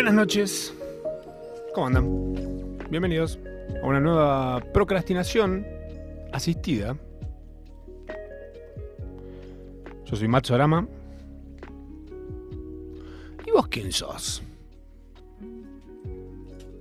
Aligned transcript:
Buenas 0.00 0.14
noches. 0.14 0.74
¿Cómo 1.74 1.88
andan? 1.88 2.78
Bienvenidos 2.88 3.38
a 3.82 3.86
una 3.86 4.00
nueva 4.00 4.60
procrastinación 4.72 5.66
asistida. 6.32 6.96
Yo 10.06 10.16
soy 10.16 10.26
Matt 10.26 10.46
Sorama. 10.46 10.88
¿Y 13.46 13.50
vos 13.50 13.68
quién 13.68 13.92
sos? 13.92 14.42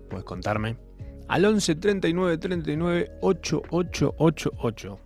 Puedes 0.09 0.23
contarme 0.23 0.77
al 1.27 1.43
11 1.43 1.75
39 1.75 2.37
39 2.37 3.11
8888. 3.19 4.99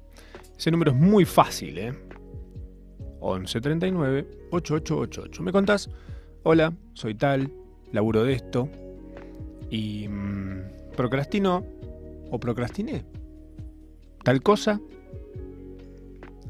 Ese 0.56 0.70
número 0.70 0.92
es 0.92 0.98
muy 0.98 1.26
fácil, 1.26 1.80
¿eh? 1.80 1.96
11 3.22 3.60
39 3.60 4.28
8888. 4.52 5.42
¿Me 5.42 5.52
contás? 5.52 5.90
Hola, 6.44 6.72
soy 6.94 7.16
tal, 7.16 7.52
laburo 7.94 8.24
de 8.24 8.34
esto 8.34 8.68
y 9.70 10.08
mmm, 10.10 10.64
procrastino 10.98 11.64
o 12.30 12.40
procrastiné 12.40 13.06
tal 14.24 14.42
cosa 14.42 14.82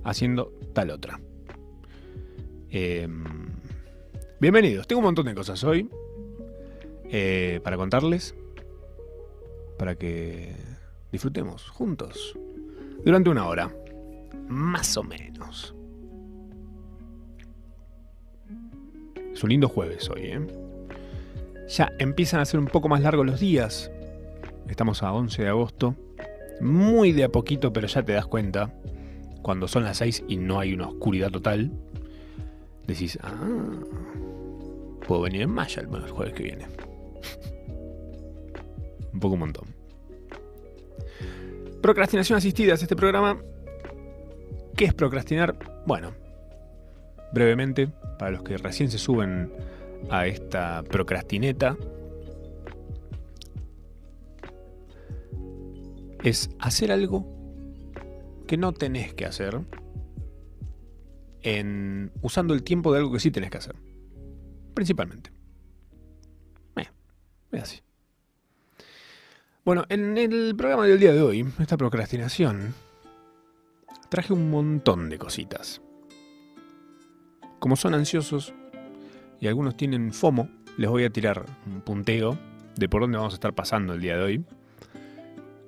haciendo 0.04 0.54
tal 0.74 0.90
otra. 0.90 1.20
Eh, 2.72 3.08
bienvenidos, 4.40 4.88
tengo 4.88 5.00
un 5.00 5.06
montón 5.06 5.26
de 5.26 5.36
cosas 5.36 5.64
hoy 5.64 5.90
eh, 7.10 7.60
para 7.64 7.78
contarles, 7.78 8.36
para 9.78 9.96
que 9.96 10.56
disfrutemos 11.12 11.70
juntos 11.70 12.38
durante 13.04 13.30
una 13.30 13.48
hora, 13.48 13.76
más 14.48 14.96
o 14.98 15.04
menos. 15.04 15.76
Es 19.34 19.44
un 19.44 19.50
lindo 19.50 19.68
jueves 19.68 20.10
hoy, 20.10 20.22
¿eh? 20.22 20.63
Ya 21.68 21.92
empiezan 22.00 22.40
a 22.40 22.46
ser 22.46 22.60
un 22.60 22.68
poco 22.68 22.90
más 22.90 23.02
largos 23.02 23.26
los 23.26 23.40
días. 23.40 23.92
Estamos 24.68 25.04
a 25.04 25.14
11 25.14 25.44
de 25.44 25.50
agosto. 25.50 25.96
Muy 26.62 27.12
de 27.12 27.24
a 27.24 27.30
poquito, 27.30 27.74
pero 27.74 27.88
ya 27.88 28.04
te 28.04 28.14
das 28.14 28.26
cuenta. 28.26 28.74
Cuando 29.42 29.68
son 29.68 29.84
las 29.84 29.98
6 29.98 30.24
y 30.28 30.38
no 30.38 30.60
hay 30.60 30.74
una 30.74 30.88
oscuridad 30.88 31.32
total. 31.32 31.72
Decís, 32.88 33.18
ah, 33.22 33.34
puedo 35.08 35.22
venir 35.22 35.42
en 35.44 35.50
mayo 35.50 35.82
el 35.82 36.10
jueves 36.10 36.34
que 36.34 36.44
viene. 36.44 36.68
un 39.14 39.20
poco 39.20 39.34
un 39.34 39.40
montón. 39.40 39.84
Procrastinación 41.82 42.38
asistida 42.38 42.74
es 42.74 42.82
este 42.82 42.96
programa. 42.96 43.42
¿Qué 44.76 44.86
es 44.86 44.94
procrastinar? 44.94 45.56
Bueno, 45.86 46.14
brevemente, 47.34 47.90
para 48.18 48.32
los 48.32 48.44
que 48.44 48.58
recién 48.58 48.90
se 48.90 48.98
suben 48.98 49.52
a 50.10 50.28
esta 50.28 50.84
procrastineta, 50.84 51.78
es 56.24 56.50
hacer 56.60 56.92
algo 56.92 57.28
que 58.48 58.58
no 58.58 58.72
tenés 58.72 59.14
que 59.14 59.26
hacer 59.26 59.60
en 61.42 62.12
usando 62.22 62.54
el 62.54 62.64
tiempo 62.64 62.92
de 62.92 63.00
algo 63.00 63.12
que 63.12 63.20
sí 63.20 63.32
tenés 63.32 63.52
que 63.52 63.58
hacer. 63.58 63.76
Principalmente. 64.74 65.32
Eh, 66.78 66.88
es 67.52 67.62
así. 67.62 67.82
Bueno, 69.66 69.86
en 69.90 70.18
el 70.18 70.56
programa 70.58 70.86
del 70.86 71.00
día 71.00 71.14
de 71.14 71.22
hoy, 71.22 71.46
esta 71.60 71.78
procrastinación, 71.78 72.74
traje 74.10 74.34
un 74.34 74.50
montón 74.50 75.10
de 75.10 75.18
cositas. 75.18 75.82
Como 77.60 77.76
son 77.76 77.94
ansiosos 77.94 78.54
y 79.44 79.48
algunos 79.48 79.76
tienen 79.76 80.14
FOMO, 80.14 80.48
les 80.78 80.90
voy 80.90 81.04
a 81.04 81.10
tirar 81.10 81.46
un 81.66 81.82
punteo 81.82 82.40
de 82.78 82.88
por 82.88 83.02
dónde 83.02 83.18
vamos 83.18 83.34
a 83.34 83.36
estar 83.36 83.54
pasando 83.54 83.94
el 83.94 84.00
día 84.00 84.16
de 84.16 84.24
hoy. 84.24 84.46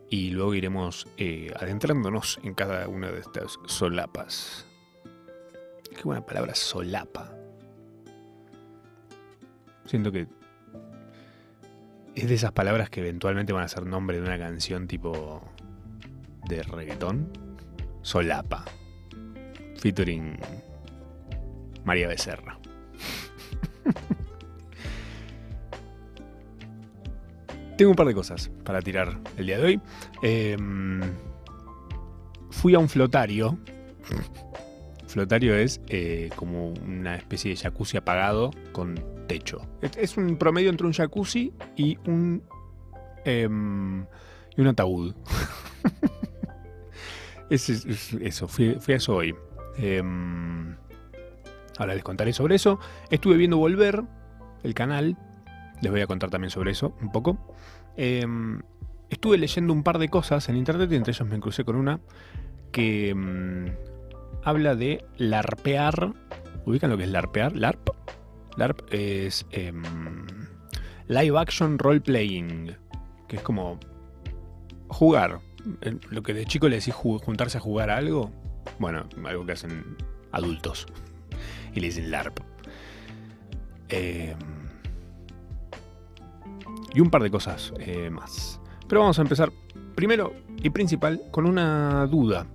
Y 0.09 0.29
luego 0.29 0.53
iremos 0.53 1.09
eh, 1.17 1.51
adentrándonos 1.59 2.39
en 2.43 2.53
cada 2.53 2.87
una 2.87 3.11
de 3.11 3.19
estas 3.19 3.59
solapas. 3.65 4.65
Qué 5.93 6.01
buena 6.03 6.25
palabra, 6.25 6.55
solapa. 6.55 7.33
Siento 9.83 10.09
que 10.09 10.27
es 12.15 12.29
de 12.29 12.33
esas 12.33 12.53
palabras 12.53 12.89
que 12.89 13.01
eventualmente 13.01 13.51
van 13.51 13.65
a 13.65 13.67
ser 13.67 13.85
nombre 13.85 14.21
de 14.21 14.25
una 14.25 14.39
canción 14.39 14.87
tipo 14.87 15.43
de 16.47 16.63
reggaetón. 16.63 17.27
Solapa. 18.03 18.63
Featuring 19.75 20.39
María 21.83 22.07
Becerra. 22.07 22.57
Tengo 27.77 27.91
un 27.91 27.95
par 27.95 28.07
de 28.07 28.13
cosas 28.13 28.51
para 28.63 28.81
tirar 28.81 29.19
el 29.37 29.47
día 29.47 29.57
de 29.57 29.63
hoy. 29.63 29.81
Em, 30.21 31.01
fui 32.49 32.73
a 32.73 32.79
un 32.79 32.87
flotario. 32.87 33.57
Flotario 35.07 35.55
es 35.55 35.81
eh, 35.87 36.29
como 36.35 36.69
una 36.69 37.15
especie 37.15 37.51
de 37.51 37.57
jacuzzi 37.57 37.97
apagado 37.97 38.51
con 38.71 38.95
techo. 39.27 39.61
Es 39.97 40.15
un 40.17 40.37
promedio 40.37 40.69
entre 40.69 40.87
un 40.87 40.93
jacuzzi 40.93 41.53
y 41.75 41.97
un. 42.07 42.43
Em, 43.25 44.05
y 44.55 44.61
un 44.61 44.67
ataúd. 44.67 45.13
es, 47.49 47.69
eso, 47.69 48.47
fui, 48.47 48.77
a 48.87 48.93
eso 48.93 49.15
hoy. 49.15 49.35
Ahora 51.77 51.93
les 51.93 52.03
contaré 52.03 52.33
sobre 52.33 52.55
eso. 52.55 52.79
Estuve 53.09 53.37
viendo 53.37 53.57
Volver, 53.57 54.03
el 54.63 54.73
canal. 54.73 55.17
Les 55.81 55.91
voy 55.91 56.01
a 56.01 56.07
contar 56.07 56.29
también 56.29 56.51
sobre 56.51 56.71
eso 56.71 56.95
un 57.01 57.11
poco. 57.11 57.37
Em, 57.97 58.61
estuve 59.09 59.37
leyendo 59.37 59.73
un 59.73 59.83
par 59.83 59.99
de 59.99 60.09
cosas 60.09 60.47
en 60.49 60.57
internet 60.57 60.91
y 60.91 60.95
entre 60.95 61.11
ellos 61.11 61.27
me 61.27 61.39
crucé 61.39 61.63
con 61.63 61.75
una 61.75 61.99
que 62.71 63.09
em, 63.09 63.75
habla 64.43 64.75
de 64.75 65.05
larpear. 65.17 66.13
¿Ubican 66.65 66.89
lo 66.89 66.97
que 66.97 67.03
es 67.03 67.09
larpear? 67.09 67.55
LARP. 67.55 67.89
LARP 68.57 68.81
es 68.91 69.45
em, 69.51 69.83
Live 71.07 71.37
Action 71.37 71.77
Role 71.77 72.01
Playing, 72.01 72.75
que 73.27 73.35
es 73.35 73.41
como 73.41 73.79
jugar. 74.87 75.39
Lo 76.09 76.23
que 76.23 76.33
de 76.33 76.45
chico 76.45 76.69
le 76.69 76.77
decís 76.77 76.93
juntarse 76.93 77.57
a 77.57 77.61
jugar 77.61 77.89
a 77.89 77.97
algo. 77.97 78.31
Bueno, 78.79 79.07
algo 79.25 79.45
que 79.45 79.51
hacen 79.51 79.97
adultos 80.31 80.87
y 81.75 81.81
le 81.81 81.87
dicen 81.87 82.09
LARP. 82.09 82.39
Em, 83.89 84.37
y 86.93 87.01
un 87.01 87.11
par 87.11 87.21
de 87.21 87.29
cosas 87.29 87.73
eh, 87.79 88.09
más. 88.09 88.59
Pero 88.87 89.01
vamos 89.01 89.19
a 89.19 89.21
empezar 89.21 89.51
primero 89.95 90.33
y 90.63 90.69
principal 90.69 91.21
con 91.31 91.45
una 91.45 92.07
duda. 92.07 92.47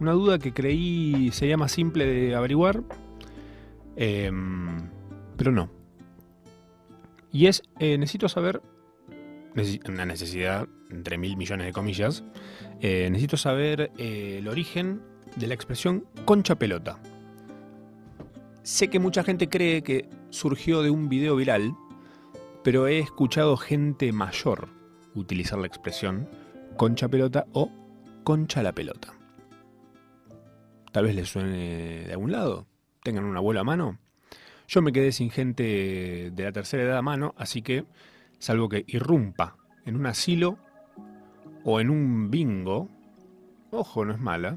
Una 0.00 0.12
duda 0.12 0.38
que 0.38 0.52
creí 0.52 1.30
sería 1.32 1.56
más 1.56 1.72
simple 1.72 2.04
de 2.04 2.34
averiguar, 2.34 2.82
em, 3.96 4.90
pero 5.36 5.52
no. 5.52 5.70
Y 7.32 7.46
es, 7.46 7.62
eh, 7.78 7.96
necesito 7.96 8.28
saber, 8.28 8.60
una 9.88 10.04
necesidad 10.04 10.68
entre 10.90 11.16
mil 11.16 11.36
millones 11.36 11.66
de 11.66 11.72
comillas, 11.72 12.24
eh, 12.80 13.08
necesito 13.10 13.36
saber 13.36 13.92
el 13.98 14.46
origen 14.48 15.00
de 15.36 15.46
la 15.46 15.54
expresión 15.54 16.04
concha 16.24 16.56
pelota. 16.56 16.98
Sé 18.64 18.88
que 18.88 18.98
mucha 18.98 19.22
gente 19.22 19.50
cree 19.50 19.82
que 19.82 20.08
surgió 20.30 20.82
de 20.82 20.88
un 20.88 21.10
video 21.10 21.36
viral, 21.36 21.76
pero 22.62 22.86
he 22.86 22.98
escuchado 22.98 23.58
gente 23.58 24.10
mayor 24.10 24.70
utilizar 25.14 25.58
la 25.58 25.66
expresión 25.66 26.26
concha 26.78 27.06
pelota 27.06 27.44
o 27.52 27.70
concha 28.24 28.62
la 28.62 28.72
pelota. 28.72 29.12
Tal 30.92 31.04
vez 31.04 31.14
les 31.14 31.28
suene 31.28 32.04
de 32.06 32.12
algún 32.12 32.32
lado, 32.32 32.66
tengan 33.02 33.24
un 33.24 33.36
abuelo 33.36 33.60
a 33.60 33.64
mano. 33.64 33.98
Yo 34.66 34.80
me 34.80 34.92
quedé 34.92 35.12
sin 35.12 35.28
gente 35.28 36.30
de 36.34 36.42
la 36.42 36.52
tercera 36.52 36.84
edad 36.84 36.96
a 36.96 37.02
mano, 37.02 37.34
así 37.36 37.60
que, 37.60 37.84
salvo 38.38 38.70
que 38.70 38.84
irrumpa 38.86 39.58
en 39.84 39.94
un 39.94 40.06
asilo 40.06 40.56
o 41.64 41.80
en 41.80 41.90
un 41.90 42.30
bingo, 42.30 42.88
ojo, 43.70 44.06
no 44.06 44.14
es 44.14 44.20
mala. 44.20 44.56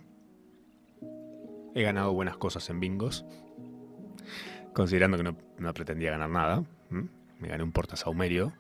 He 1.75 1.81
ganado 1.81 2.13
buenas 2.13 2.37
cosas 2.37 2.69
en 2.69 2.79
bingos 2.79 3.25
considerando 4.77 5.17
que 5.17 5.23
no, 5.23 5.73
pretendía 5.73 6.11
ganar 6.11 6.29
nada. 6.29 6.63
Me 7.39 7.47
gané 7.47 7.63
un 7.63 7.71
portasaumerio. 7.71 8.53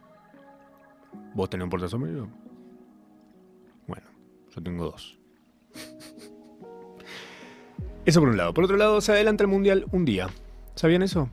¿Vos 1.35 1.47
tenés 1.47 1.65
un 1.65 1.69
portasaumerio? 1.69 2.27
Bueno, 3.85 4.07
yo 4.49 4.63
tengo 4.63 4.85
dos. 4.85 5.19
Eso 8.03 8.19
por 8.19 8.29
un 8.29 8.37
lado. 8.37 8.51
Por 8.51 8.63
otro 8.63 8.77
lado, 8.77 8.99
se 8.99 9.11
adelanta 9.11 9.43
el 9.43 9.47
mundial 9.47 9.85
un 9.91 10.05
día. 10.05 10.27
¿Sabían 10.73 11.03
eso? 11.03 11.29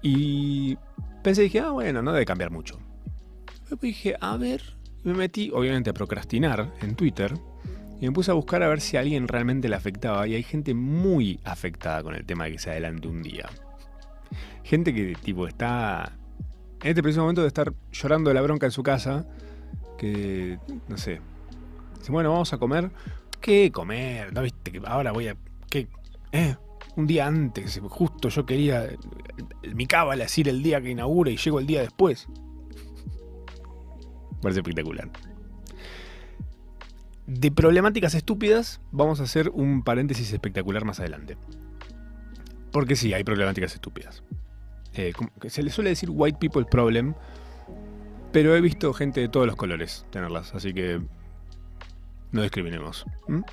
Y 0.00 0.78
pensé, 1.24 1.42
dije, 1.42 1.58
ah, 1.58 1.70
bueno, 1.70 2.02
no 2.02 2.12
debe 2.12 2.24
cambiar 2.24 2.52
mucho. 2.52 2.78
Dije, 3.80 4.16
a 4.20 4.36
ver, 4.36 4.62
me 5.02 5.14
metí, 5.14 5.50
obviamente, 5.52 5.90
a 5.90 5.92
procrastinar 5.92 6.72
en 6.80 6.94
Twitter 6.94 7.34
y 8.00 8.06
me 8.06 8.12
puse 8.12 8.30
a 8.30 8.34
buscar 8.34 8.62
a 8.62 8.68
ver 8.68 8.80
si 8.80 8.96
alguien 8.96 9.28
realmente 9.28 9.68
le 9.68 9.76
afectaba. 9.76 10.26
Y 10.26 10.34
hay 10.34 10.42
gente 10.42 10.72
muy 10.72 11.38
afectada 11.44 12.02
con 12.02 12.14
el 12.14 12.24
tema 12.24 12.44
de 12.44 12.52
que 12.52 12.58
se 12.58 12.70
adelante 12.70 13.08
un 13.08 13.22
día. 13.22 13.48
gente 14.64 14.94
que 14.94 15.14
tipo 15.22 15.46
está 15.46 16.12
en 16.82 16.88
este 16.88 17.02
preciso 17.02 17.22
momento 17.22 17.42
de 17.42 17.48
estar 17.48 17.72
llorando 17.92 18.30
de 18.30 18.34
la 18.34 18.40
bronca 18.40 18.66
en 18.66 18.72
su 18.72 18.82
casa, 18.82 19.26
que 19.98 20.58
no 20.88 20.96
sé. 20.96 21.20
Dice, 21.98 22.10
bueno, 22.10 22.30
vamos 22.30 22.52
a 22.54 22.58
comer. 22.58 22.90
¿Qué 23.40 23.70
comer? 23.70 24.32
¿No 24.32 24.42
viste 24.42 24.72
que 24.72 24.80
ahora 24.86 25.12
voy 25.12 25.28
a 25.28 25.36
qué 25.68 25.88
eh, 26.32 26.56
un 26.96 27.06
día 27.06 27.26
antes, 27.26 27.80
justo 27.88 28.28
yo 28.28 28.46
quería 28.46 28.88
mi 29.74 29.86
cábala 29.86 30.24
decir 30.24 30.48
el 30.48 30.62
día 30.62 30.80
que 30.80 30.90
inaugura 30.90 31.30
y 31.30 31.36
llego 31.36 31.60
el 31.60 31.66
día 31.66 31.82
después. 31.82 32.28
Parece 34.42 34.60
espectacular. 34.60 35.10
De 37.32 37.52
problemáticas 37.52 38.16
estúpidas, 38.16 38.80
vamos 38.90 39.20
a 39.20 39.22
hacer 39.22 39.50
un 39.50 39.84
paréntesis 39.84 40.32
espectacular 40.32 40.84
más 40.84 40.98
adelante. 40.98 41.36
Porque 42.72 42.96
sí, 42.96 43.14
hay 43.14 43.22
problemáticas 43.22 43.72
estúpidas. 43.72 44.24
Eh, 44.94 45.12
se 45.46 45.62
le 45.62 45.70
suele 45.70 45.90
decir 45.90 46.08
white 46.12 46.38
people 46.40 46.64
problem, 46.68 47.14
pero 48.32 48.56
he 48.56 48.60
visto 48.60 48.92
gente 48.92 49.20
de 49.20 49.28
todos 49.28 49.46
los 49.46 49.54
colores 49.54 50.04
tenerlas, 50.10 50.56
así 50.56 50.74
que 50.74 51.00
no 52.32 52.42
discriminemos. 52.42 53.06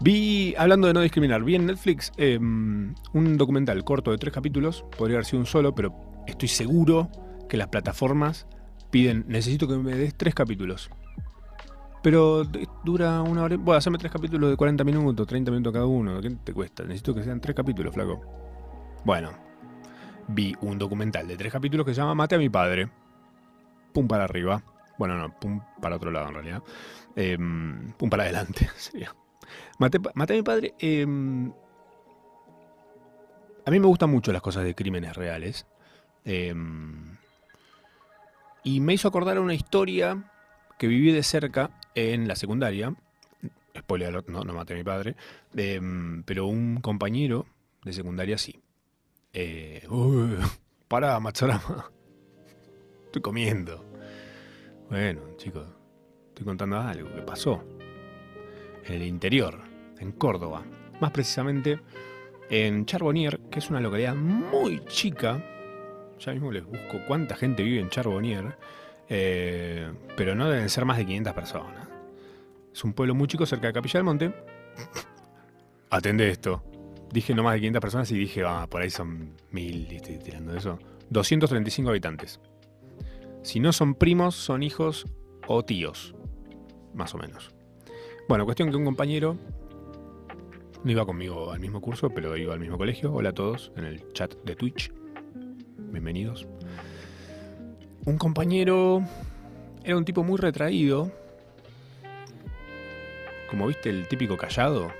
Vi, 0.00 0.54
hablando 0.56 0.86
de 0.86 0.94
no 0.94 1.02
discriminar, 1.02 1.42
vi 1.42 1.56
en 1.56 1.66
Netflix 1.66 2.12
em, 2.16 2.94
un 3.12 3.36
documental 3.36 3.82
corto 3.82 4.12
de 4.12 4.18
tres 4.18 4.32
capítulos, 4.32 4.84
podría 4.96 5.16
haber 5.16 5.26
sido 5.26 5.40
un 5.40 5.46
solo, 5.46 5.74
pero 5.74 5.92
estoy 6.26 6.48
seguro 6.48 7.10
que 7.48 7.56
las 7.56 7.66
plataformas 7.66 8.46
piden, 8.90 9.24
necesito 9.26 9.66
que 9.66 9.76
me 9.76 9.96
des 9.96 10.14
tres 10.14 10.34
capítulos. 10.36 10.88
Pero 12.02 12.44
dura 12.84 13.22
una 13.22 13.42
hora. 13.42 13.56
Bueno, 13.56 13.78
hacerme 13.78 13.98
tres 13.98 14.12
capítulos 14.12 14.50
de 14.50 14.56
40 14.56 14.84
minutos, 14.84 15.26
30 15.26 15.50
minutos 15.50 15.72
cada 15.72 15.86
uno. 15.86 16.20
¿Qué 16.20 16.30
te 16.30 16.52
cuesta? 16.52 16.84
Necesito 16.84 17.14
que 17.14 17.22
sean 17.22 17.40
tres 17.40 17.56
capítulos, 17.56 17.92
flaco. 17.92 18.20
Bueno, 19.04 19.30
vi 20.28 20.54
un 20.60 20.78
documental 20.78 21.26
de 21.26 21.36
tres 21.36 21.52
capítulos 21.52 21.84
que 21.84 21.94
se 21.94 22.00
llama 22.00 22.14
Mate 22.14 22.36
a 22.36 22.38
mi 22.38 22.48
padre. 22.48 22.88
Pum 23.92 24.06
para 24.06 24.24
arriba. 24.24 24.62
Bueno, 24.98 25.16
no, 25.16 25.38
pum 25.38 25.60
para 25.80 25.96
otro 25.96 26.10
lado 26.10 26.28
en 26.28 26.34
realidad. 26.34 26.62
Em, 27.16 27.92
pum 27.92 28.10
para 28.10 28.24
adelante 28.24 28.68
sería. 28.76 29.14
Mate, 29.78 29.98
a 29.98 30.36
mi 30.36 30.42
padre. 30.42 30.74
Em, 30.78 31.52
a 33.66 33.70
mí 33.70 33.80
me 33.80 33.86
gustan 33.86 34.10
mucho 34.10 34.32
las 34.32 34.42
cosas 34.42 34.64
de 34.64 34.74
crímenes 34.74 35.16
reales. 35.16 35.66
Em, 36.24 37.16
y 38.64 38.80
me 38.80 38.94
hizo 38.94 39.08
acordar 39.08 39.38
una 39.38 39.54
historia 39.54 40.30
que 40.78 40.86
viví 40.86 41.12
de 41.12 41.22
cerca 41.22 41.70
en 41.98 42.28
la 42.28 42.36
secundaria. 42.36 42.94
Spoiler, 43.76 44.24
no, 44.28 44.44
maté 44.44 44.74
a 44.74 44.76
mi 44.76 44.84
padre. 44.84 45.16
pero 45.52 46.46
un 46.46 46.80
compañero 46.80 47.46
de 47.84 47.92
secundaria 47.92 48.38
sí. 48.38 48.60
Eh, 49.32 49.86
para, 50.88 51.18
Matsurama. 51.20 51.90
Estoy 53.06 53.22
comiendo. 53.22 53.84
Bueno, 54.90 55.20
chicos, 55.36 55.66
estoy 56.28 56.44
contando 56.44 56.78
algo 56.78 57.14
que 57.14 57.22
pasó. 57.22 57.62
En 58.84 58.94
el 58.94 59.02
interior, 59.02 59.60
en 59.98 60.12
Córdoba. 60.12 60.64
Más 61.00 61.10
precisamente 61.10 61.80
en 62.50 62.86
Charbonnier, 62.86 63.38
que 63.50 63.58
es 63.58 63.70
una 63.70 63.80
localidad 63.80 64.14
muy 64.14 64.84
chica. 64.86 65.44
Ya 66.18 66.32
mismo 66.32 66.50
les 66.50 66.64
busco 66.64 66.98
cuánta 67.06 67.36
gente 67.36 67.62
vive 67.62 67.80
en 67.80 67.90
Charbonnier. 67.90 68.56
Eh, 69.08 69.90
pero 70.16 70.34
no 70.34 70.48
deben 70.50 70.68
ser 70.68 70.84
más 70.84 70.98
de 70.98 71.06
500 71.06 71.32
personas. 71.32 71.87
Es 72.72 72.84
un 72.84 72.92
pueblo 72.92 73.14
muy 73.14 73.28
chico 73.28 73.46
cerca 73.46 73.68
de 73.68 73.72
Capilla 73.72 73.98
del 73.98 74.04
Monte. 74.04 74.34
Atende 75.90 76.30
esto 76.30 76.62
dije 77.12 77.34
no 77.34 77.42
más 77.42 77.54
de 77.54 77.60
500 77.60 77.80
personas 77.80 78.10
y 78.12 78.18
dije, 78.18 78.42
ah, 78.46 78.66
por 78.68 78.82
ahí 78.82 78.90
son 78.90 79.32
mil, 79.50 79.86
estoy 79.90 80.18
tirando 80.18 80.54
eso. 80.54 80.78
235 81.10 81.90
habitantes. 81.90 82.40
Si 83.42 83.60
no 83.60 83.72
son 83.72 83.94
primos, 83.94 84.34
son 84.34 84.62
hijos 84.62 85.06
o 85.46 85.64
tíos, 85.64 86.14
más 86.94 87.14
o 87.14 87.18
menos. 87.18 87.54
Bueno, 88.28 88.44
cuestión 88.44 88.70
que 88.70 88.76
un 88.76 88.84
compañero 88.84 89.36
no 90.84 90.90
iba 90.90 91.06
conmigo 91.06 91.50
al 91.50 91.60
mismo 91.60 91.80
curso, 91.80 92.10
pero 92.10 92.36
iba 92.36 92.52
al 92.52 92.60
mismo 92.60 92.76
colegio. 92.76 93.12
Hola 93.12 93.30
a 93.30 93.34
todos 93.34 93.72
en 93.76 93.84
el 93.84 94.12
chat 94.12 94.34
de 94.44 94.54
Twitch. 94.54 94.92
Bienvenidos. 95.90 96.46
Un 98.04 98.18
compañero 98.18 99.02
era 99.82 99.96
un 99.96 100.04
tipo 100.04 100.22
muy 100.22 100.36
retraído. 100.36 101.10
Como 103.48 103.66
viste, 103.66 103.90
el 103.90 104.08
típico 104.08 104.36
callado, 104.36 104.92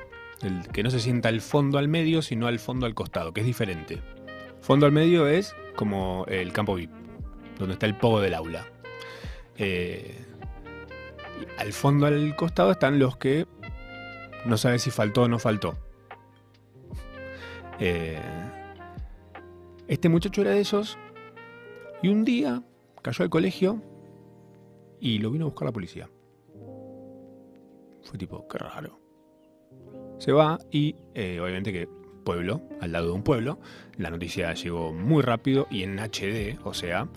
el 0.43 0.67
que 0.69 0.83
no 0.83 0.91
se 0.91 1.00
sienta 1.00 1.29
al 1.29 1.41
fondo 1.41 1.79
al 1.79 1.89
medio, 1.89 2.23
sino 2.23 2.47
al 2.47 2.59
fondo 2.59 2.87
al 2.87 2.95
costado, 2.95 3.33
que 3.33 3.41
es 3.41 3.47
diferente. 3.47 4.00
Fondo 4.61 4.87
al 4.87 4.93
medio 4.93 5.27
es 5.27 5.55
como 5.77 6.25
el 6.29 6.53
campo 6.53 6.75
VIP, 6.75 6.91
donde 7.59 7.75
está 7.75 7.87
el 7.87 7.97
pogo 7.97 8.21
del 8.21 8.35
aula. 8.35 8.67
Eh, 9.56 10.25
al 11.59 11.73
fondo 11.73 12.06
al 12.06 12.37
costado 12.37 12.71
están 12.73 12.99
los 12.99 13.17
que 13.17 13.47
no 14.45 14.56
sabes 14.56 14.83
si 14.83 14.91
faltó 14.91 15.23
o 15.23 15.29
no 15.29 15.39
faltó. 15.39 15.77
Eh, 17.81 18.19
este 19.87 20.09
muchacho 20.09 20.41
era 20.43 20.50
de 20.50 20.61
esos 20.61 20.99
y 22.03 22.09
un 22.09 22.25
día 22.25 22.62
cayó 23.03 23.23
al 23.23 23.31
colegio 23.31 23.83
y 25.00 25.19
lo 25.19 25.31
vino 25.31 25.47
a 25.47 25.49
buscar 25.49 25.67
la 25.67 25.73
policía. 25.73 26.09
Fue 28.09 28.19
tipo, 28.19 28.49
qué 28.49 28.59
raro. 28.59 28.99
Se 30.19 30.33
va 30.33 30.59
y 30.71 30.97
eh, 31.15 31.39
obviamente 31.41 31.73
que 31.73 31.89
pueblo, 32.25 32.63
al 32.81 32.93
lado 32.93 33.07
de 33.07 33.13
un 33.13 33.23
pueblo, 33.23 33.59
la 33.97 34.11
noticia 34.11 34.53
llegó 34.55 34.93
muy 34.93 35.23
rápido 35.23 35.67
y 35.71 35.83
en 35.83 35.99
HD, 35.99 36.59
o 36.65 36.73
sea, 36.73 37.09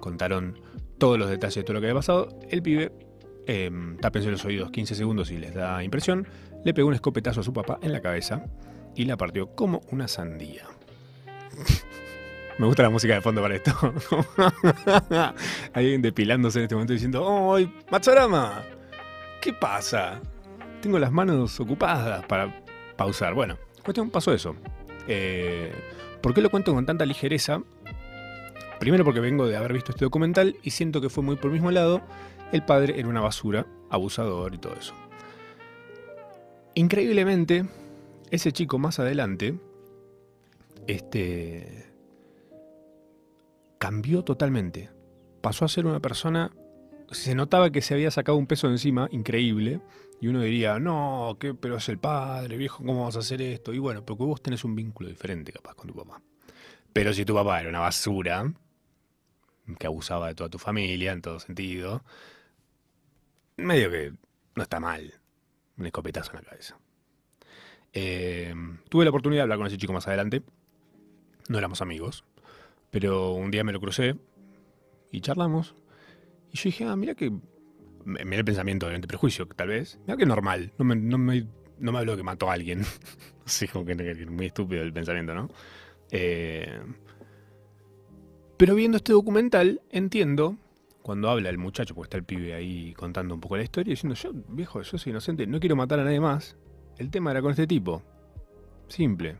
contaron 0.00 0.58
todos 0.98 1.18
los 1.18 1.30
detalles 1.30 1.56
de 1.56 1.62
todo 1.62 1.74
lo 1.74 1.80
que 1.80 1.86
había 1.86 1.98
pasado. 1.98 2.28
El 2.50 2.62
pibe, 2.62 2.92
eh, 3.46 3.70
los 3.70 4.44
oídos 4.44 4.70
15 4.70 4.94
segundos 4.96 5.30
y 5.30 5.38
les 5.38 5.54
da 5.54 5.82
impresión, 5.84 6.26
le 6.64 6.74
pegó 6.74 6.88
un 6.88 6.94
escopetazo 6.94 7.40
a 7.40 7.44
su 7.44 7.52
papá 7.52 7.78
en 7.82 7.92
la 7.92 8.00
cabeza 8.00 8.44
y 8.96 9.04
la 9.04 9.16
partió 9.16 9.54
como 9.54 9.80
una 9.90 10.08
sandía. 10.08 10.66
Me 12.58 12.66
gusta 12.66 12.82
la 12.82 12.90
música 12.90 13.14
de 13.14 13.20
fondo 13.20 13.42
para 13.42 13.56
esto. 13.56 13.72
Alguien 15.72 16.02
depilándose 16.02 16.58
en 16.58 16.64
este 16.64 16.74
momento 16.74 16.92
diciendo, 16.92 17.54
¡Ay, 17.54 17.72
Matsurama! 17.90 18.62
¿Qué 19.42 19.52
pasa? 19.52 20.22
tengo 20.82 20.98
las 20.98 21.12
manos 21.12 21.58
ocupadas 21.60 22.26
para 22.26 22.62
pausar. 22.96 23.34
Bueno, 23.34 23.56
cuestión, 23.82 24.10
pasó 24.10 24.32
eso. 24.32 24.54
Eh, 25.08 25.72
¿Por 26.20 26.34
qué 26.34 26.42
lo 26.42 26.50
cuento 26.50 26.74
con 26.74 26.84
tanta 26.84 27.06
ligereza? 27.06 27.62
Primero 28.78 29.04
porque 29.04 29.20
vengo 29.20 29.46
de 29.46 29.56
haber 29.56 29.72
visto 29.72 29.92
este 29.92 30.04
documental 30.04 30.56
y 30.62 30.70
siento 30.70 31.00
que 31.00 31.08
fue 31.08 31.22
muy 31.24 31.36
por 31.36 31.46
el 31.46 31.52
mismo 31.52 31.70
lado. 31.70 32.02
El 32.52 32.64
padre 32.64 32.98
era 32.98 33.08
una 33.08 33.20
basura, 33.20 33.66
abusador 33.90 34.54
y 34.54 34.58
todo 34.58 34.74
eso. 34.74 34.92
Increíblemente, 36.74 37.64
ese 38.30 38.52
chico 38.52 38.78
más 38.78 38.98
adelante, 38.98 39.54
este, 40.86 41.92
cambió 43.78 44.24
totalmente. 44.24 44.90
Pasó 45.40 45.64
a 45.64 45.68
ser 45.68 45.86
una 45.86 46.00
persona, 46.00 46.50
se 47.12 47.34
notaba 47.34 47.70
que 47.70 47.82
se 47.82 47.94
había 47.94 48.10
sacado 48.10 48.38
un 48.38 48.46
peso 48.46 48.68
encima, 48.68 49.08
increíble, 49.10 49.80
y 50.20 50.28
uno 50.28 50.40
diría, 50.40 50.78
no, 50.78 51.36
¿qué? 51.40 51.54
pero 51.54 51.76
es 51.76 51.88
el 51.88 51.98
padre, 51.98 52.56
viejo, 52.56 52.84
¿cómo 52.84 53.04
vas 53.04 53.16
a 53.16 53.20
hacer 53.20 53.42
esto? 53.42 53.72
Y 53.72 53.78
bueno, 53.78 54.04
porque 54.04 54.24
vos 54.24 54.42
tenés 54.42 54.64
un 54.64 54.74
vínculo 54.74 55.08
diferente 55.08 55.52
capaz 55.52 55.74
con 55.74 55.88
tu 55.88 55.94
papá. 55.94 56.20
Pero 56.92 57.12
si 57.12 57.24
tu 57.24 57.34
papá 57.34 57.60
era 57.60 57.68
una 57.68 57.80
basura, 57.80 58.52
que 59.78 59.86
abusaba 59.86 60.28
de 60.28 60.34
toda 60.34 60.50
tu 60.50 60.58
familia 60.58 61.12
en 61.12 61.22
todo 61.22 61.40
sentido, 61.40 62.04
medio 63.56 63.90
que 63.90 64.12
no 64.54 64.62
está 64.62 64.80
mal. 64.80 65.14
Un 65.78 65.86
escopetazo 65.86 66.32
en 66.32 66.36
la 66.36 66.42
cabeza. 66.42 66.78
Eh, 67.92 68.54
tuve 68.88 69.04
la 69.04 69.10
oportunidad 69.10 69.40
de 69.40 69.42
hablar 69.42 69.58
con 69.58 69.66
ese 69.66 69.78
chico 69.78 69.92
más 69.92 70.06
adelante. 70.06 70.42
No 71.48 71.58
éramos 71.58 71.82
amigos. 71.82 72.24
Pero 72.90 73.32
un 73.32 73.50
día 73.50 73.64
me 73.64 73.72
lo 73.72 73.80
crucé 73.80 74.16
y 75.10 75.20
charlamos. 75.20 75.74
Y 76.52 76.58
yo 76.58 76.62
dije, 76.64 76.84
ah, 76.84 76.96
mira 76.96 77.14
que 77.14 77.32
me 78.04 78.36
el 78.36 78.44
pensamiento, 78.44 78.86
obviamente, 78.86 79.08
prejuicio, 79.08 79.46
tal 79.46 79.68
vez. 79.68 79.98
Mira 80.06 80.16
que 80.16 80.26
normal. 80.26 80.72
No 80.78 80.84
me, 80.84 80.96
no 80.96 81.18
me, 81.18 81.46
no 81.78 81.92
me 81.92 82.16
que 82.16 82.22
mató 82.22 82.50
a 82.50 82.54
alguien. 82.54 82.82
sí, 83.44 83.68
como 83.68 83.84
que, 83.84 83.94
muy 84.26 84.46
estúpido 84.46 84.82
el 84.82 84.92
pensamiento, 84.92 85.34
¿no? 85.34 85.48
Eh, 86.10 86.80
pero 88.56 88.74
viendo 88.74 88.98
este 88.98 89.12
documental, 89.12 89.80
entiendo, 89.90 90.56
cuando 91.02 91.30
habla 91.30 91.48
el 91.48 91.58
muchacho, 91.58 91.94
porque 91.94 92.06
está 92.06 92.16
el 92.18 92.24
pibe 92.24 92.54
ahí 92.54 92.92
contando 92.94 93.34
un 93.34 93.40
poco 93.40 93.56
la 93.56 93.62
historia, 93.62 93.92
diciendo, 93.92 94.14
yo, 94.14 94.32
viejo, 94.48 94.82
yo 94.82 94.98
soy 94.98 95.10
inocente, 95.10 95.46
no 95.46 95.58
quiero 95.58 95.74
matar 95.74 95.98
a 96.00 96.04
nadie 96.04 96.20
más. 96.20 96.56
El 96.98 97.10
tema 97.10 97.30
era 97.30 97.40
con 97.40 97.50
este 97.50 97.66
tipo. 97.66 98.02
Simple. 98.88 99.36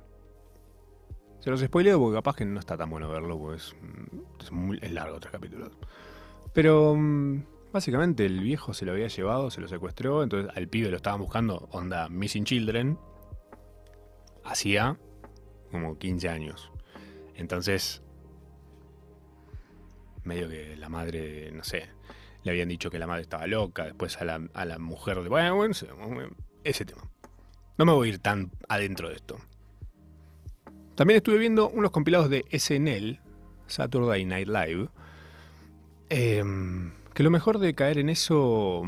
Se 1.40 1.50
los 1.50 1.60
spoileo 1.60 1.98
porque 1.98 2.16
capaz 2.16 2.36
que 2.36 2.44
no 2.44 2.58
está 2.58 2.76
tan 2.76 2.88
bueno 2.88 3.08
verlo, 3.08 3.38
porque 3.38 3.56
es, 3.56 3.74
es 4.80 4.92
largo 4.92 5.20
tres 5.20 5.32
capítulos. 5.32 5.72
Pero 6.52 6.94
mm, 6.96 7.42
Básicamente 7.72 8.26
el 8.26 8.40
viejo 8.40 8.74
se 8.74 8.84
lo 8.84 8.92
había 8.92 9.08
llevado, 9.08 9.50
se 9.50 9.62
lo 9.62 9.66
secuestró, 9.66 10.22
entonces 10.22 10.52
al 10.54 10.68
pibe 10.68 10.90
lo 10.90 10.96
estaban 10.96 11.20
buscando, 11.20 11.68
onda 11.72 12.10
Missing 12.10 12.44
Children, 12.44 12.98
hacía 14.44 14.98
como 15.70 15.98
15 15.98 16.28
años. 16.28 16.70
Entonces, 17.34 18.02
medio 20.22 20.50
que 20.50 20.76
la 20.76 20.90
madre, 20.90 21.50
no 21.52 21.64
sé, 21.64 21.88
le 22.42 22.50
habían 22.50 22.68
dicho 22.68 22.90
que 22.90 22.98
la 22.98 23.06
madre 23.06 23.22
estaba 23.22 23.46
loca, 23.46 23.84
después 23.84 24.20
a 24.20 24.26
la, 24.26 24.46
a 24.52 24.66
la 24.66 24.78
mujer 24.78 25.22
de... 25.22 25.30
Bueno, 25.30 25.56
bueno, 25.56 25.74
ese 26.64 26.84
tema. 26.84 27.10
No 27.78 27.86
me 27.86 27.92
voy 27.92 28.08
a 28.08 28.12
ir 28.12 28.18
tan 28.18 28.50
adentro 28.68 29.08
de 29.08 29.14
esto. 29.14 29.38
También 30.94 31.16
estuve 31.16 31.38
viendo 31.38 31.70
unos 31.70 31.90
compilados 31.90 32.28
de 32.28 32.44
SNL, 32.52 33.18
Saturday 33.66 34.26
Night 34.26 34.48
Live, 34.48 34.90
em, 36.12 36.92
que 37.14 37.22
lo 37.22 37.30
mejor 37.30 37.58
de 37.58 37.74
caer 37.74 37.98
en 37.98 38.08
eso 38.08 38.82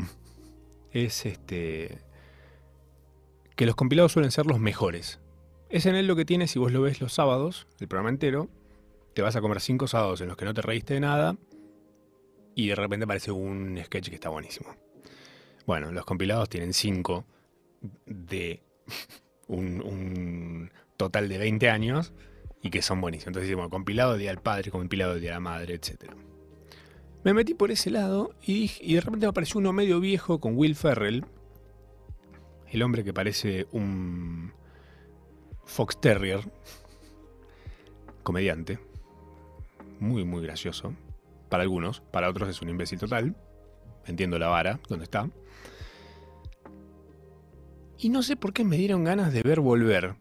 es 0.91 1.25
este 1.25 1.99
que 3.55 3.65
los 3.65 3.75
compilados 3.75 4.11
suelen 4.11 4.31
ser 4.31 4.45
los 4.45 4.59
mejores. 4.59 5.19
SNL 5.69 6.05
lo 6.05 6.15
que 6.15 6.25
tiene, 6.25 6.47
si 6.47 6.59
vos 6.59 6.71
lo 6.71 6.81
ves 6.81 7.01
los 7.01 7.13
sábados, 7.13 7.67
el 7.79 7.87
programa 7.87 8.09
entero, 8.09 8.49
te 9.13 9.21
vas 9.21 9.35
a 9.35 9.41
comer 9.41 9.61
cinco 9.61 9.87
sábados 9.87 10.21
en 10.21 10.27
los 10.27 10.37
que 10.37 10.45
no 10.45 10.53
te 10.53 10.61
reíste 10.61 10.93
de 10.93 10.99
nada 10.99 11.37
y 12.53 12.67
de 12.67 12.75
repente 12.75 13.05
aparece 13.05 13.31
un 13.31 13.79
sketch 13.83 14.09
que 14.09 14.15
está 14.15 14.29
buenísimo. 14.29 14.75
Bueno, 15.65 15.91
los 15.91 16.05
compilados 16.05 16.49
tienen 16.49 16.73
cinco 16.73 17.25
de 18.05 18.61
un, 19.47 20.69
total 20.97 21.27
de 21.29 21.37
20 21.37 21.69
años 21.69 22.13
y 22.61 22.69
que 22.69 22.81
son 22.81 23.01
buenísimos. 23.01 23.27
Entonces 23.27 23.49
decimos, 23.49 23.69
compilado 23.69 24.13
de 24.13 24.19
Día 24.19 24.29
del 24.29 24.41
Padre, 24.41 24.71
compilado 24.71 25.15
de 25.15 25.21
Día 25.21 25.31
de 25.31 25.35
la 25.35 25.39
Madre, 25.39 25.73
etc. 25.75 26.11
Me 27.25 27.33
metí 27.33 27.55
por 27.55 27.71
ese 27.71 27.89
lado 27.89 28.35
y, 28.45 28.93
de 28.93 29.01
repente 29.01 29.25
me 29.25 29.31
apareció 29.31 29.59
uno 29.59 29.73
medio 29.73 29.99
viejo 29.99 30.39
con 30.39 30.55
Will 30.55 30.75
Ferrell, 30.75 31.25
el 32.71 32.83
hombre 32.83 33.03
que 33.03 33.15
parece 33.15 33.65
un 33.71 34.53
Fox 35.63 35.99
Terrier, 35.99 36.41
comediante, 38.21 38.77
muy, 39.99 40.23
muy 40.23 40.43
gracioso, 40.43 40.93
para 41.49 41.63
algunos, 41.63 42.01
para 42.01 42.29
otros 42.29 42.47
es 42.47 42.61
un 42.61 42.69
imbécil 42.69 42.99
total, 42.99 43.35
entiendo 44.05 44.37
la 44.37 44.49
vara, 44.49 44.79
donde 44.87 45.05
está. 45.05 45.27
Y 47.97 48.09
no 48.09 48.21
sé 48.21 48.35
por 48.35 48.53
qué 48.53 48.63
me 48.63 48.77
dieron 48.77 49.03
ganas 49.03 49.33
de 49.33 49.41
ver 49.41 49.61
volver. 49.61 50.15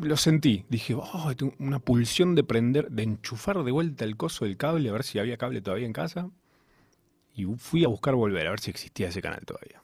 Lo 0.00 0.16
sentí. 0.16 0.64
Dije, 0.68 0.94
oh, 0.94 1.32
una 1.58 1.78
pulsión 1.78 2.34
de 2.34 2.44
prender, 2.44 2.90
de 2.90 3.02
enchufar 3.02 3.62
de 3.62 3.70
vuelta 3.70 4.04
el 4.04 4.16
coso 4.16 4.44
del 4.44 4.56
cable, 4.56 4.88
a 4.88 4.92
ver 4.92 5.04
si 5.04 5.18
había 5.18 5.36
cable 5.36 5.60
todavía 5.60 5.86
en 5.86 5.92
casa. 5.92 6.30
Y 7.34 7.44
fui 7.56 7.84
a 7.84 7.88
buscar 7.88 8.14
volver, 8.14 8.46
a 8.46 8.50
ver 8.50 8.60
si 8.60 8.70
existía 8.70 9.08
ese 9.08 9.22
canal 9.22 9.44
todavía. 9.44 9.82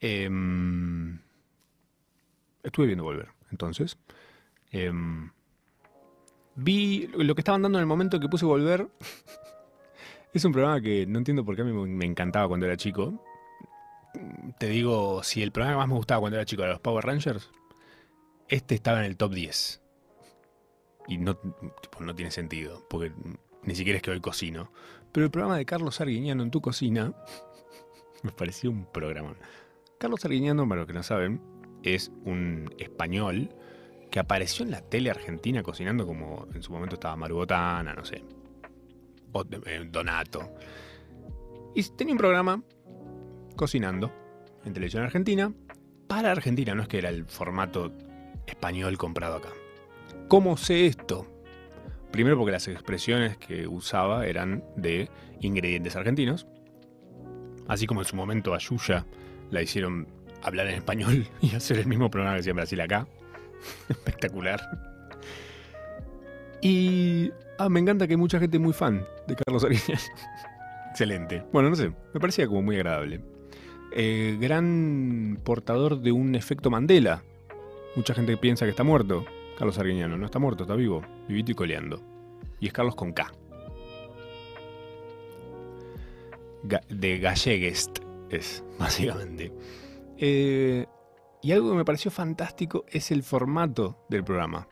Em, 0.00 1.18
estuve 2.62 2.86
viendo 2.86 3.04
volver, 3.04 3.28
entonces. 3.50 3.98
Em, 4.70 5.30
vi 6.56 7.08
lo 7.16 7.34
que 7.34 7.40
estaban 7.40 7.62
dando 7.62 7.78
en 7.78 7.82
el 7.82 7.86
momento 7.86 8.20
que 8.20 8.28
puse 8.28 8.44
volver. 8.44 8.88
es 10.32 10.44
un 10.44 10.52
programa 10.52 10.80
que 10.80 11.06
no 11.06 11.18
entiendo 11.18 11.44
por 11.44 11.56
qué 11.56 11.62
a 11.62 11.64
mí 11.64 11.72
me 11.72 12.04
encantaba 12.04 12.48
cuando 12.48 12.66
era 12.66 12.76
chico 12.76 13.22
te 14.58 14.68
digo, 14.68 15.22
si 15.22 15.42
el 15.42 15.52
programa 15.52 15.74
que 15.74 15.78
más 15.78 15.88
me 15.88 15.94
gustaba 15.94 16.20
cuando 16.20 16.36
era 16.36 16.44
chico 16.44 16.62
era 16.62 16.72
los 16.72 16.80
Power 16.80 17.04
Rangers, 17.04 17.50
este 18.48 18.74
estaba 18.74 19.00
en 19.00 19.06
el 19.06 19.16
top 19.16 19.32
10. 19.32 19.82
Y 21.08 21.18
no, 21.18 21.38
no 22.00 22.14
tiene 22.14 22.30
sentido, 22.30 22.86
porque 22.88 23.12
ni 23.62 23.74
siquiera 23.74 23.96
es 23.96 24.02
que 24.02 24.10
hoy 24.10 24.20
cocino. 24.20 24.70
Pero 25.12 25.26
el 25.26 25.30
programa 25.30 25.56
de 25.56 25.64
Carlos 25.64 26.00
Arguiñano 26.00 26.42
en 26.42 26.50
tu 26.50 26.60
cocina 26.60 27.14
me 28.22 28.32
pareció 28.32 28.70
un 28.70 28.86
programa. 28.86 29.36
Carlos 29.98 30.24
Arguiñano, 30.24 30.68
para 30.68 30.82
los 30.82 30.86
que 30.86 30.92
no 30.92 31.02
saben, 31.02 31.40
es 31.82 32.10
un 32.24 32.74
español 32.78 33.54
que 34.10 34.20
apareció 34.20 34.64
en 34.64 34.70
la 34.70 34.80
tele 34.80 35.10
argentina 35.10 35.62
cocinando 35.62 36.06
como 36.06 36.46
en 36.54 36.62
su 36.62 36.72
momento 36.72 36.94
estaba 36.94 37.16
Marubotana, 37.16 37.94
no 37.94 38.04
sé, 38.04 38.24
o 39.32 39.44
eh, 39.66 39.86
Donato. 39.90 40.50
Y 41.74 41.82
tenía 41.82 42.14
un 42.14 42.18
programa 42.18 42.62
cocinando 43.56 44.12
en 44.64 44.72
televisión 44.72 45.02
argentina 45.02 45.52
para 46.06 46.32
Argentina, 46.32 46.74
no 46.74 46.82
es 46.82 46.88
que 46.88 46.98
era 46.98 47.10
el 47.10 47.26
formato 47.26 47.92
español 48.48 48.98
comprado 48.98 49.36
acá. 49.36 49.50
¿Cómo 50.28 50.56
sé 50.56 50.86
esto? 50.86 51.26
Primero 52.10 52.36
porque 52.36 52.52
las 52.52 52.68
expresiones 52.68 53.36
que 53.36 53.66
usaba 53.66 54.26
eran 54.26 54.64
de 54.76 55.10
ingredientes 55.40 55.94
argentinos, 55.96 56.46
así 57.66 57.86
como 57.86 58.00
en 58.00 58.06
su 58.06 58.16
momento 58.16 58.54
a 58.54 58.58
Yuya 58.58 59.06
la 59.50 59.62
hicieron 59.62 60.08
hablar 60.42 60.66
en 60.68 60.74
español 60.74 61.26
y 61.40 61.54
hacer 61.54 61.78
el 61.78 61.86
mismo 61.86 62.10
programa 62.10 62.36
que 62.36 62.40
hacía 62.40 62.50
en 62.50 62.56
Brasil 62.56 62.80
acá. 62.80 63.06
Espectacular. 63.88 64.60
Y 66.60 67.30
ah, 67.58 67.68
me 67.68 67.80
encanta 67.80 68.06
que 68.06 68.14
hay 68.14 68.18
mucha 68.18 68.40
gente 68.40 68.58
muy 68.58 68.72
fan 68.72 69.06
de 69.26 69.36
Carlos 69.36 69.64
Arias. 69.64 70.10
Excelente. 70.90 71.44
Bueno, 71.52 71.70
no 71.70 71.76
sé, 71.76 71.92
me 72.12 72.20
parecía 72.20 72.46
como 72.46 72.62
muy 72.62 72.76
agradable. 72.76 73.20
Eh, 73.92 74.36
gran 74.40 75.38
portador 75.44 76.00
de 76.00 76.12
un 76.12 76.34
efecto 76.34 76.70
Mandela. 76.70 77.22
Mucha 77.98 78.14
gente 78.14 78.36
piensa 78.36 78.64
que 78.64 78.70
está 78.70 78.84
muerto. 78.84 79.24
Carlos 79.58 79.76
Arguiñano 79.76 80.16
no 80.16 80.26
está 80.26 80.38
muerto, 80.38 80.62
está 80.62 80.76
vivo, 80.76 81.02
vivito 81.26 81.50
y 81.50 81.56
coleando. 81.56 82.00
Y 82.60 82.68
es 82.68 82.72
Carlos 82.72 82.94
con 82.94 83.12
K. 83.12 83.32
de 86.88 87.18
Galleguest 87.18 87.98
es, 88.30 88.64
básicamente. 88.78 89.52
Eh, 90.16 90.86
y 91.42 91.50
algo 91.50 91.72
que 91.72 91.76
me 91.76 91.84
pareció 91.84 92.12
fantástico 92.12 92.84
es 92.86 93.10
el 93.10 93.24
formato 93.24 94.06
del 94.08 94.22
programa. 94.22 94.68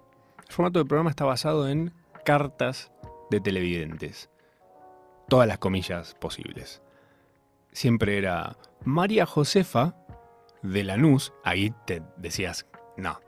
El 0.47 0.53
formato 0.53 0.79
del 0.79 0.87
programa 0.87 1.11
está 1.11 1.25
basado 1.25 1.69
en 1.69 1.93
cartas 2.25 2.93
de 3.33 3.41
televidentes. 3.41 4.31
Todas 5.29 5.49
las 5.49 5.59
comillas 5.59 6.15
posibles 6.15 6.81
siempre 7.73 8.19
era 8.19 8.57
María 8.85 9.27
Josefa 9.27 9.97
de 10.63 10.85
Lanús. 10.85 11.33
Ahí 11.43 11.75
te 11.87 12.05
decías, 12.19 12.67
no, 12.97 13.21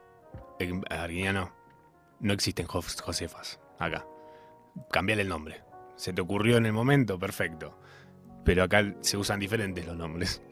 en 0.58 0.82
Arguiñano 0.90 1.52
no 2.20 2.32
existen 2.32 2.66
Josefas 2.66 3.60
acá. 3.78 4.06
Cambiale 4.90 5.22
el 5.22 5.28
nombre. 5.28 5.62
Se 5.96 6.12
te 6.12 6.22
ocurrió 6.22 6.56
en 6.56 6.66
el 6.66 6.72
momento, 6.72 7.18
perfecto. 7.18 7.78
Pero 8.44 8.62
acá 8.62 8.94
se 9.00 9.16
usan 9.16 9.40
diferentes 9.40 9.86
los 9.86 9.96
nombres. 9.96 10.42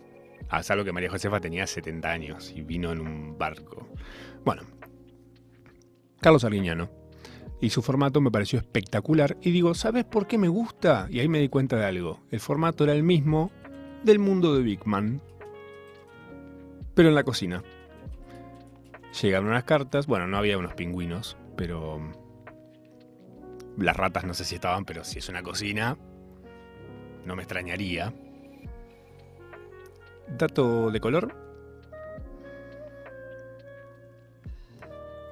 Ah, 0.49 0.62
salvo 0.62 0.85
que 0.85 0.92
María 0.92 1.11
Josefa 1.11 1.40
tenía 1.40 1.66
70 1.66 2.08
años 2.08 2.52
y 2.54 2.62
vino 2.62 2.92
en 2.92 3.00
un 3.00 3.38
barco. 3.38 3.88
Bueno, 4.44 4.62
Carlos 6.20 6.44
Arguiñano. 6.44 6.90
Y 7.61 7.70
su 7.70 7.80
formato 7.80 8.20
me 8.20 8.30
pareció 8.30 8.58
espectacular. 8.58 9.38
Y 9.40 9.50
digo, 9.50 9.75
¿sabes 9.75 10.04
por 10.04 10.26
qué 10.26 10.37
me 10.37 10.49
gusta? 10.49 11.08
Y 11.11 11.20
ahí 11.20 11.28
me 11.28 11.40
di 11.40 11.49
cuenta 11.49 11.76
de 11.76 11.87
algo. 11.87 12.20
El 12.30 12.40
formato 12.40 12.85
era 12.85 12.92
el 12.92 13.02
mismo 13.02 13.50
del 14.04 14.18
mundo 14.18 14.54
de 14.54 14.62
Big 14.62 14.87
Man, 14.87 15.23
pero 16.94 17.08
en 17.08 17.14
la 17.14 17.25
cocina. 17.25 17.62
Llegaron 19.20 19.49
unas 19.49 19.64
cartas, 19.64 20.06
bueno, 20.06 20.26
no 20.26 20.37
había 20.37 20.58
unos 20.58 20.75
pingüinos, 20.75 21.37
pero 21.56 22.00
las 23.78 23.96
ratas 23.96 24.25
no 24.25 24.35
sé 24.35 24.44
si 24.44 24.56
estaban, 24.56 24.85
pero 24.85 25.04
si 25.04 25.18
es 25.20 25.28
una 25.28 25.42
cocina, 25.42 25.96
no 27.25 27.35
me 27.35 27.42
extrañaría. 27.42 28.12
Dato 30.28 30.90
de 30.90 31.00
color. 31.00 31.35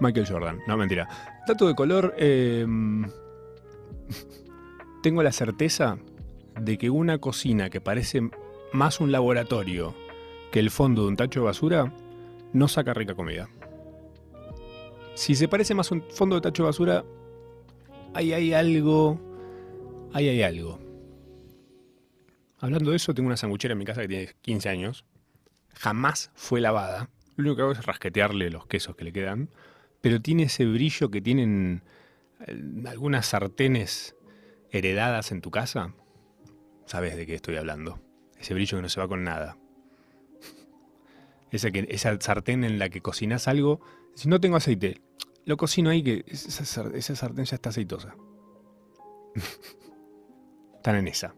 Michael 0.00 0.26
Jordan, 0.26 0.60
no 0.66 0.76
mentira. 0.76 1.08
Dato 1.46 1.66
de 1.66 1.74
color. 1.74 2.14
Em, 2.16 3.04
tengo 5.02 5.22
la 5.22 5.32
certeza 5.32 5.98
de 6.58 6.78
que 6.78 6.88
una 6.88 7.18
cocina 7.18 7.68
que 7.68 7.80
parece 7.80 8.22
más 8.72 9.00
un 9.00 9.12
laboratorio 9.12 9.94
que 10.50 10.60
el 10.60 10.70
fondo 10.70 11.02
de 11.02 11.08
un 11.08 11.16
tacho 11.16 11.40
de 11.40 11.46
basura, 11.46 11.92
no 12.52 12.68
saca 12.68 12.94
rica 12.94 13.14
comida. 13.14 13.48
Si 15.14 15.34
se 15.34 15.48
parece 15.48 15.74
más 15.74 15.90
a 15.90 15.94
un 15.94 16.02
fondo 16.10 16.34
de 16.34 16.42
tacho 16.42 16.64
de 16.64 16.68
basura, 16.68 17.04
ahí 18.14 18.32
hay 18.32 18.52
algo. 18.52 19.20
Ahí 20.12 20.28
hay 20.28 20.42
algo. 20.42 20.80
Hablando 22.58 22.90
de 22.90 22.96
eso, 22.96 23.14
tengo 23.14 23.26
una 23.26 23.36
sanguchera 23.36 23.72
en 23.72 23.78
mi 23.78 23.84
casa 23.84 24.00
que 24.02 24.08
tiene 24.08 24.34
15 24.40 24.68
años. 24.68 25.04
Jamás 25.74 26.30
fue 26.34 26.60
lavada. 26.60 27.10
Lo 27.36 27.42
único 27.42 27.56
que 27.56 27.62
hago 27.62 27.72
es 27.72 27.84
rasquetearle 27.84 28.50
los 28.50 28.66
quesos 28.66 28.96
que 28.96 29.04
le 29.04 29.12
quedan. 29.12 29.50
Pero 30.00 30.20
tiene 30.20 30.44
ese 30.44 30.66
brillo 30.66 31.10
que 31.10 31.20
tienen 31.20 31.82
eh, 32.46 32.56
algunas 32.86 33.26
sartenes 33.26 34.16
heredadas 34.70 35.30
en 35.30 35.40
tu 35.40 35.50
casa. 35.50 35.94
Sabes 36.86 37.16
de 37.16 37.26
qué 37.26 37.34
estoy 37.34 37.56
hablando. 37.56 38.00
Ese 38.38 38.54
brillo 38.54 38.78
que 38.78 38.82
no 38.82 38.88
se 38.88 39.00
va 39.00 39.08
con 39.08 39.24
nada. 39.24 39.58
Esa, 41.50 41.68
esa 41.68 42.20
sartén 42.20 42.64
en 42.64 42.78
la 42.78 42.88
que 42.88 43.00
cocinas 43.00 43.46
algo. 43.46 43.80
Si 44.14 44.28
no 44.28 44.40
tengo 44.40 44.56
aceite, 44.56 45.00
lo 45.46 45.56
cocino 45.56 45.90
ahí 45.90 46.02
que 46.02 46.24
esa, 46.26 46.64
sartén 46.64 47.44
ya 47.44 47.56
está 47.56 47.68
aceitosa. 47.68 48.14
Están 50.76 50.96
en 50.96 51.08
esa. 51.08 51.34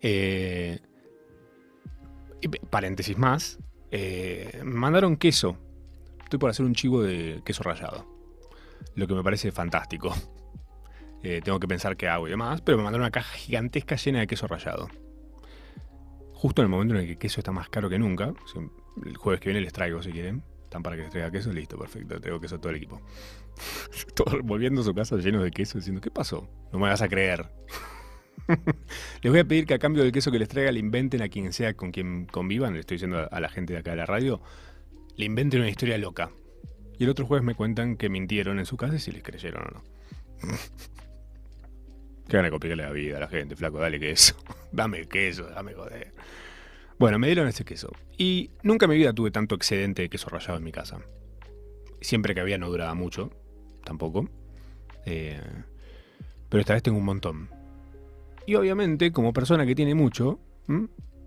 Eh, 0.00 0.80
paréntesis 2.70 3.16
más. 3.16 3.58
Eh, 3.90 4.62
mandaron 4.64 5.16
queso. 5.16 5.56
estoy 6.24 6.38
por 6.38 6.50
hacer 6.50 6.64
un 6.64 6.74
chivo 6.74 7.02
de 7.02 7.42
queso 7.44 7.62
rallado. 7.62 8.06
Lo 8.94 9.06
que 9.06 9.14
me 9.14 9.22
parece 9.22 9.52
fantástico. 9.52 10.12
Eh, 11.22 11.40
tengo 11.44 11.60
que 11.60 11.68
pensar 11.68 11.96
qué 11.96 12.08
hago 12.08 12.26
y 12.26 12.30
demás, 12.30 12.62
pero 12.62 12.78
me 12.78 12.84
mandaron 12.84 13.04
una 13.04 13.12
caja 13.12 13.36
gigantesca 13.36 13.94
llena 13.94 14.20
de 14.20 14.26
queso 14.26 14.48
rallado. 14.48 14.88
Justo 16.32 16.62
en 16.62 16.66
el 16.66 16.70
momento 16.70 16.94
en 16.94 17.00
el 17.00 17.06
que 17.06 17.12
el 17.12 17.18
queso 17.18 17.40
está 17.40 17.52
más 17.52 17.68
caro 17.68 17.88
que 17.88 17.98
nunca. 17.98 18.34
El 19.04 19.16
jueves 19.16 19.40
que 19.40 19.50
viene 19.50 19.60
les 19.60 19.72
traigo 19.72 20.02
si 20.02 20.10
quieren. 20.10 20.42
Están 20.72 20.82
para 20.82 20.96
que 20.96 21.02
les 21.02 21.10
traiga 21.10 21.30
queso, 21.30 21.52
listo, 21.52 21.78
perfecto. 21.78 22.18
Tengo 22.18 22.40
queso 22.40 22.58
todo 22.58 22.70
el 22.70 22.76
equipo. 22.76 23.02
Todo 24.14 24.42
volviendo 24.42 24.80
a 24.80 24.84
su 24.84 24.94
casa 24.94 25.18
lleno 25.18 25.42
de 25.42 25.50
queso, 25.50 25.76
diciendo, 25.76 26.00
¿qué 26.00 26.10
pasó? 26.10 26.48
No 26.72 26.78
me 26.78 26.88
vas 26.88 27.02
a 27.02 27.10
creer. 27.10 27.44
les 29.22 29.30
voy 29.30 29.40
a 29.40 29.44
pedir 29.44 29.66
que 29.66 29.74
a 29.74 29.78
cambio 29.78 30.02
del 30.02 30.12
queso 30.12 30.32
que 30.32 30.38
les 30.38 30.48
traiga 30.48 30.72
le 30.72 30.78
inventen 30.78 31.20
a 31.20 31.28
quien 31.28 31.52
sea 31.52 31.74
con 31.74 31.92
quien 31.92 32.24
convivan, 32.24 32.72
le 32.72 32.80
estoy 32.80 32.94
diciendo 32.94 33.28
a 33.30 33.40
la 33.40 33.50
gente 33.50 33.74
de 33.74 33.80
acá 33.80 33.90
de 33.90 33.98
la 33.98 34.06
radio, 34.06 34.40
le 35.14 35.26
inventen 35.26 35.60
una 35.60 35.68
historia 35.68 35.98
loca. 35.98 36.30
Y 36.98 37.04
el 37.04 37.10
otro 37.10 37.26
jueves 37.26 37.44
me 37.44 37.54
cuentan 37.54 37.98
que 37.98 38.08
mintieron 38.08 38.58
en 38.58 38.64
su 38.64 38.78
casa 38.78 38.94
y 38.94 38.98
si 38.98 39.12
les 39.12 39.22
creyeron 39.22 39.64
o 39.64 39.70
no. 39.72 39.82
Que 42.30 42.36
van 42.38 42.46
a 42.46 42.50
complicarle 42.50 42.84
la 42.84 42.92
vida 42.92 43.18
a 43.18 43.20
la 43.20 43.28
gente, 43.28 43.56
flaco, 43.56 43.78
dale 43.78 44.00
queso. 44.00 44.36
dame 44.72 45.06
queso, 45.06 45.50
dame 45.50 45.74
joder. 45.74 46.14
Bueno, 47.02 47.18
me 47.18 47.26
dieron 47.26 47.48
ese 47.48 47.64
queso. 47.64 47.90
Y 48.16 48.50
nunca 48.62 48.86
en 48.86 48.90
mi 48.90 48.96
vida 48.96 49.12
tuve 49.12 49.32
tanto 49.32 49.56
excedente 49.56 50.02
de 50.02 50.08
queso 50.08 50.28
rallado 50.28 50.58
en 50.58 50.62
mi 50.62 50.70
casa. 50.70 51.00
Siempre 52.00 52.32
que 52.32 52.40
había 52.40 52.58
no 52.58 52.70
duraba 52.70 52.94
mucho, 52.94 53.32
tampoco. 53.82 54.28
Eh, 55.04 55.40
pero 56.48 56.60
esta 56.60 56.74
vez 56.74 56.84
tengo 56.84 56.98
un 56.98 57.04
montón. 57.04 57.50
Y 58.46 58.54
obviamente, 58.54 59.10
como 59.10 59.32
persona 59.32 59.66
que 59.66 59.74
tiene 59.74 59.96
mucho, 59.96 60.38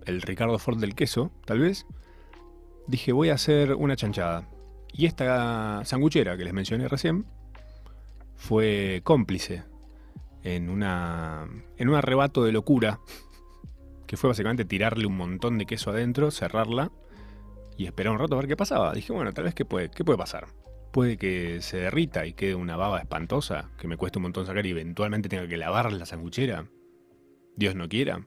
el 0.06 0.22
Ricardo 0.22 0.58
Ford 0.58 0.78
del 0.78 0.94
queso, 0.94 1.30
tal 1.44 1.58
vez, 1.58 1.84
dije 2.86 3.12
voy 3.12 3.28
a 3.28 3.34
hacer 3.34 3.74
una 3.74 3.96
chanchada. 3.96 4.48
Y 4.94 5.04
esta 5.04 5.82
sanguchera 5.84 6.38
que 6.38 6.44
les 6.44 6.54
mencioné 6.54 6.88
recién 6.88 7.26
fue 8.34 9.02
cómplice 9.04 9.64
en, 10.42 10.70
una, 10.70 11.46
en 11.76 11.88
un 11.90 11.96
arrebato 11.96 12.44
de 12.44 12.52
locura, 12.52 12.98
que 14.06 14.16
fue 14.16 14.28
básicamente 14.28 14.64
tirarle 14.64 15.06
un 15.06 15.16
montón 15.16 15.58
de 15.58 15.66
queso 15.66 15.90
adentro, 15.90 16.30
cerrarla 16.30 16.92
y 17.76 17.86
esperar 17.86 18.12
un 18.12 18.18
rato 18.18 18.34
a 18.34 18.38
ver 18.38 18.48
qué 18.48 18.56
pasaba. 18.56 18.92
Dije, 18.92 19.12
bueno, 19.12 19.32
tal 19.32 19.44
vez 19.44 19.54
qué 19.54 19.64
puede, 19.64 19.90
qué 19.90 20.04
puede 20.04 20.18
pasar. 20.18 20.46
Puede 20.92 21.18
que 21.18 21.60
se 21.60 21.78
derrita 21.78 22.24
y 22.26 22.32
quede 22.32 22.54
una 22.54 22.76
baba 22.76 23.00
espantosa, 23.00 23.70
que 23.78 23.88
me 23.88 23.96
cueste 23.96 24.18
un 24.18 24.24
montón 24.24 24.46
sacar 24.46 24.64
y 24.64 24.70
eventualmente 24.70 25.28
tenga 25.28 25.46
que 25.46 25.56
lavar 25.56 25.92
la 25.92 26.06
sanguchera. 26.06 26.68
Dios 27.56 27.74
no 27.74 27.88
quiera. 27.88 28.26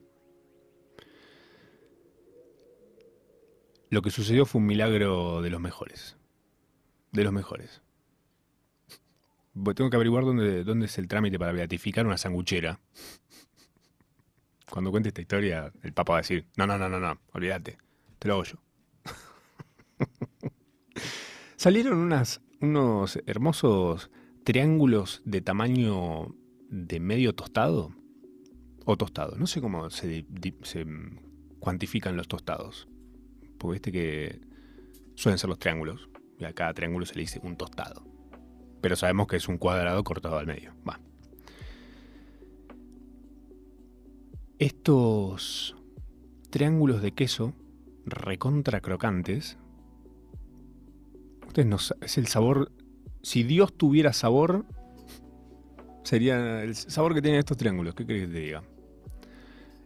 Lo 3.90 4.04
que 4.04 4.12
sucedió 4.12 4.46
fue 4.46 4.62
un 4.62 4.68
milagro 4.68 5.42
de 5.42 5.50
los 5.50 5.60
mejores. 5.60 6.18
De 7.12 7.24
los 7.24 7.34
mejores. 7.34 7.82
Tengo 9.76 9.90
que 9.90 9.96
averiguar 9.96 10.26
dónde, 10.26 10.64
dónde 10.64 10.86
es 10.86 10.98
el 11.00 11.08
trámite 11.08 11.40
para 11.40 11.52
beatificar 11.52 12.06
una 12.06 12.18
sanguchera. 12.18 12.80
Cuando 14.70 14.92
cuente 14.92 15.10
esta 15.10 15.22
historia, 15.22 15.72
el 15.82 15.94
Papa 15.94 16.14
va 16.14 16.20
a 16.20 16.22
decir, 16.22 16.46
no, 16.58 16.68
no, 16.68 16.78
no, 16.78 16.90
no, 16.90 17.00
no, 17.00 17.20
olvídate, 17.34 17.78
te 18.20 18.28
lo 18.28 18.36
hago 18.36 18.44
yo. 18.44 18.58
Salieron 21.56 22.00
unos 22.62 23.20
hermosos 23.26 24.12
triángulos 24.44 25.22
de 25.26 25.42
tamaño 25.42 26.36
de 26.70 27.00
medio 27.00 27.36
tostado 27.36 27.94
o 28.86 28.98
tostado. 28.98 29.36
No 29.38 29.48
sé 29.48 29.62
cómo 29.62 29.90
se, 29.90 30.26
se 30.64 30.86
cuantifican 31.60 32.16
los 32.16 32.28
tostados. 32.28 32.88
Porque 33.58 33.74
viste 33.74 33.92
que 33.92 34.42
suelen 35.16 35.38
ser 35.38 35.50
los 35.50 35.60
triángulos. 35.60 36.10
Y 36.40 36.46
a 36.46 36.54
cada 36.54 36.74
triángulo 36.74 37.06
se 37.06 37.16
le 37.16 37.22
dice 37.22 37.40
un 37.44 37.58
tostado. 37.58 38.06
Pero 38.82 38.96
sabemos 38.96 39.28
que 39.28 39.36
es 39.36 39.48
un 39.48 39.58
cuadrado 39.58 40.04
cortado 40.04 40.38
al 40.38 40.48
medio. 40.48 40.74
Va. 40.88 41.00
Estos 44.60 45.74
triángulos 46.50 47.02
de 47.02 47.14
queso 47.14 47.54
recontra 48.06 48.82
crocantes. 48.82 49.58
Ustedes 51.48 51.66
no 51.66 51.78
es 52.02 52.18
el 52.18 52.28
sabor. 52.28 52.70
Si 53.22 53.44
Dios 53.44 53.74
tuviera 53.78 54.12
sabor, 54.12 54.66
sería 56.04 56.62
el 56.62 56.76
sabor 56.76 57.14
que 57.14 57.22
tienen 57.22 57.40
estos 57.40 57.56
triángulos. 57.56 57.96
¿Qué 57.96 58.06
crees 58.06 58.28
que 58.28 58.34
te 58.34 58.40
diga? 58.40 58.64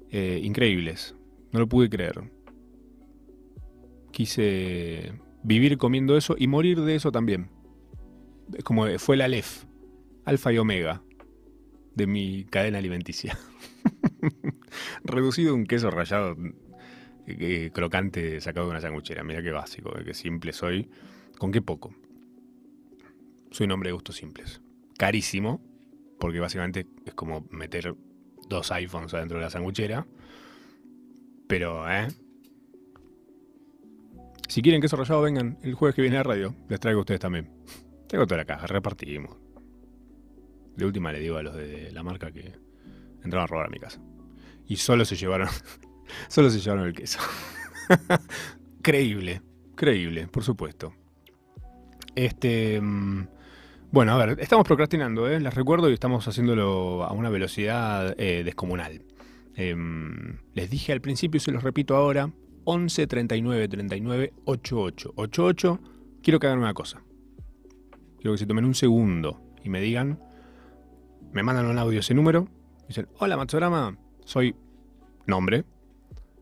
Eh, 0.10 0.42
increíbles. 0.44 1.16
No 1.52 1.60
lo 1.60 1.70
pude 1.70 1.88
creer. 1.88 2.32
Quise 4.12 5.14
vivir 5.44 5.78
comiendo 5.78 6.18
eso 6.18 6.36
y 6.36 6.48
morir 6.48 6.82
de 6.82 6.96
eso 6.96 7.12
también. 7.12 7.52
Es 8.58 8.64
como 8.64 8.88
fue 8.98 9.18
la 9.18 9.26
Aleph, 9.26 9.66
alfa 10.26 10.52
y 10.52 10.58
omega 10.58 11.04
de 11.94 12.08
mi 12.08 12.46
cadena 12.46 12.80
alimenticia. 12.80 13.38
Reducido 15.04 15.54
un 15.56 15.66
queso 15.66 15.92
rallado 15.92 16.36
eh, 17.28 17.72
crocante 17.74 18.42
sacado 18.42 18.68
de 18.68 18.72
una 18.72 18.82
sanguchera. 18.82 19.24
Mira 19.24 19.42
qué 19.42 19.52
básico, 19.52 19.98
eh, 19.98 20.04
qué 20.04 20.14
simple 20.14 20.54
soy. 20.54 20.90
¿Con 21.38 21.52
qué 21.52 21.62
poco? 21.62 21.94
Soy 23.52 23.66
un 23.66 23.72
hombre 23.72 23.90
de 23.90 23.94
gustos 23.94 24.16
simples. 24.18 24.62
Carísimo, 24.98 25.62
porque 26.20 26.40
básicamente 26.40 26.88
es 27.06 27.14
como 27.14 27.48
meter 27.50 27.96
dos 28.48 28.72
iPhones 28.72 29.14
adentro 29.14 29.38
de 29.38 29.44
la 29.44 29.50
sanguchera. 29.50 30.06
Pero, 31.48 31.90
¿eh? 31.90 32.08
Si 34.48 34.62
quieren 34.62 34.82
queso 34.82 34.96
rallado, 34.96 35.22
vengan 35.22 35.58
el 35.64 35.74
jueves 35.74 35.96
que 35.96 36.02
viene 36.02 36.18
a 36.18 36.24
radio. 36.24 36.56
Les 36.70 36.80
traigo 36.80 37.00
a 37.00 37.02
ustedes 37.02 37.20
también. 37.20 37.50
Tengo 38.08 38.28
toda 38.28 38.38
la 38.38 38.46
caja, 38.46 38.68
repartimos. 38.68 39.38
De 40.76 40.86
última 40.86 41.12
le 41.12 41.20
digo 41.20 41.38
a 41.38 41.44
los 41.44 41.56
de 41.56 41.92
la 41.92 42.04
marca 42.04 42.32
que 42.32 42.54
entraron 43.24 43.44
a 43.44 43.48
robar 43.48 43.68
a 43.68 43.70
mi 43.70 43.80
casa. 43.80 44.02
Y 44.68 44.78
solo 44.78 45.06
se 45.06 45.16
llevaron. 45.16 45.50
solo 46.28 46.50
se 46.50 46.60
llevaron 46.60 46.88
el 46.88 46.94
queso. 46.94 47.20
creíble, 48.82 49.42
creíble, 49.76 50.28
por 50.28 50.44
supuesto. 50.44 50.94
Este. 52.16 52.80
Mm, 52.82 53.28
bueno, 53.92 54.14
a 54.14 54.26
ver, 54.26 54.40
estamos 54.40 54.66
procrastinando, 54.66 55.30
¿eh? 55.30 55.40
les 55.40 55.54
recuerdo 55.54 55.90
y 55.90 55.94
estamos 55.94 56.28
haciéndolo 56.28 57.04
a 57.04 57.14
una 57.14 57.30
velocidad 57.30 58.16
eh, 58.18 58.44
descomunal. 58.44 59.04
Em, 59.56 60.40
les 60.56 60.72
dije 60.72 60.94
al 60.94 61.02
principio 61.02 61.38
y 61.38 61.42
se 61.42 61.52
los 61.52 61.62
repito 61.62 61.96
ahora: 61.96 62.32
11 62.64 63.08
39 63.08 63.68
39 63.68 64.34
88 64.46 65.14
88. 65.16 65.80
Quiero 66.24 66.40
que 66.40 66.48
hagan 66.48 66.60
una 66.60 66.74
cosa. 66.74 67.04
Quiero 68.20 68.34
que 68.34 68.38
se 68.40 68.48
tomen 68.48 68.66
un 68.66 68.74
segundo 68.74 69.42
y 69.64 69.70
me 69.70 69.82
digan, 69.82 70.20
me 71.32 71.44
mandan 71.44 71.66
un 71.66 71.78
audio 71.78 72.00
ese 72.00 72.14
número, 72.14 72.48
dicen, 72.88 73.08
hola 73.20 73.38
Matsorama, 73.38 73.98
soy 74.26 74.56
nombre, 75.26 75.66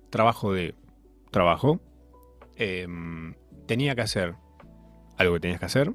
trabajo 0.09 0.53
de 0.53 0.75
trabajo, 1.31 1.79
em, 2.55 3.35
tenía 3.65 3.95
que 3.95 4.01
hacer 4.01 4.35
algo 5.17 5.33
que 5.35 5.39
tenías 5.39 5.59
que 5.59 5.65
hacer 5.65 5.93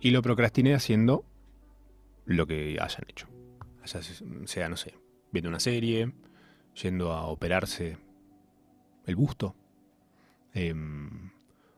y 0.00 0.10
lo 0.10 0.22
procrastiné 0.22 0.74
haciendo 0.74 1.24
lo 2.24 2.46
que 2.46 2.78
hayan 2.80 3.04
hecho. 3.08 3.28
O 3.82 3.86
sea, 3.86 4.68
no 4.68 4.76
sé, 4.76 4.94
viendo 5.32 5.48
una 5.48 5.60
serie, 5.60 6.12
yendo 6.80 7.12
a 7.12 7.26
operarse 7.26 7.98
el 9.06 9.16
busto, 9.16 9.56
em, 10.54 11.30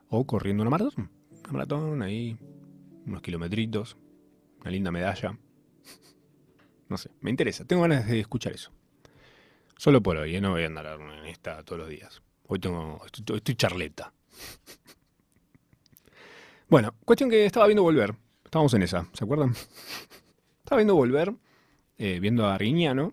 o 0.09 0.27
corriendo 0.27 0.63
una 0.63 0.71
maratón. 0.71 1.11
Una 1.45 1.53
maratón 1.53 2.03
ahí, 2.03 2.37
unos 3.07 3.23
kilometritos, 3.23 3.97
una 4.61 4.71
linda 4.71 4.91
medalla. 4.91 5.39
No 6.87 6.99
sé, 6.99 7.11
me 7.23 7.31
interesa, 7.31 7.65
tengo 7.65 7.83
ganas 7.83 8.07
de 8.07 8.21
escuchar 8.21 8.53
eso. 8.53 8.71
Solo 9.85 10.03
por 10.03 10.17
hoy, 10.17 10.35
¿eh? 10.35 10.41
no 10.41 10.53
voy 10.53 10.63
a 10.63 10.67
andar 10.67 10.99
en 10.99 11.27
esta 11.27 11.63
todos 11.63 11.81
los 11.81 11.91
días. 11.91 12.23
Hoy 12.47 12.59
tengo, 12.59 13.03
estoy, 13.05 13.55
charleta. 13.55 14.15
Bueno, 16.71 16.95
cuestión 17.05 17.29
que 17.29 17.45
estaba 17.45 17.67
viendo 17.67 17.83
Volver. 17.83 18.15
Estábamos 18.43 18.73
en 18.73 18.83
esa, 18.83 19.07
¿se 19.13 19.25
acuerdan? 19.25 19.51
Estaba 20.65 20.79
viendo 20.79 20.95
Volver, 20.95 21.35
eh, 21.99 22.19
viendo 22.19 22.47
a 22.47 22.57
Riñano. 22.57 23.13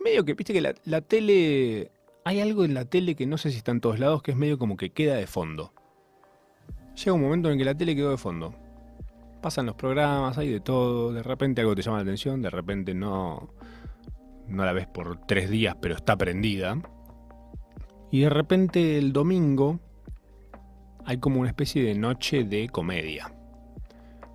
Y 0.00 0.02
medio 0.02 0.24
que, 0.24 0.34
viste 0.34 0.52
que 0.52 0.60
la, 0.60 0.74
la, 0.84 1.00
tele... 1.00 1.92
Hay 2.24 2.40
algo 2.40 2.64
en 2.64 2.74
la 2.74 2.84
tele 2.84 3.14
que 3.14 3.26
no 3.26 3.38
sé 3.38 3.52
si 3.52 3.58
está 3.58 3.70
en 3.70 3.80
todos 3.80 4.00
lados, 4.00 4.24
que 4.24 4.32
es 4.32 4.36
medio 4.36 4.58
como 4.58 4.76
que 4.76 4.90
queda 4.90 5.14
de 5.14 5.28
fondo. 5.28 5.72
Llega 6.96 7.12
un 7.12 7.22
momento 7.22 7.52
en 7.52 7.56
que 7.56 7.64
la 7.64 7.76
tele 7.76 7.94
quedó 7.94 8.10
de 8.10 8.18
fondo 8.18 8.52
pasan 9.40 9.66
los 9.66 9.76
programas, 9.76 10.36
hay 10.38 10.50
de 10.50 10.60
todo, 10.60 11.12
de 11.12 11.22
repente 11.22 11.60
algo 11.60 11.74
te 11.74 11.82
llama 11.82 11.98
la 11.98 12.02
atención, 12.02 12.42
de 12.42 12.50
repente 12.50 12.94
no, 12.94 13.50
no 14.48 14.64
la 14.64 14.72
ves 14.72 14.86
por 14.86 15.26
tres 15.26 15.50
días, 15.50 15.76
pero 15.80 15.94
está 15.94 16.16
prendida. 16.16 16.80
Y 18.10 18.20
de 18.20 18.30
repente 18.30 18.98
el 18.98 19.12
domingo 19.12 19.80
hay 21.04 21.18
como 21.18 21.40
una 21.40 21.48
especie 21.48 21.82
de 21.82 21.94
noche 21.94 22.44
de 22.44 22.68
comedia. 22.68 23.32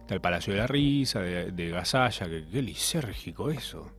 Está 0.02 0.16
el 0.16 0.22
Palacio 0.22 0.54
de 0.54 0.60
la 0.60 0.68
Risa, 0.68 1.20
de, 1.20 1.52
de 1.52 1.70
Gasalla, 1.70 2.28
qué 2.28 2.62
lisérgico 2.62 3.50
eso. 3.50 3.92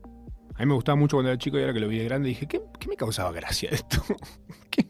A 0.54 0.60
mí 0.60 0.66
me 0.66 0.74
gustaba 0.74 0.96
mucho 0.96 1.16
cuando 1.16 1.30
era 1.30 1.38
chico 1.38 1.58
y 1.58 1.62
ahora 1.62 1.72
que 1.72 1.80
lo 1.80 1.88
vi 1.88 1.98
de 1.98 2.04
grande 2.04 2.28
dije, 2.28 2.46
¿qué, 2.46 2.60
me 2.88 2.96
causaba 2.96 3.32
gracia 3.32 3.70
esto? 3.70 4.02
¿Qué, 4.70 4.86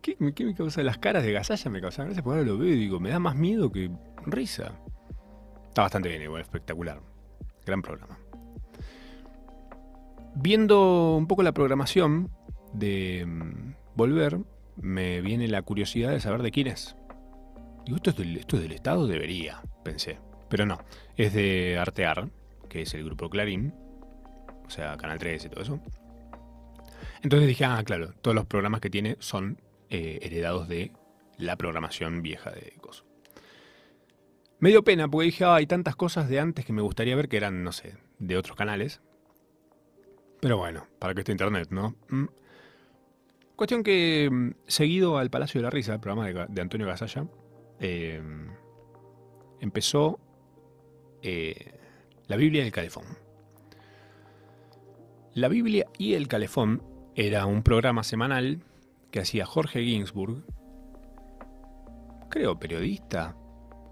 ¿Qué, 0.00 0.16
qué 0.34 0.44
me 0.44 0.54
causa? 0.54 0.82
Las 0.84 0.98
caras 0.98 1.24
de 1.24 1.32
Gasalla 1.32 1.70
me 1.70 1.80
causan 1.80 2.06
gracias 2.06 2.22
porque 2.22 2.38
ahora 2.38 2.50
lo 2.50 2.58
veo 2.58 2.72
y 2.72 2.76
digo, 2.76 3.00
me 3.00 3.10
da 3.10 3.18
más 3.18 3.34
miedo 3.34 3.72
que 3.72 3.90
risa. 4.24 4.72
Está 5.68 5.82
bastante 5.82 6.08
bien, 6.08 6.22
igual, 6.22 6.42
espectacular. 6.42 7.00
Gran 7.64 7.82
programa. 7.82 8.16
Viendo 10.38 11.16
un 11.16 11.26
poco 11.26 11.42
la 11.42 11.52
programación 11.52 12.30
de 12.74 13.24
mm, 13.26 13.74
Volver, 13.96 14.38
me 14.76 15.22
viene 15.22 15.48
la 15.48 15.62
curiosidad 15.62 16.10
de 16.10 16.20
saber 16.20 16.42
de 16.42 16.50
quién 16.50 16.66
es. 16.66 16.94
Digo, 17.86 17.96
¿esto 17.96 18.10
es 18.10 18.16
del, 18.16 18.44
del 18.46 18.72
Estado? 18.72 19.06
Debería, 19.06 19.62
pensé. 19.82 20.18
Pero 20.50 20.66
no, 20.66 20.78
es 21.16 21.32
de 21.32 21.78
Artear, 21.78 22.28
que 22.68 22.82
es 22.82 22.92
el 22.94 23.04
grupo 23.04 23.30
Clarín, 23.30 23.74
o 24.66 24.70
sea, 24.70 24.96
Canal 24.98 25.18
3 25.18 25.46
y 25.46 25.48
todo 25.48 25.62
eso. 25.62 25.80
Entonces 27.22 27.48
dije, 27.48 27.64
ah, 27.64 27.82
claro, 27.84 28.12
todos 28.20 28.34
los 28.34 28.44
programas 28.44 28.82
que 28.82 28.90
tiene 28.90 29.16
son 29.18 29.60
eh, 29.88 30.18
heredados 30.22 30.68
de 30.68 30.92
la 31.38 31.56
programación 31.56 32.22
vieja 32.22 32.50
de 32.50 32.74
Coso. 32.80 33.06
Me 34.58 34.68
dio 34.68 34.84
pena 34.84 35.08
porque 35.08 35.26
dije, 35.26 35.44
ah, 35.44 35.54
hay 35.54 35.66
tantas 35.66 35.96
cosas 35.96 36.28
de 36.28 36.40
antes 36.40 36.64
que 36.66 36.74
me 36.74 36.82
gustaría 36.82 37.16
ver 37.16 37.28
que 37.28 37.38
eran, 37.38 37.64
no 37.64 37.72
sé, 37.72 37.96
de 38.18 38.36
otros 38.36 38.56
canales. 38.56 39.00
Pero 40.46 40.58
bueno, 40.58 40.86
para 41.00 41.12
que 41.12 41.22
esté 41.22 41.32
internet, 41.32 41.70
¿no? 41.72 41.96
Mm. 42.08 42.26
Cuestión 43.56 43.82
que, 43.82 44.28
mm, 44.30 44.50
seguido 44.68 45.18
al 45.18 45.28
Palacio 45.28 45.58
de 45.58 45.64
la 45.64 45.70
Risa, 45.70 45.94
el 45.94 45.98
programa 45.98 46.46
de, 46.48 46.62
Antonio 46.62 46.86
Gasalla, 46.86 47.26
eh, 47.80 48.22
empezó 49.58 50.20
eh, 51.20 51.74
la 52.28 52.36
Biblia 52.36 52.62
y 52.62 52.66
el 52.66 52.72
Calefón. 52.72 53.06
La 55.34 55.48
Biblia 55.48 55.86
y 55.98 56.14
el 56.14 56.28
Calefón 56.28 56.80
era 57.16 57.44
un 57.46 57.64
programa 57.64 58.04
semanal 58.04 58.62
que 59.10 59.18
hacía 59.18 59.46
Jorge 59.46 59.82
Ginsburg, 59.82 60.44
creo 62.30 62.56
periodista, 62.60 63.34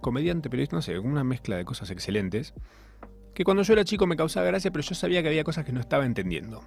comediante, 0.00 0.48
periodista, 0.50 0.76
no 0.76 0.82
sé, 0.82 1.00
una 1.00 1.24
mezcla 1.24 1.56
de 1.56 1.64
cosas 1.64 1.90
excelentes, 1.90 2.54
que 3.34 3.44
cuando 3.44 3.62
yo 3.62 3.72
era 3.72 3.84
chico 3.84 4.06
me 4.06 4.16
causaba 4.16 4.46
gracia, 4.46 4.70
pero 4.70 4.82
yo 4.82 4.94
sabía 4.94 5.22
que 5.22 5.28
había 5.28 5.44
cosas 5.44 5.64
que 5.64 5.72
no 5.72 5.80
estaba 5.80 6.06
entendiendo. 6.06 6.62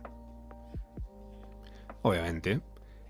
Obviamente, 2.02 2.62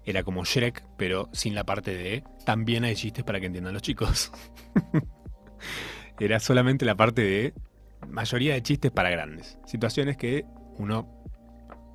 era 0.05 0.23
como 0.23 0.45
Shrek, 0.45 0.83
pero 0.97 1.29
sin 1.33 1.55
la 1.55 1.65
parte 1.65 1.95
de 1.95 2.23
también 2.45 2.83
hay 2.83 2.95
chistes 2.95 3.23
para 3.23 3.39
que 3.39 3.47
entiendan 3.47 3.73
los 3.73 3.81
chicos. 3.81 4.31
era 6.19 6.39
solamente 6.39 6.85
la 6.85 6.95
parte 6.95 7.21
de 7.21 7.53
mayoría 8.07 8.53
de 8.53 8.63
chistes 8.63 8.91
para 8.91 9.09
grandes. 9.09 9.59
Situaciones 9.65 10.17
que 10.17 10.45
uno 10.77 11.17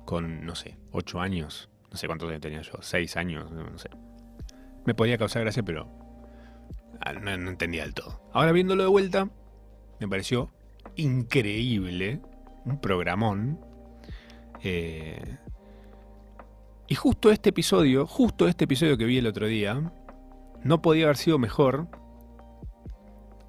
con, 0.05 0.45
no 0.45 0.55
sé, 0.55 0.77
8 0.91 1.21
años, 1.21 1.69
no 1.91 1.97
sé 1.97 2.07
cuántos 2.07 2.29
años 2.29 2.41
tenía 2.41 2.61
yo, 2.61 2.73
6 2.79 3.17
años, 3.17 3.51
no 3.51 3.77
sé. 3.77 3.89
Me 4.85 4.93
podía 4.93 5.17
causar 5.17 5.43
gracia, 5.43 5.63
pero 5.63 5.89
ah, 7.01 7.13
no, 7.13 7.31
entendía 7.31 7.83
del 7.83 7.93
todo. 7.93 8.21
Ahora 8.33 8.51
viéndolo 8.51 8.83
de 8.83 8.89
vuelta, 8.89 9.29
me 9.99 10.07
pareció 10.07 10.51
increíble, 10.95 12.21
un 12.65 12.79
programón. 12.79 13.59
Eh, 14.63 15.37
y 16.87 16.95
justo 16.95 17.31
este 17.31 17.49
episodio, 17.49 18.05
justo 18.05 18.47
este 18.47 18.65
episodio 18.65 18.97
que 18.97 19.05
vi 19.05 19.17
el 19.17 19.27
otro 19.27 19.47
día, 19.47 19.91
no 20.63 20.81
podía 20.81 21.05
haber 21.05 21.17
sido 21.17 21.39
mejor. 21.39 21.87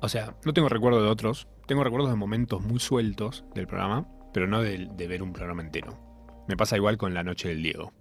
O 0.01 0.09
sea, 0.09 0.37
no 0.45 0.53
tengo 0.53 0.69
recuerdo 0.69 1.03
de 1.03 1.09
otros, 1.09 1.49
tengo 1.67 1.85
recuerdos 1.85 2.11
de 2.11 2.17
momentos 2.17 2.63
muy 2.63 2.81
sueltos 2.81 3.45
del 3.55 3.67
programa, 3.67 4.07
pero 4.33 4.47
no 4.47 4.61
de, 4.61 4.89
de 4.95 5.09
ver 5.09 5.23
un 5.23 5.33
programa 5.33 5.63
entero. 5.63 5.99
Me 6.47 6.57
pasa 6.57 6.77
igual 6.77 6.99
con 6.99 7.15
La 7.15 7.23
Noche 7.23 7.49
del 7.49 7.63
Diego. 7.63 7.93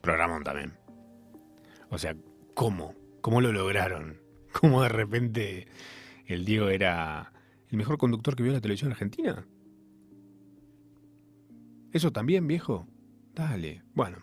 Programón 0.00 0.44
también. 0.44 0.78
O 1.90 1.98
sea, 1.98 2.14
¿cómo? 2.54 2.94
¿Cómo 3.20 3.40
lo 3.40 3.52
lograron? 3.52 4.20
¿Cómo 4.60 4.82
de 4.82 4.88
repente 4.88 5.66
el 6.26 6.44
Diego 6.44 6.68
era 6.68 7.33
el 7.74 7.78
mejor 7.78 7.98
conductor 7.98 8.36
que 8.36 8.44
vio 8.44 8.52
la 8.52 8.60
televisión 8.60 8.92
argentina? 8.92 9.44
Eso 11.92 12.12
también, 12.12 12.46
viejo. 12.46 12.86
Dale. 13.34 13.82
Bueno. 13.94 14.18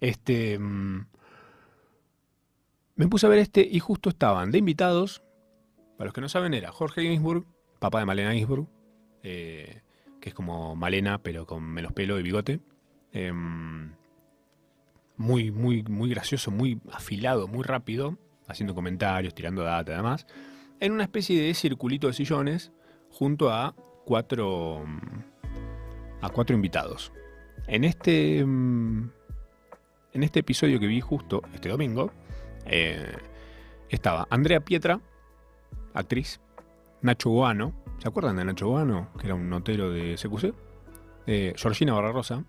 Este. 0.00 0.58
Mm, 0.58 1.06
me 2.94 3.08
puse 3.08 3.26
a 3.26 3.28
ver 3.28 3.40
este 3.40 3.66
y 3.68 3.80
justo 3.80 4.10
estaban 4.10 4.50
de 4.52 4.58
invitados. 4.58 5.22
Para 5.96 6.06
los 6.06 6.14
que 6.14 6.20
no 6.20 6.28
saben, 6.28 6.54
era 6.54 6.70
Jorge 6.70 7.02
Ginsburg, 7.02 7.44
papá 7.78 7.98
de 7.98 8.06
Malena 8.06 8.32
Ginsburg. 8.32 8.68
Eh, 9.22 9.82
que 10.20 10.28
es 10.28 10.34
como 10.34 10.76
Malena, 10.76 11.18
pero 11.18 11.46
con 11.46 11.64
menos 11.64 11.92
pelo 11.92 12.18
y 12.20 12.22
bigote. 12.22 12.60
Em, 13.12 13.92
muy, 15.16 15.50
muy, 15.50 15.82
muy 15.82 16.10
gracioso, 16.10 16.50
muy 16.50 16.80
afilado, 16.92 17.48
muy 17.48 17.64
rápido, 17.64 18.18
haciendo 18.46 18.74
comentarios, 18.74 19.34
tirando 19.34 19.62
data 19.62 19.92
y 19.92 19.96
demás, 19.96 20.26
en 20.80 20.92
una 20.92 21.04
especie 21.04 21.40
de 21.40 21.54
circulito 21.54 22.06
de 22.06 22.12
sillones 22.12 22.72
junto 23.10 23.50
a 23.50 23.74
cuatro, 24.04 24.84
a 26.20 26.28
cuatro 26.30 26.56
invitados. 26.56 27.12
En 27.66 27.84
este, 27.84 28.38
em, 28.38 29.10
en 30.12 30.22
este 30.22 30.40
episodio 30.40 30.80
que 30.80 30.86
vi 30.86 31.00
justo 31.00 31.42
este 31.54 31.68
domingo, 31.68 32.10
eh, 32.66 33.16
estaba 33.88 34.26
Andrea 34.30 34.60
Pietra, 34.60 35.00
actriz, 35.94 36.40
Nacho 37.02 37.30
Guano, 37.30 37.74
¿Se 38.00 38.08
acuerdan 38.08 38.36
de 38.36 38.46
Nacho 38.46 38.66
Guano? 38.66 39.08
Que 39.18 39.26
era 39.26 39.34
un 39.34 39.50
notero 39.50 39.90
de 39.90 40.16
CQC. 40.16 40.54
Eh, 41.26 41.52
Georgina 41.54 41.92
Barrarosa. 41.92 42.44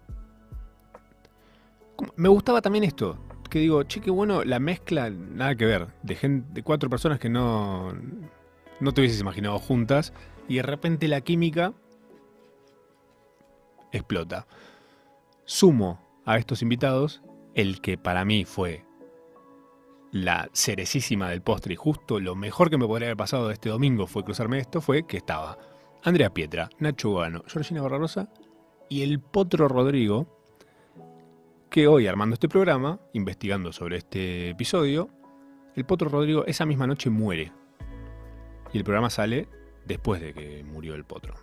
Me 2.16 2.30
gustaba 2.30 2.62
también 2.62 2.86
esto. 2.86 3.18
Que 3.52 3.60
digo, 3.60 3.84
che, 3.84 4.02
qué 4.02 4.10
bueno 4.10 4.44
la 4.44 4.60
mezcla, 4.60 5.12
nada 5.12 5.56
que 5.56 5.66
ver. 5.66 5.88
De, 6.02 6.16
gente, 6.16 6.48
de 6.54 6.64
cuatro 6.64 6.90
personas 6.90 7.20
que 7.20 7.30
no, 7.30 7.94
no 8.80 8.94
te 8.94 9.02
hubieses 9.02 9.22
imaginado 9.22 9.60
juntas. 9.60 10.14
Y 10.48 10.56
de 10.56 10.64
repente 10.64 11.08
la 11.08 11.22
química 11.22 11.74
explota. 13.92 14.48
Sumo 15.46 16.00
a 16.26 16.38
estos 16.38 16.62
invitados 16.62 17.22
el 17.54 17.82
que 17.82 17.98
para 17.98 18.26
mí 18.26 18.46
fue 18.46 18.86
la 20.12 20.50
cerecísima 20.54 21.30
del 21.30 21.42
postre 21.42 21.74
y 21.74 21.78
justo 21.78 22.20
lo 22.20 22.36
mejor 22.36 22.70
que 22.70 22.78
me 22.78 22.88
podría 22.88 23.10
haber 23.10 23.18
pasado 23.18 23.52
este 23.52 23.70
domingo 23.70 24.08
fue 24.08 24.24
cruzarme 24.24 24.60
esto, 24.60 24.82
fue 24.82 25.06
que 25.06 25.18
estaba 25.18 25.58
Andrea 26.04 26.34
Pietra, 26.34 26.70
Nacho 26.80 27.14
Gano, 27.16 27.44
Georgina 27.48 27.82
Barbarosa 27.82 28.30
y 28.90 29.04
el 29.04 29.20
Potro 29.20 29.68
Rodrigo, 29.68 30.41
que 31.72 31.88
hoy 31.88 32.06
armando 32.06 32.34
este 32.34 32.50
programa, 32.50 33.00
investigando 33.14 33.72
sobre 33.72 33.98
este 33.98 34.50
episodio, 34.50 35.10
el 35.74 35.86
Potro 35.86 36.10
Rodrigo 36.10 36.46
esa 36.46 36.66
misma 36.66 36.86
noche 36.86 37.10
muere. 37.10 37.54
Y 38.74 38.78
el 38.78 38.84
programa 38.84 39.10
sale 39.10 39.48
después 39.86 40.22
de 40.22 40.34
que 40.34 40.66
murió 40.66 40.96
el 40.96 41.06
Potro. 41.06 41.34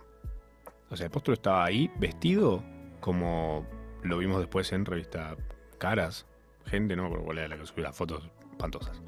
O 0.91 0.95
sea, 0.95 1.07
el 1.07 1.11
Potro 1.11 1.33
estaba 1.33 1.65
ahí 1.65 1.91
vestido 1.97 2.63
como 2.99 3.65
lo 4.03 4.19
vimos 4.19 4.39
después 4.39 4.71
en 4.71 4.85
revista 4.85 5.35
Caras. 5.79 6.27
Gente, 6.65 6.95
no 6.95 7.09
me 7.09 7.17
cuál 7.17 7.39
era 7.39 7.47
la 7.47 7.57
que 7.57 7.65
subió 7.65 7.85
las 7.85 7.97
fotos 7.97 8.29
espantosas. 8.51 9.01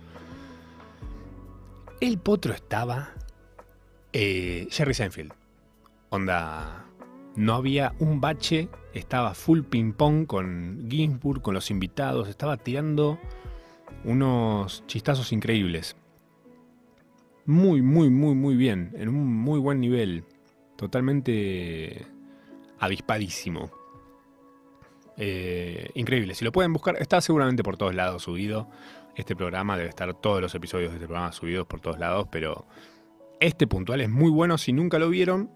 El 1.99 2.17
potro 2.17 2.51
estaba 2.51 3.09
eh, 4.11 4.67
Jerry 4.71 4.95
Seinfeld. 4.95 5.33
Onda, 6.09 6.87
no 7.35 7.53
había 7.53 7.93
un 7.99 8.19
bache, 8.19 8.69
estaba 8.93 9.33
full 9.33 9.61
ping 9.61 9.93
pong 9.93 10.25
con 10.25 10.87
Ginsburg, 10.89 11.41
con 11.41 11.53
los 11.53 11.71
invitados, 11.71 12.27
estaba 12.27 12.57
tirando 12.57 13.19
unos 14.03 14.85
chistazos 14.87 15.31
increíbles. 15.31 15.95
Muy, 17.45 17.81
muy, 17.81 18.09
muy, 18.09 18.35
muy 18.35 18.55
bien, 18.55 18.93
en 18.95 19.09
un 19.09 19.33
muy 19.33 19.59
buen 19.59 19.79
nivel. 19.79 20.23
Totalmente 20.75 22.05
avispadísimo. 22.79 23.71
Eh, 25.17 25.89
increíble, 25.95 26.33
si 26.35 26.45
lo 26.45 26.51
pueden 26.51 26.73
buscar, 26.73 26.97
está 26.99 27.21
seguramente 27.21 27.63
por 27.63 27.77
todos 27.77 27.93
lados 27.93 28.23
subido. 28.23 28.69
Este 29.15 29.35
programa 29.35 29.77
debe 29.77 29.89
estar 29.89 30.13
todos 30.19 30.41
los 30.41 30.55
episodios 30.55 30.91
de 30.91 30.97
este 30.97 31.07
programa 31.07 31.31
subidos 31.31 31.67
por 31.67 31.81
todos 31.81 31.99
lados, 31.99 32.27
pero 32.31 32.65
este 33.39 33.67
puntual 33.67 34.01
es 34.01 34.09
muy 34.09 34.31
bueno 34.31 34.57
si 34.57 34.71
nunca 34.73 34.99
lo 34.99 35.09
vieron 35.09 35.51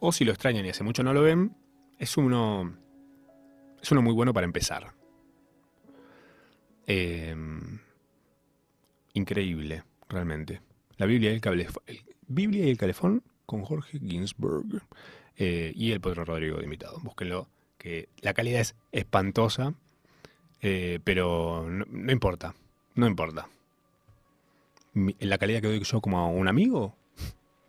o 0.00 0.12
si 0.12 0.24
lo 0.24 0.32
extrañan 0.32 0.64
y 0.64 0.70
hace 0.70 0.84
mucho 0.84 1.02
no 1.02 1.12
lo 1.12 1.22
ven. 1.22 1.52
Es 1.98 2.16
uno, 2.16 2.76
es 3.82 3.90
uno 3.90 4.02
muy 4.02 4.12
bueno 4.12 4.32
para 4.32 4.44
empezar. 4.44 4.92
Em, 6.86 7.80
increíble, 9.14 9.82
realmente. 10.08 10.60
La 10.96 11.06
Biblia 11.06 11.30
y 11.30 11.34
el, 11.34 11.40
Calefón, 11.40 11.82
Biblia 12.26 12.64
y 12.64 12.70
el 12.70 12.78
Calefón 12.78 13.22
con 13.46 13.64
Jorge 13.64 13.98
Ginsburg 13.98 14.82
eh, 15.36 15.72
y 15.74 15.92
el 15.92 16.00
Potro 16.00 16.24
Rodrigo 16.24 16.58
de 16.58 16.64
invitado. 16.64 16.98
Búsquenlo, 17.00 17.48
que 17.78 18.08
la 18.20 18.32
calidad 18.32 18.60
es 18.60 18.74
espantosa, 18.92 19.74
eh, 20.60 21.00
pero 21.04 21.66
no 21.68 22.12
importa. 22.12 22.54
No 22.94 23.06
importa. 23.06 23.48
¿La 25.20 25.38
calidad 25.38 25.60
que 25.60 25.68
doy 25.68 25.82
yo 25.82 26.00
como 26.00 26.32
un 26.32 26.48
amigo? 26.48 26.96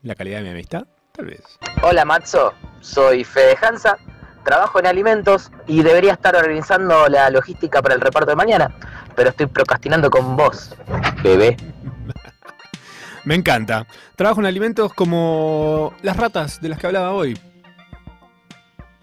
¿La 0.01 0.15
calidad 0.15 0.37
de 0.37 0.43
mi 0.43 0.49
amistad? 0.49 0.87
Tal 1.11 1.25
vez. 1.25 1.43
Hola 1.83 2.05
Matzo, 2.05 2.53
soy 2.79 3.23
Fede 3.23 3.55
Hansa. 3.61 3.97
Trabajo 4.43 4.79
en 4.79 4.87
alimentos 4.87 5.51
y 5.67 5.83
debería 5.83 6.13
estar 6.13 6.35
organizando 6.35 7.07
la 7.07 7.29
logística 7.29 7.81
para 7.81 7.95
el 7.95 8.01
reparto 8.01 8.29
de 8.31 8.35
mañana, 8.35 8.75
pero 9.15 9.29
estoy 9.29 9.47
procrastinando 9.47 10.09
con 10.09 10.35
vos, 10.35 10.75
bebé. 11.23 11.57
Me 13.25 13.35
encanta. 13.35 13.85
Trabajo 14.15 14.39
en 14.39 14.47
alimentos 14.47 14.93
como 14.93 15.93
las 16.01 16.17
ratas 16.17 16.61
de 16.61 16.69
las 16.69 16.79
que 16.79 16.87
hablaba 16.87 17.11
hoy. 17.11 17.37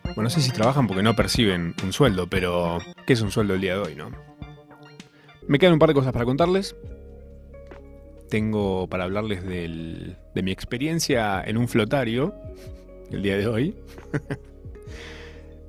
Bueno, 0.05 0.23
no 0.23 0.31
sé 0.31 0.41
si 0.41 0.51
trabajan 0.51 0.87
porque 0.87 1.03
no 1.03 1.15
perciben 1.15 1.75
un 1.83 1.93
sueldo, 1.93 2.27
pero 2.27 2.79
¿qué 3.07 3.13
es 3.13 3.21
un 3.21 3.31
sueldo 3.31 3.55
el 3.55 3.61
día 3.61 3.75
de 3.75 3.81
hoy, 3.81 3.95
no? 3.95 4.11
Me 5.47 5.59
quedan 5.59 5.75
un 5.75 5.79
par 5.79 5.91
de 5.91 5.95
cosas 5.95 6.13
para 6.13 6.25
contarles. 6.25 6.75
Tengo 8.31 8.89
para 8.89 9.05
hablarles 9.05 9.45
del, 9.45 10.17
de 10.35 10.43
mi 10.43 10.51
experiencia 10.51 11.43
en 11.45 11.57
un 11.57 11.69
flotario 11.69 12.35
el 13.11 13.23
día 13.23 13.37
de 13.37 13.47
hoy. 13.47 13.77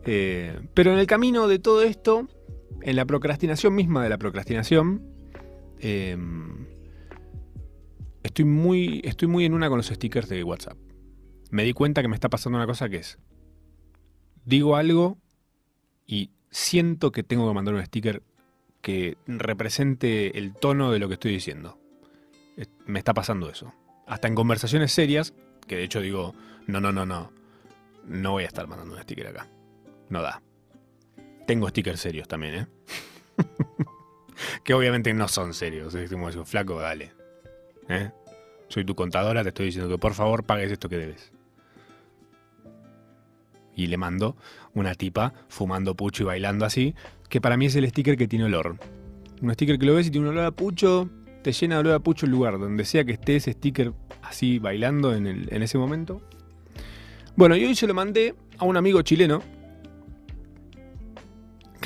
Eh, 0.09 0.57
pero 0.73 0.93
en 0.93 0.99
el 0.99 1.05
camino 1.05 1.49
de 1.49 1.59
todo 1.59 1.83
esto, 1.83 2.29
en 2.81 2.95
la 2.95 3.03
procrastinación 3.05 3.75
misma 3.75 4.01
de 4.01 4.07
la 4.09 4.17
procrastinación, 4.17 5.03
em, 5.79 6.65
estoy, 8.23 8.45
muy, 8.45 9.01
estoy 9.03 9.27
muy 9.27 9.43
en 9.43 9.53
una 9.53 9.67
con 9.67 9.77
los 9.77 9.87
stickers 9.87 10.29
de 10.29 10.45
WhatsApp. 10.45 10.77
Me 11.51 11.65
di 11.65 11.73
cuenta 11.73 12.01
que 12.01 12.07
me 12.07 12.15
está 12.15 12.29
pasando 12.29 12.57
una 12.57 12.65
cosa 12.65 12.87
que 12.87 12.97
es, 12.97 13.19
digo 14.45 14.77
algo 14.77 15.17
y 16.05 16.31
siento 16.51 17.11
que 17.11 17.23
tengo 17.23 17.45
que 17.45 17.53
mandar 17.53 17.75
un 17.75 17.83
sticker 17.83 18.23
que 18.81 19.17
represente 19.27 20.37
el 20.37 20.53
tono 20.53 20.89
de 20.89 20.99
lo 20.99 21.09
que 21.09 21.15
estoy 21.15 21.33
diciendo. 21.33 21.77
Me 22.85 22.99
está 22.99 23.13
pasando 23.13 23.49
eso. 23.49 23.73
Hasta 24.05 24.29
en 24.29 24.35
conversaciones 24.35 24.93
serias, 24.93 25.33
que 25.67 25.75
de 25.75 25.83
hecho 25.83 25.99
digo, 25.99 26.33
no, 26.65 26.79
no, 26.79 26.93
no, 26.93 27.05
no, 27.05 27.33
no 28.05 28.31
voy 28.31 28.45
a 28.45 28.47
estar 28.47 28.67
mandando 28.67 28.95
un 28.95 29.01
sticker 29.01 29.27
acá. 29.27 29.49
No 30.09 30.21
da. 30.21 30.41
Tengo 31.45 31.69
stickers 31.69 31.99
serios 31.99 32.27
también, 32.27 32.55
¿eh? 32.55 32.67
que 34.63 34.73
obviamente 34.73 35.13
no 35.13 35.27
son 35.27 35.53
serios. 35.53 35.95
Es 35.95 36.11
como 36.11 36.27
decir, 36.27 36.43
flaco, 36.45 36.79
dale. 36.79 37.13
¿Eh? 37.89 38.11
Soy 38.67 38.83
tu 38.83 38.95
contadora, 38.95 39.43
te 39.43 39.49
estoy 39.49 39.67
diciendo 39.67 39.89
que 39.89 39.97
por 39.97 40.13
favor 40.13 40.43
pagues 40.43 40.71
esto 40.71 40.89
que 40.89 40.97
debes. 40.97 41.31
Y 43.75 43.87
le 43.87 43.97
mando 43.97 44.35
una 44.73 44.95
tipa 44.95 45.33
fumando 45.47 45.95
pucho 45.95 46.23
y 46.23 46.25
bailando 46.25 46.65
así, 46.65 46.95
que 47.29 47.39
para 47.39 47.57
mí 47.57 47.67
es 47.67 47.75
el 47.75 47.87
sticker 47.87 48.17
que 48.17 48.27
tiene 48.27 48.45
olor. 48.45 48.77
Un 49.41 49.53
sticker 49.53 49.77
que 49.77 49.85
lo 49.85 49.93
ves 49.95 50.07
y 50.07 50.11
tiene 50.11 50.27
un 50.27 50.33
olor 50.33 50.45
a 50.45 50.51
pucho, 50.51 51.09
te 51.43 51.51
llena 51.51 51.75
de 51.75 51.81
olor 51.81 51.93
a 51.93 51.99
pucho 51.99 52.25
el 52.25 52.31
lugar, 52.31 52.59
donde 52.59 52.83
sea 52.85 53.05
que 53.05 53.13
esté 53.13 53.35
ese 53.35 53.53
sticker 53.53 53.93
así 54.23 54.59
bailando 54.59 55.13
en, 55.13 55.27
en 55.27 55.63
ese 55.63 55.77
momento. 55.77 56.21
Bueno, 57.35 57.55
y 57.55 57.63
hoy 57.63 57.75
se 57.75 57.87
lo 57.87 57.93
mandé 57.93 58.35
a 58.57 58.65
un 58.65 58.77
amigo 58.77 59.01
chileno 59.03 59.43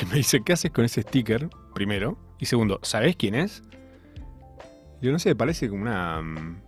me 0.05 0.15
dice, 0.15 0.43
¿qué 0.43 0.53
haces 0.53 0.71
con 0.71 0.85
ese 0.85 1.01
sticker? 1.01 1.49
Primero. 1.73 2.17
Y 2.39 2.45
segundo, 2.45 2.79
¿sabes 2.81 3.15
quién 3.15 3.35
es? 3.35 3.63
Yo 5.01 5.11
no 5.11 5.19
sé, 5.19 5.35
parece 5.35 5.69
como 5.69 5.83
una. 5.83 6.21
Mm, 6.21 6.61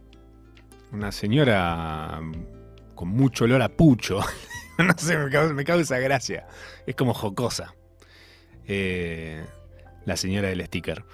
una 0.92 1.12
señora 1.12 2.20
mm, 2.22 2.96
con 2.96 3.10
mucho 3.10 3.46
olor 3.46 3.62
a 3.62 3.70
pucho. 3.70 4.20
no 4.78 4.94
sé, 4.98 5.18
me 5.18 5.64
causa, 5.64 6.00
gracia. 6.00 6.48
Es 6.86 6.96
como 6.96 7.14
jocosa. 7.14 7.76
Eh, 8.66 9.44
la 10.06 10.18
señora 10.18 10.50
del 10.50 10.66
sticker. 10.66 11.06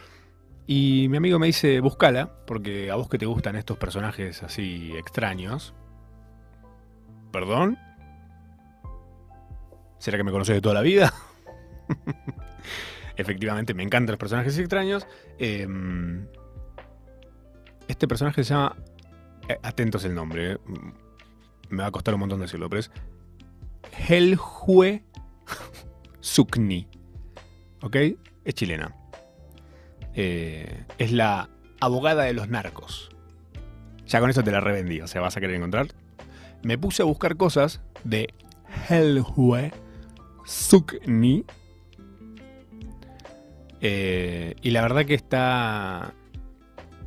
Y 0.68 1.08
mi 1.10 1.18
amigo 1.18 1.40
me 1.40 1.48
dice, 1.48 1.80
buscala, 1.80 2.46
porque 2.46 2.92
a 2.92 2.96
vos 2.96 3.10
que 3.10 3.18
te 3.18 3.26
gustan 3.26 3.56
estos 3.56 3.78
personajes 3.78 4.44
así 4.44 4.94
extraños. 4.98 5.74
¿Perdón? 7.32 7.78
¿Será 9.98 10.18
que 10.18 10.24
me 10.24 10.32
conoces 10.32 10.56
de 10.56 10.62
toda 10.62 10.76
la 10.76 10.82
vida? 10.82 11.14
Efectivamente, 13.16 13.74
me 13.74 13.84
encantan 13.84 14.14
los 14.14 14.20
personajes 14.20 14.58
extraños. 14.58 15.06
Em, 15.38 16.26
este 17.88 18.08
personaje 18.08 18.44
se 18.44 18.54
llama. 18.54 18.76
Eh, 19.48 19.58
atentos 19.62 20.06
el 20.06 20.16
nombre. 20.16 20.54
Eh, 20.54 20.58
me 21.70 21.84
va 21.84 21.88
a 21.88 21.92
costar 21.92 22.14
un 22.14 22.22
montón 22.22 22.40
decirlo, 22.40 22.70
pero 22.70 22.80
es. 22.80 22.92
Helhue 24.08 25.04
Sukni. 26.22 26.88
¿Ok? 27.82 27.96
Es 28.46 28.54
chilena. 28.54 28.96
Eh, 30.14 30.86
es 30.98 31.12
la 31.12 31.50
abogada 31.80 32.24
de 32.24 32.34
los 32.34 32.50
narcos. 32.50 33.10
Ya 34.06 34.20
con 34.20 34.30
eso 34.30 34.44
te 34.44 34.52
la 34.52 34.60
revendí, 34.60 35.02
o 35.02 35.08
sea, 35.08 35.22
vas 35.22 35.38
a 35.38 35.40
querer 35.40 35.56
encontrar. 35.56 35.88
Me 36.64 36.78
puse 36.78 37.04
a 37.04 37.06
buscar 37.06 37.38
cosas 37.38 37.82
de 38.04 38.34
Helhue 38.90 39.72
Sukni 40.46 41.46
eh, 43.82 44.56
y 44.62 44.72
la 44.72 44.82
verdad 44.82 45.06
que 45.06 45.14
está 45.14 46.14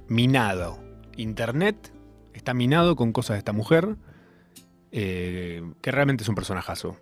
minado. 0.09 0.79
Internet 1.17 1.93
está 2.33 2.55
minado 2.55 2.97
con 2.97 3.13
cosas 3.13 3.35
de 3.35 3.39
esta 3.39 3.53
mujer, 3.53 3.97
eh, 4.91 5.63
que 5.81 5.91
realmente 5.91 6.23
es 6.23 6.29
un 6.29 6.35
personajazo. 6.35 6.97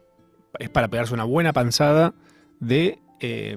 Es 0.59 0.69
para 0.69 0.89
pegarse 0.89 1.15
una 1.15 1.25
buena 1.25 1.53
panzada 1.53 2.15
de 2.59 2.99
eh, 3.21 3.57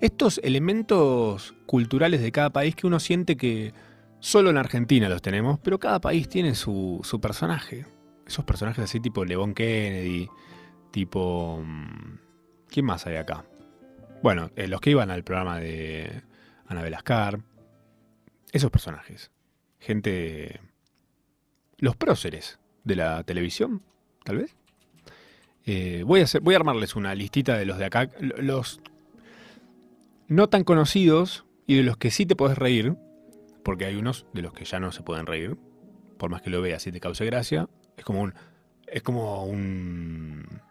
estos 0.00 0.40
elementos 0.42 1.54
culturales 1.66 2.20
de 2.20 2.32
cada 2.32 2.50
país 2.50 2.74
que 2.74 2.86
uno 2.86 3.00
siente 3.00 3.36
que 3.36 3.72
solo 4.20 4.50
en 4.50 4.56
Argentina 4.56 5.08
los 5.08 5.22
tenemos, 5.22 5.58
pero 5.60 5.78
cada 5.78 6.00
país 6.00 6.28
tiene 6.28 6.54
su, 6.54 7.00
su 7.02 7.20
personaje. 7.20 7.86
Esos 8.26 8.44
personajes 8.44 8.84
así 8.84 9.00
tipo 9.00 9.24
Levon 9.24 9.54
Kennedy, 9.54 10.28
tipo... 10.90 11.62
Mm, 11.64 12.18
¿Quién 12.68 12.86
más 12.86 13.06
hay 13.06 13.16
acá? 13.16 13.44
Bueno, 14.22 14.52
eh, 14.54 14.68
los 14.68 14.80
que 14.80 14.90
iban 14.90 15.10
al 15.10 15.24
programa 15.24 15.58
de 15.58 16.22
Ana 16.68 16.82
Ascar, 16.96 17.40
esos 18.52 18.70
personajes, 18.70 19.32
gente, 19.80 20.60
los 21.78 21.96
próceres 21.96 22.60
de 22.84 22.96
la 22.96 23.24
televisión, 23.24 23.82
tal 24.24 24.38
vez. 24.38 24.56
Eh, 25.66 26.04
voy, 26.06 26.20
a 26.20 26.24
hacer, 26.24 26.40
voy 26.40 26.54
a 26.54 26.58
armarles 26.58 26.94
una 26.94 27.14
listita 27.16 27.56
de 27.56 27.66
los 27.66 27.78
de 27.78 27.84
acá, 27.84 28.10
los 28.20 28.80
no 30.28 30.48
tan 30.48 30.62
conocidos 30.62 31.44
y 31.66 31.76
de 31.76 31.82
los 31.82 31.96
que 31.96 32.12
sí 32.12 32.24
te 32.24 32.36
puedes 32.36 32.56
reír, 32.56 32.94
porque 33.64 33.86
hay 33.86 33.96
unos 33.96 34.26
de 34.32 34.42
los 34.42 34.52
que 34.52 34.64
ya 34.64 34.78
no 34.78 34.92
se 34.92 35.02
pueden 35.02 35.26
reír, 35.26 35.56
por 36.16 36.30
más 36.30 36.42
que 36.42 36.50
lo 36.50 36.62
veas 36.62 36.86
y 36.86 36.92
te 36.92 37.00
cause 37.00 37.24
gracia, 37.24 37.68
es 37.96 38.04
como 38.04 38.22
un, 38.22 38.34
es 38.86 39.02
como 39.02 39.44
un 39.44 40.62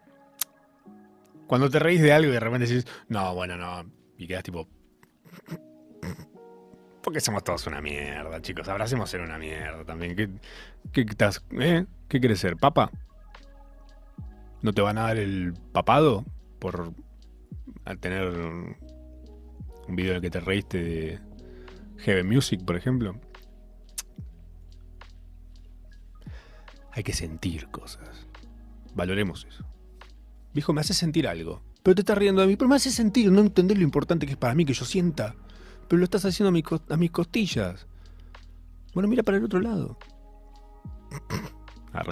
cuando 1.51 1.69
te 1.69 1.79
reís 1.79 2.01
de 2.01 2.13
algo 2.13 2.29
y 2.29 2.33
de 2.35 2.39
repente 2.39 2.65
decís, 2.65 2.89
no, 3.09 3.35
bueno, 3.35 3.57
no. 3.57 3.83
Y 4.17 4.25
quedas 4.25 4.41
tipo. 4.41 4.69
Porque 7.03 7.19
somos 7.19 7.43
todos 7.43 7.67
una 7.67 7.81
mierda, 7.81 8.41
chicos. 8.41 8.69
Abracemos 8.69 9.09
ser 9.09 9.19
una 9.19 9.37
mierda 9.37 9.83
también. 9.83 10.15
¿Qué, 10.15 10.29
qué, 10.93 11.01
estás, 11.01 11.43
eh? 11.59 11.85
¿Qué 12.07 12.21
quieres 12.21 12.39
ser? 12.39 12.55
¿Papa? 12.55 12.89
¿No 14.61 14.71
te 14.71 14.81
van 14.81 14.97
a 14.97 15.01
dar 15.01 15.17
el 15.17 15.53
papado 15.73 16.23
por 16.57 16.93
tener 17.99 18.29
un 18.29 18.77
video 19.89 20.11
en 20.11 20.15
el 20.15 20.21
que 20.21 20.29
te 20.29 20.39
reíste 20.39 20.81
de 20.81 21.19
Heaven 21.97 22.29
Music, 22.29 22.63
por 22.63 22.77
ejemplo? 22.77 23.19
Hay 26.93 27.03
que 27.03 27.11
sentir 27.11 27.67
cosas. 27.71 28.25
Valoremos 28.95 29.45
eso. 29.49 29.70
Viejo, 30.53 30.73
me 30.73 30.81
hace 30.81 30.93
sentir 30.93 31.27
algo. 31.27 31.61
Pero 31.83 31.95
te 31.95 32.01
estás 32.01 32.17
riendo 32.17 32.41
de 32.41 32.47
mí. 32.47 32.55
Pero 32.55 32.67
me 32.69 32.75
hace 32.75 32.91
sentir, 32.91 33.31
no 33.31 33.41
entender 33.41 33.77
lo 33.77 33.83
importante 33.83 34.25
que 34.25 34.33
es 34.33 34.37
para 34.37 34.55
mí 34.55 34.65
que 34.65 34.73
yo 34.73 34.85
sienta. 34.85 35.35
Pero 35.87 35.99
lo 35.99 36.03
estás 36.03 36.25
haciendo 36.25 36.49
a, 36.89 36.97
mis 36.97 37.11
costillas. 37.11 37.87
Bueno, 38.93 39.07
mira 39.07 39.23
para 39.23 39.37
el 39.37 39.43
otro 39.43 39.59
lado. 39.59 39.97
ah, 41.93 42.03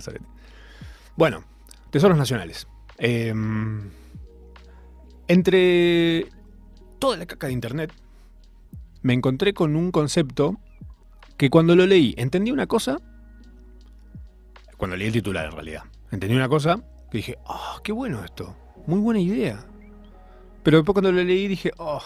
Bueno, 1.16 1.44
tesoros 1.92 2.18
nacionales. 2.18 2.68
Em, 2.98 3.90
entre 5.28 6.28
toda 7.00 7.18
la 7.18 7.26
caca 7.26 7.48
de 7.48 7.54
internet, 7.54 7.94
me 9.02 9.14
encontré 9.14 9.54
con 9.54 9.76
un 9.76 9.92
concepto 9.92 10.60
que 11.38 11.50
cuando 11.50 11.76
lo 11.76 11.86
leí 11.86 12.14
entendí 12.18 12.52
una 12.52 12.68
cosa. 12.68 12.98
Cuando 14.78 14.98
leí 14.98 15.08
el 15.08 15.14
titular, 15.14 15.46
en 15.46 15.52
realidad. 15.52 15.84
Entendí 16.12 16.36
una 16.36 16.50
cosa 16.50 16.82
que 17.10 17.18
dije, 17.18 17.38
oh, 17.46 17.80
qué 17.84 17.92
bueno 17.92 18.24
esto, 18.24 18.56
muy 18.86 19.00
buena 19.00 19.20
idea. 19.20 19.66
Pero 20.64 20.78
después 20.78 20.94
cuando 20.94 21.12
lo 21.12 21.24
leí 21.24 21.48
dije, 21.48 21.72
oh, 21.78 22.02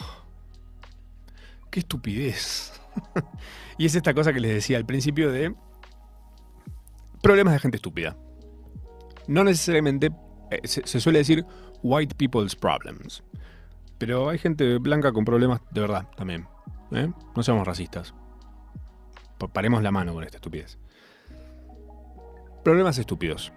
qué 1.69 1.79
estupidez. 1.79 2.79
y 3.77 3.85
es 3.85 3.95
esta 3.95 4.13
cosa 4.13 4.31
que 4.31 4.39
les 4.39 4.53
decía 4.53 4.77
al 4.77 4.85
principio 4.85 5.31
de 5.31 5.53
problemas 7.21 7.53
de 7.53 7.59
gente 7.59 7.77
estúpida. 7.77 8.15
No 9.27 9.43
necesariamente, 9.43 10.11
eh, 10.51 10.67
se, 10.67 10.99
suele 10.99 11.19
decir 11.19 11.45
white 11.81 12.15
people's 12.15 12.55
problems. 12.55 13.23
Pero 13.97 14.29
hay 14.29 14.37
gente 14.37 14.77
blanca 14.77 15.11
con 15.11 15.25
problemas 15.25 15.61
de 15.71 15.81
verdad 15.81 16.07
también. 16.15 16.47
¿eh? 16.91 17.11
No 17.35 17.43
seamos 17.43 17.65
racistas. 17.65 18.13
Paremos 19.51 19.83
la 19.83 19.91
mano 19.91 20.13
con 20.13 20.23
esta 20.23 20.37
estupidez. 20.37 20.77
Problemas 22.63 22.97
estúpidos. 22.97 23.51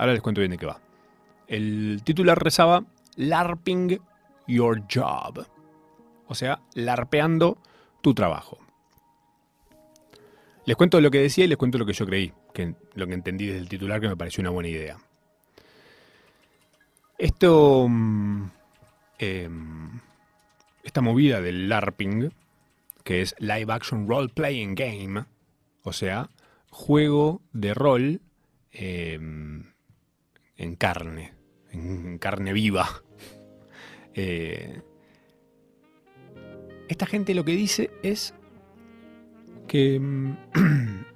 Ahora 0.00 0.14
les 0.14 0.22
cuento 0.22 0.40
bien 0.40 0.50
de 0.50 0.56
qué 0.56 0.64
va. 0.64 0.80
El 1.46 2.00
titular 2.02 2.42
rezaba 2.42 2.82
LARPing 3.16 4.00
Your 4.46 4.82
Job. 4.90 5.46
O 6.26 6.34
sea, 6.34 6.62
larpeando 6.72 7.58
tu 8.00 8.14
trabajo. 8.14 8.56
Les 10.64 10.74
cuento 10.74 11.02
lo 11.02 11.10
que 11.10 11.20
decía 11.20 11.44
y 11.44 11.48
les 11.48 11.58
cuento 11.58 11.76
lo 11.76 11.84
que 11.84 11.92
yo 11.92 12.06
creí, 12.06 12.32
que 12.54 12.74
lo 12.94 13.06
que 13.06 13.12
entendí 13.12 13.44
desde 13.44 13.60
el 13.60 13.68
titular 13.68 14.00
que 14.00 14.08
me 14.08 14.16
pareció 14.16 14.40
una 14.40 14.48
buena 14.48 14.70
idea. 14.70 14.96
Esto, 17.18 17.86
mm, 17.86 18.44
em, 19.18 20.00
esta 20.82 21.02
movida 21.02 21.42
del 21.42 21.68
LARPing, 21.68 22.32
que 23.04 23.20
es 23.20 23.34
Live 23.38 23.70
Action 23.70 24.08
Role 24.08 24.30
Playing 24.30 24.74
Game, 24.74 25.26
o 25.82 25.92
sea, 25.92 26.30
juego 26.70 27.42
de 27.52 27.74
rol 27.74 28.22
em, 28.72 29.69
en 30.60 30.76
carne, 30.76 31.32
en 31.72 32.18
carne 32.18 32.52
viva. 32.52 33.02
Eh, 34.14 34.82
esta 36.88 37.06
gente 37.06 37.34
lo 37.34 37.44
que 37.44 37.52
dice 37.52 37.90
es 38.02 38.34
que 39.66 39.98
mm, 39.98 40.36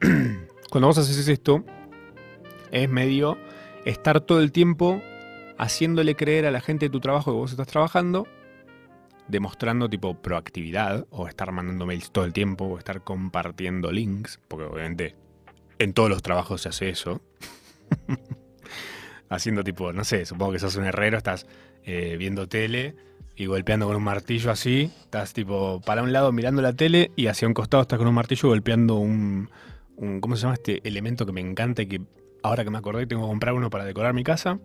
cuando 0.71 0.89
vos 0.89 0.99
haces 0.99 1.29
esto, 1.29 1.63
es 2.71 2.89
medio 2.89 3.37
estar 3.85 4.23
todo 4.23 4.41
el 4.41 4.51
tiempo 4.51 5.03
haciéndole 5.59 6.17
creer 6.17 6.47
a 6.47 6.51
la 6.51 6.63
gente 6.63 6.87
de 6.87 6.91
tu 6.91 7.01
trabajo 7.01 7.33
que 7.33 7.37
vos 7.37 7.51
estás 7.51 7.67
trabajando, 7.67 8.27
demostrando 9.29 9.91
tipo 9.91 10.15
proactividad, 10.23 11.07
o 11.11 11.29
estar 11.29 11.53
mandando 11.53 11.85
mails 11.85 12.11
todo 12.11 12.25
el 12.25 12.33
tiempo, 12.33 12.65
o 12.65 12.79
estar 12.79 13.05
compartiendo 13.05 13.93
links, 13.93 14.41
porque 14.49 14.65
obviamente 14.65 15.17
en 15.79 15.93
todos 15.93 16.09
los 16.09 16.23
trabajos 16.23 16.63
se 16.63 16.71
hace 16.71 16.89
eso. 16.89 17.21
Haciendo 19.29 19.65
tipo, 19.65 19.93
no 19.93 20.05
sé, 20.05 20.27
supongo 20.27 20.53
que 20.53 20.59
sos 20.59 20.77
un 20.77 20.85
herrero, 20.85 21.17
estás 21.17 21.47
eh, 21.85 22.17
viendo 22.19 22.47
tele 22.49 22.95
y 23.37 23.47
golpeando 23.47 23.87
con 23.87 23.97
un 23.97 24.03
martillo 24.03 24.51
así. 24.51 24.91
Estás 25.03 25.33
tipo 25.33 25.81
para 25.81 26.03
un 26.03 26.13
lado 26.13 26.33
mirando 26.33 26.63
la 26.63 26.73
tele 26.73 27.11
y 27.17 27.27
hacia 27.27 27.49
un 27.49 27.55
costado 27.55 27.83
estás 27.83 27.99
con 27.99 28.09
un 28.09 28.15
martillo 28.15 28.49
golpeando 28.49 28.97
un, 28.97 29.51
¿cómo 30.21 30.37
se 30.37 30.43
llama 30.43 30.55
este 30.55 30.81
elemento 30.87 31.27
que 31.27 31.33
me 31.33 31.41
encanta 31.41 31.83
y 31.83 31.87
que 31.87 32.01
ahora 32.43 32.65
que 32.65 32.71
me 32.71 32.79
acordé 32.79 33.07
tengo 33.07 33.23
que 33.23 33.29
comprar 33.29 33.55
uno 33.55 33.71
para 33.71 33.85
decorar 33.85 34.15
mi 34.15 34.25
casa? 34.25 34.59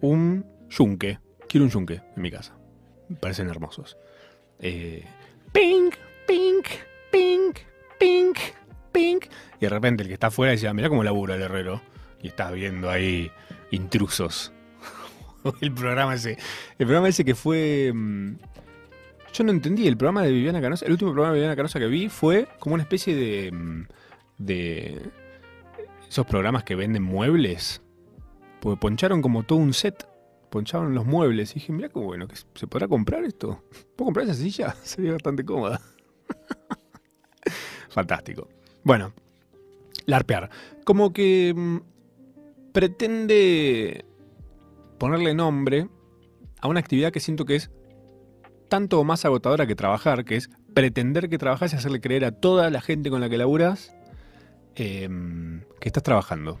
Un 0.00 0.44
yunque. 0.68 1.18
Quiero 1.48 1.64
un 1.64 1.70
yunque 1.70 2.00
en 2.16 2.22
mi 2.22 2.30
casa. 2.30 2.56
Me 3.08 3.16
parecen 3.16 3.48
hermosos. 3.48 3.96
Eh, 4.60 5.04
pink, 5.52 5.94
pink, 6.26 6.66
pink, 7.10 7.58
pink, 7.98 8.38
pink. 8.92 9.24
Y 9.58 9.60
de 9.60 9.68
repente 9.68 10.02
el 10.02 10.08
que 10.08 10.14
está 10.14 10.28
afuera 10.28 10.52
dice, 10.52 10.68
ah, 10.68 10.74
mira 10.74 10.88
cómo 10.88 11.02
labura 11.02 11.34
el 11.34 11.42
herrero. 11.42 11.80
Y 12.22 12.28
estás 12.28 12.52
viendo 12.52 12.90
ahí 12.90 13.30
intrusos. 13.70 14.52
el 15.60 15.72
programa 15.72 16.14
ese. 16.14 16.38
El 16.78 16.86
programa 16.86 17.08
ese 17.08 17.24
que 17.24 17.34
fue. 17.34 17.92
Mm, 17.94 18.36
yo 19.32 19.44
no 19.44 19.52
entendí. 19.52 19.86
El 19.86 19.96
programa 19.96 20.22
de 20.22 20.32
Viviana 20.32 20.60
Canosa. 20.60 20.86
El 20.86 20.92
último 20.92 21.12
programa 21.12 21.34
de 21.34 21.40
Viviana 21.40 21.56
Canosa 21.56 21.78
que 21.78 21.86
vi 21.86 22.08
fue 22.08 22.48
como 22.58 22.74
una 22.74 22.82
especie 22.82 23.14
de. 23.14 23.52
Mm, 23.52 23.86
de. 24.38 25.10
Esos 26.08 26.26
programas 26.26 26.64
que 26.64 26.74
venden 26.74 27.02
muebles. 27.02 27.82
Porque 28.60 28.80
poncharon 28.80 29.22
como 29.22 29.44
todo 29.44 29.58
un 29.58 29.72
set. 29.72 30.06
Poncharon 30.50 30.94
los 30.94 31.06
muebles. 31.06 31.52
Y 31.52 31.54
dije, 31.54 31.72
mira 31.72 31.88
qué 31.88 31.98
bueno, 31.98 32.26
que 32.26 32.36
¿se 32.54 32.66
podrá 32.66 32.88
comprar 32.88 33.24
esto? 33.24 33.62
¿Puedo 33.96 34.06
comprar 34.06 34.26
esa 34.26 34.34
silla? 34.34 34.74
Sería 34.82 35.12
bastante 35.12 35.44
cómoda. 35.44 35.80
Fantástico. 37.90 38.48
Bueno, 38.82 39.12
larpear. 40.06 40.50
Como 40.84 41.12
que 41.12 41.52
mm, 41.54 41.78
pretende 42.72 44.04
ponerle 44.98 45.34
nombre 45.34 45.88
a 46.60 46.68
una 46.68 46.80
actividad 46.80 47.12
que 47.12 47.20
siento 47.20 47.44
que 47.44 47.56
es 47.56 47.70
tanto 48.68 49.02
más 49.04 49.24
agotadora 49.24 49.66
que 49.66 49.74
trabajar, 49.74 50.24
que 50.24 50.36
es 50.36 50.50
pretender 50.74 51.28
que 51.28 51.38
trabajas 51.38 51.72
y 51.72 51.76
hacerle 51.76 52.00
creer 52.00 52.24
a 52.24 52.32
toda 52.32 52.70
la 52.70 52.80
gente 52.80 53.10
con 53.10 53.20
la 53.20 53.28
que 53.28 53.38
laburas 53.38 53.94
em, 54.74 55.62
que 55.80 55.88
estás 55.88 56.02
trabajando. 56.02 56.60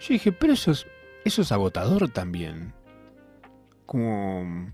Yo 0.00 0.08
dije, 0.08 0.32
pero 0.32 0.52
eso 0.52 0.70
es, 0.70 0.86
eso 1.24 1.42
es 1.42 1.52
agotador 1.52 2.08
también. 2.08 2.72
Como... 3.86 4.72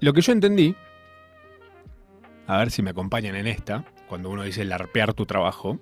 Lo 0.00 0.12
que 0.12 0.20
yo 0.20 0.32
entendí, 0.32 0.76
a 2.46 2.58
ver 2.58 2.70
si 2.70 2.82
me 2.82 2.90
acompañan 2.90 3.34
en 3.36 3.46
esta, 3.46 3.84
cuando 4.08 4.30
uno 4.30 4.42
dice 4.42 4.64
larpear 4.64 5.14
tu 5.14 5.26
trabajo, 5.26 5.78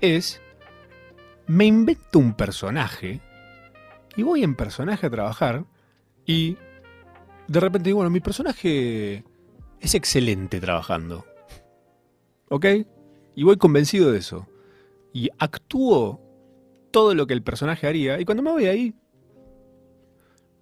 es, 0.00 0.41
me 1.46 1.64
invento 1.66 2.18
un 2.18 2.34
personaje 2.34 3.20
y 4.16 4.22
voy 4.22 4.42
en 4.42 4.54
personaje 4.54 5.06
a 5.06 5.10
trabajar 5.10 5.64
y 6.26 6.56
de 7.48 7.60
repente 7.60 7.88
digo, 7.88 7.98
bueno, 7.98 8.10
mi 8.10 8.20
personaje 8.20 9.24
es 9.80 9.94
excelente 9.94 10.60
trabajando. 10.60 11.26
¿Ok? 12.48 12.66
Y 13.34 13.44
voy 13.44 13.56
convencido 13.56 14.12
de 14.12 14.18
eso. 14.18 14.46
Y 15.12 15.30
actúo 15.38 16.20
todo 16.90 17.14
lo 17.14 17.26
que 17.26 17.34
el 17.34 17.42
personaje 17.42 17.86
haría. 17.86 18.20
Y 18.20 18.24
cuando 18.24 18.42
me 18.42 18.50
voy 18.50 18.66
ahí, 18.66 18.94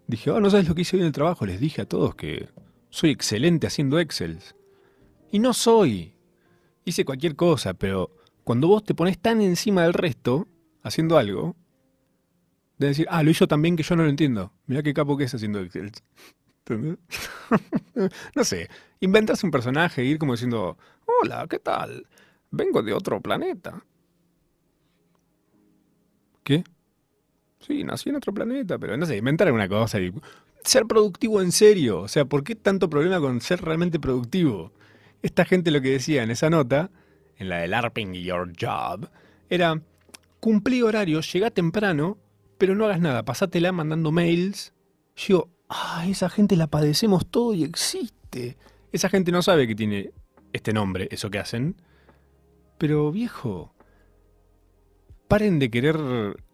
dije, 0.07 0.31
oh, 0.31 0.41
no 0.41 0.51
sabes 0.51 0.69
lo 0.69 0.75
que 0.75 0.83
hice 0.83 0.97
hoy 0.97 1.03
en 1.03 1.09
el 1.09 1.13
trabajo. 1.13 1.47
Les 1.47 1.61
dije 1.61 1.83
a 1.83 1.89
todos 1.89 2.15
que 2.15 2.49
soy 2.89 3.11
excelente 3.11 3.67
haciendo 3.67 3.99
Excel. 3.99 4.39
Y 5.31 5.39
no 5.39 5.53
soy. 5.53 6.15
Hice 6.85 7.05
cualquier 7.05 7.37
cosa, 7.37 7.75
pero 7.75 8.11
cuando 8.45 8.69
vos 8.69 8.85
te 8.85 8.95
pones 8.95 9.19
tan 9.19 9.41
encima 9.41 9.83
del 9.83 9.93
resto, 9.93 10.49
haciendo 10.83 11.19
algo, 11.19 11.57
de 12.79 12.89
decir, 12.89 13.07
ah, 13.11 13.23
lo 13.23 13.31
hizo 13.31 13.47
tan 13.47 13.61
bien 13.63 13.77
que 13.77 13.83
yo 13.83 13.97
no 13.97 14.05
lo 14.05 14.09
entiendo. 14.09 14.53
Mira 14.67 14.83
qué 14.83 14.95
capo 14.95 15.17
que 15.17 15.25
es 15.25 15.35
haciendo 15.35 15.61
Excel. 15.61 15.93
no 18.35 18.45
sé, 18.45 18.71
inventarse 19.01 19.45
un 19.47 19.51
personaje 19.51 20.03
e 20.03 20.05
ir 20.05 20.19
como 20.19 20.33
diciendo, 20.33 20.79
hola, 21.05 21.47
¿qué 21.49 21.59
tal? 21.59 22.07
Vengo 22.51 22.83
de 22.83 22.93
otro 22.93 23.21
planeta. 23.21 23.85
¿Qué? 26.43 26.65
Sí, 27.61 27.85
nací 27.85 28.09
en 28.09 28.17
otro 28.17 28.33
planeta, 28.33 28.79
pero 28.79 28.97
no 28.97 29.05
sé, 29.05 29.17
inventar 29.17 29.49
alguna 29.49 29.69
cosa 29.69 30.01
y 30.01 30.13
ser 30.65 30.87
productivo 30.87 31.43
en 31.43 31.53
serio. 31.53 32.01
O 32.01 32.09
sea, 32.09 32.25
¿por 32.25 32.43
qué 32.45 32.55
tanto 32.55 32.89
problema 32.89 33.21
con 33.21 33.41
ser 33.41 33.63
realmente 33.63 34.01
productivo? 34.01 34.73
Esta 35.23 35.45
gente 35.45 35.71
lo 35.71 35.83
que 35.83 35.91
decía 35.91 36.23
en 36.23 36.31
esa 36.31 36.49
nota, 36.49 36.91
en 37.37 37.49
la 37.49 37.59
de 37.59 37.69
LARPing 37.69 38.15
Your 38.15 38.53
Job, 38.59 39.11
era, 39.51 39.83
cumplí 40.41 40.83
horario, 40.83 41.21
llega 41.21 41.51
temprano, 41.51 42.19
pero 42.59 42.75
no 42.75 42.87
hagas 42.87 43.01
nada, 43.01 43.25
pasátela 43.25 43.73
mandando 43.73 44.11
mails. 44.11 44.75
Yo, 45.17 45.49
ah, 45.69 46.05
esa 46.09 46.29
gente 46.29 46.57
la 46.57 46.67
padecemos 46.67 47.27
todo 47.27 47.55
y 47.55 47.65
existe. 47.65 48.57
Esa 48.93 49.09
gente 49.09 49.31
no 49.33 49.43
sabe 49.43 49.67
que 49.67 49.75
tiene 49.75 50.13
este 50.53 50.73
nombre, 50.73 51.09
eso 51.11 51.31
que 51.31 51.39
hacen. 51.39 51.77
Pero 52.79 53.13
viejo, 53.13 53.75
paren 55.29 55.59
de 55.59 55.71
querer 55.71 55.97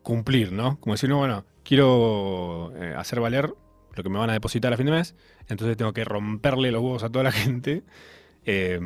cumplir, 0.02 0.52
¿no? 0.52 0.78
Como 0.80 0.94
decir, 0.94 1.08
no, 1.08 1.18
bueno, 1.18 1.44
quiero 1.64 2.72
eh, 2.76 2.94
hacer 2.96 3.20
valer 3.20 3.54
lo 3.94 4.02
que 4.02 4.08
me 4.10 4.18
van 4.18 4.30
a 4.30 4.34
depositar 4.34 4.72
a 4.72 4.76
fin 4.76 4.86
de 4.86 4.92
mes, 4.92 5.14
entonces 5.48 5.76
tengo 5.76 5.94
que 5.94 6.04
romperle 6.04 6.70
los 6.70 6.82
huevos 6.82 7.02
a 7.02 7.08
toda 7.08 7.24
la 7.24 7.32
gente. 7.32 7.84
Eh, 8.44 8.78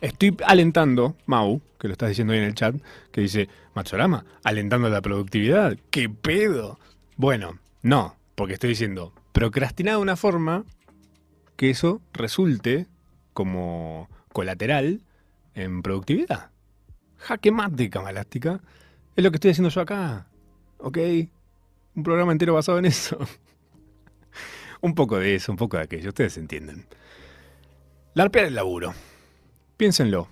Estoy 0.00 0.36
alentando, 0.46 1.16
Mau, 1.26 1.60
que 1.78 1.88
lo 1.88 1.92
estás 1.92 2.10
diciendo 2.10 2.32
ahí 2.32 2.38
en 2.38 2.44
el 2.44 2.54
chat, 2.54 2.76
que 3.10 3.20
dice, 3.20 3.48
Machorama, 3.74 4.24
alentando 4.44 4.88
la 4.88 5.00
productividad. 5.00 5.76
¿Qué 5.90 6.08
pedo? 6.08 6.78
Bueno, 7.16 7.58
no, 7.82 8.16
porque 8.36 8.54
estoy 8.54 8.70
diciendo, 8.70 9.12
procrastinar 9.32 9.94
de 9.94 10.02
una 10.02 10.16
forma 10.16 10.64
que 11.56 11.70
eso 11.70 12.00
resulte 12.12 12.86
como 13.32 14.08
colateral 14.32 15.00
en 15.54 15.82
productividad. 15.82 16.50
Jaque 17.16 17.50
mate, 17.50 17.90
cama 17.90 18.10
elástica. 18.10 18.60
Es 19.16 19.24
lo 19.24 19.32
que 19.32 19.36
estoy 19.38 19.50
haciendo 19.50 19.70
yo 19.70 19.80
acá. 19.80 20.28
¿Ok? 20.78 20.98
Un 21.96 22.02
programa 22.04 22.30
entero 22.30 22.54
basado 22.54 22.78
en 22.78 22.84
eso. 22.84 23.18
un 24.80 24.94
poco 24.94 25.18
de 25.18 25.34
eso, 25.34 25.50
un 25.50 25.58
poco 25.58 25.76
de 25.76 25.82
aquello. 25.82 26.10
Ustedes 26.10 26.36
entienden. 26.38 26.86
Larpear 28.14 28.46
el 28.46 28.54
laburo. 28.54 28.94
Piénsenlo. 29.78 30.26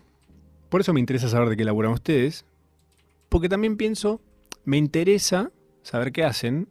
Por 0.69 0.81
eso 0.81 0.93
me 0.93 0.99
interesa 0.99 1.29
saber 1.29 1.49
de 1.49 1.57
qué 1.57 1.65
laburan 1.65 1.93
ustedes. 1.93 2.45
Porque 3.29 3.49
también 3.49 3.77
pienso, 3.77 4.21
me 4.65 4.77
interesa 4.77 5.53
saber 5.83 6.11
qué 6.11 6.25
hacen. 6.25 6.69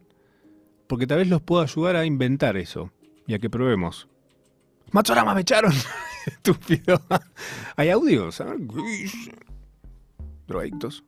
Porque 0.86 1.06
tal 1.06 1.18
vez 1.18 1.28
los 1.28 1.40
puedo 1.40 1.62
ayudar 1.62 1.96
a 1.96 2.04
inventar 2.04 2.58
eso. 2.58 2.92
Y 3.26 3.32
a 3.32 3.38
que 3.38 3.48
probemos. 3.48 4.08
¡Machorama, 4.92 5.34
me 5.34 5.40
echaron! 5.40 5.72
Estúpido. 6.26 7.00
¿Hay 7.76 7.88
audios? 7.88 8.42
Drogadictos. 10.46 11.02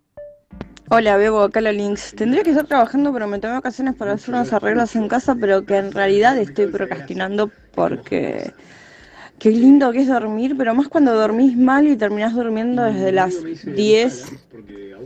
Hola, 0.88 1.18
Bebo, 1.18 1.42
acá 1.42 1.60
la 1.60 1.72
Links. 1.72 2.14
Tendría 2.16 2.42
que 2.44 2.50
estar 2.50 2.66
trabajando, 2.66 3.12
pero 3.12 3.28
me 3.28 3.40
tomé 3.40 3.52
vacaciones 3.52 3.94
para 3.94 4.12
hacer 4.12 4.34
unos 4.34 4.54
arreglos 4.54 4.96
en 4.96 5.06
casa, 5.06 5.36
pero 5.38 5.66
que 5.66 5.76
en 5.76 5.92
realidad 5.92 6.38
estoy 6.38 6.68
procrastinando 6.68 7.50
porque 7.74 8.54
Qué 9.38 9.50
lindo 9.50 9.92
que 9.92 10.00
es 10.00 10.08
dormir, 10.08 10.56
pero 10.58 10.74
más 10.74 10.88
cuando 10.88 11.14
dormís 11.14 11.56
mal 11.56 11.86
y 11.86 11.96
terminás 11.96 12.34
durmiendo 12.34 12.82
desde 12.82 13.12
las 13.12 13.34
10 13.64 14.32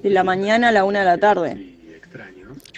de 0.02 0.10
la 0.10 0.24
mañana 0.24 0.68
a 0.68 0.72
la 0.72 0.84
1 0.84 0.98
de 0.98 1.04
la 1.04 1.18
tarde. 1.18 1.72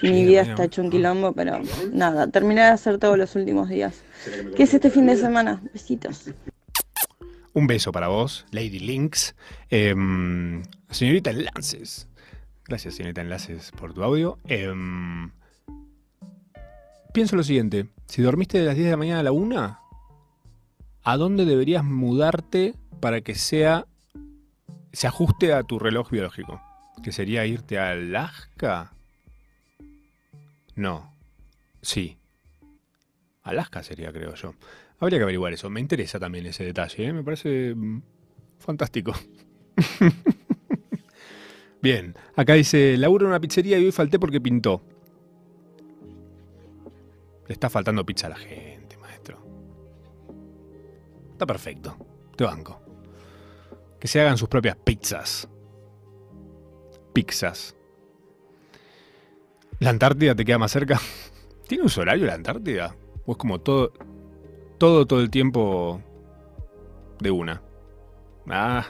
Mi 0.02 0.24
vida 0.24 0.42
está 0.42 0.64
hecho 0.64 0.82
un 0.82 0.90
quilombo, 0.90 1.32
pero 1.32 1.60
nada, 1.92 2.26
terminé 2.26 2.62
de 2.62 2.68
hacer 2.68 2.98
todos 2.98 3.16
los 3.16 3.34
últimos 3.36 3.68
días. 3.68 4.02
¿Qué 4.56 4.64
es 4.64 4.74
este 4.74 4.90
fin 4.90 5.06
de 5.06 5.16
semana? 5.16 5.62
Besitos. 5.72 6.30
Un 7.52 7.68
beso 7.68 7.92
para 7.92 8.08
vos, 8.08 8.44
Lady 8.50 8.80
Links. 8.80 9.36
Em, 9.70 10.62
señorita 10.90 11.30
Enlaces. 11.30 12.08
Gracias, 12.66 12.96
señorita 12.96 13.20
Enlaces, 13.20 13.70
por 13.70 13.94
tu 13.94 14.02
audio. 14.02 14.38
Em, 14.48 15.30
pienso 17.12 17.36
lo 17.36 17.44
siguiente. 17.44 17.86
Si 18.06 18.22
dormiste 18.22 18.58
de 18.58 18.64
las 18.64 18.74
10 18.74 18.86
de 18.86 18.90
la 18.90 18.96
mañana 18.96 19.20
a 19.20 19.22
la 19.22 19.32
1, 19.32 19.78
¿a 21.04 21.16
dónde 21.16 21.44
deberías 21.44 21.84
mudarte 21.84 22.74
para 23.00 23.20
que 23.20 23.34
sea 23.34 23.86
se 24.92 25.06
ajuste 25.06 25.52
a 25.52 25.62
tu 25.62 25.78
reloj 25.78 26.10
biológico? 26.10 26.60
Que 27.02 27.12
sería 27.12 27.46
irte 27.46 27.78
a 27.78 27.90
Alaska. 27.90 28.92
No. 30.74 31.14
Sí. 31.82 32.16
Alaska 33.42 33.82
sería, 33.82 34.12
creo 34.12 34.34
yo. 34.34 34.54
Habría 34.98 35.18
que 35.18 35.24
averiguar 35.24 35.52
eso. 35.52 35.68
Me 35.68 35.80
interesa 35.80 36.18
también 36.18 36.46
ese 36.46 36.64
detalle. 36.64 37.06
¿eh? 37.06 37.12
Me 37.12 37.22
parece 37.22 37.74
mm, 37.74 38.02
fantástico. 38.58 39.12
Bien. 41.82 42.14
Acá 42.36 42.54
dice, 42.54 42.96
laburo 42.96 43.26
en 43.26 43.30
una 43.30 43.40
pizzería 43.40 43.78
y 43.78 43.84
hoy 43.84 43.92
falté 43.92 44.18
porque 44.18 44.40
pintó. 44.40 44.82
Le 47.46 47.52
está 47.52 47.68
faltando 47.68 48.06
pizza 48.06 48.28
a 48.28 48.30
la 48.30 48.36
gente. 48.36 48.73
Está 51.34 51.46
perfecto. 51.46 51.96
Te 52.36 52.44
banco. 52.44 52.80
Que 53.98 54.06
se 54.06 54.20
hagan 54.20 54.38
sus 54.38 54.48
propias 54.48 54.76
pizzas. 54.76 55.48
Pizzas. 57.12 57.74
¿La 59.80 59.90
Antártida 59.90 60.36
te 60.36 60.44
queda 60.44 60.58
más 60.58 60.70
cerca? 60.70 61.00
¿Tiene 61.66 61.82
un 61.82 61.90
horario 61.96 62.26
la 62.26 62.34
Antártida? 62.34 62.94
¿O 63.26 63.32
es 63.32 63.38
como 63.38 63.60
todo, 63.60 63.92
todo, 64.78 65.06
todo 65.06 65.20
el 65.20 65.28
tiempo 65.28 66.00
de 67.18 67.32
una? 67.32 67.60
Ah. 68.48 68.86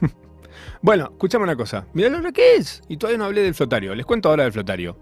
bueno, 0.80 1.10
escuchame 1.12 1.44
una 1.44 1.56
cosa. 1.56 1.86
Mirá 1.92 2.08
lo 2.08 2.32
que 2.32 2.56
es. 2.56 2.80
Y 2.88 2.96
todavía 2.96 3.18
no 3.18 3.24
hablé 3.26 3.42
del 3.42 3.54
flotario. 3.54 3.94
Les 3.94 4.06
cuento 4.06 4.30
ahora 4.30 4.44
del 4.44 4.52
flotario. 4.52 4.96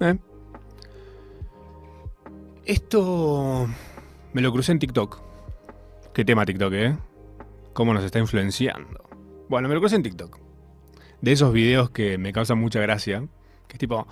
¿Eh? 0.00 0.18
Esto 2.66 3.66
me 4.34 4.42
lo 4.42 4.52
crucé 4.52 4.72
en 4.72 4.80
TikTok. 4.80 5.27
¿Qué 6.18 6.24
tema 6.24 6.44
TikTok, 6.44 6.72
eh? 6.72 6.96
¿Cómo 7.74 7.94
nos 7.94 8.02
está 8.02 8.18
influenciando? 8.18 9.08
Bueno, 9.48 9.68
me 9.68 9.74
lo 9.74 9.80
crucé 9.80 9.94
en 9.94 10.02
TikTok. 10.02 10.36
De 11.20 11.30
esos 11.30 11.52
videos 11.52 11.90
que 11.90 12.18
me 12.18 12.32
causan 12.32 12.58
mucha 12.58 12.80
gracia. 12.80 13.20
Que 13.68 13.74
es 13.74 13.78
tipo, 13.78 14.04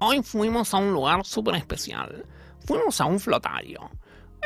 hoy 0.00 0.22
fuimos 0.22 0.74
a 0.74 0.76
un 0.76 0.92
lugar 0.92 1.24
súper 1.24 1.54
especial. 1.54 2.26
Fuimos 2.66 3.00
a 3.00 3.06
un 3.06 3.18
flotario. 3.18 3.88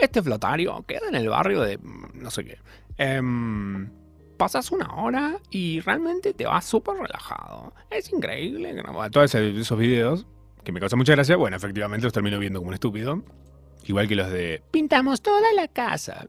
Este 0.00 0.22
flotario 0.22 0.84
queda 0.86 1.08
en 1.08 1.16
el 1.16 1.28
barrio 1.28 1.62
de 1.62 1.78
mm, 1.78 2.11
no 2.14 2.30
sé 2.30 2.44
qué. 2.44 2.58
Em, 2.96 3.90
pasas 4.36 4.70
una 4.70 4.94
hora 4.94 5.40
y 5.50 5.80
realmente 5.80 6.32
te 6.32 6.46
vas 6.46 6.64
súper 6.64 6.94
relajado. 6.94 7.72
Es 7.90 8.12
increíble. 8.12 8.84
Todos 9.11 9.34
esos 9.34 9.76
videos 9.76 10.28
que 10.62 10.70
me 10.70 10.78
causan 10.78 11.00
mucha 11.00 11.14
gracia, 11.14 11.34
bueno, 11.34 11.56
efectivamente 11.56 12.04
los 12.04 12.12
termino 12.12 12.38
viendo 12.38 12.61
como 12.61 12.68
un 12.68 12.74
estúpido. 12.74 13.20
Igual 13.91 14.07
que 14.07 14.14
los 14.14 14.30
de 14.30 14.62
pintamos 14.70 15.20
toda 15.20 15.53
la 15.53 15.66
casa. 15.66 16.28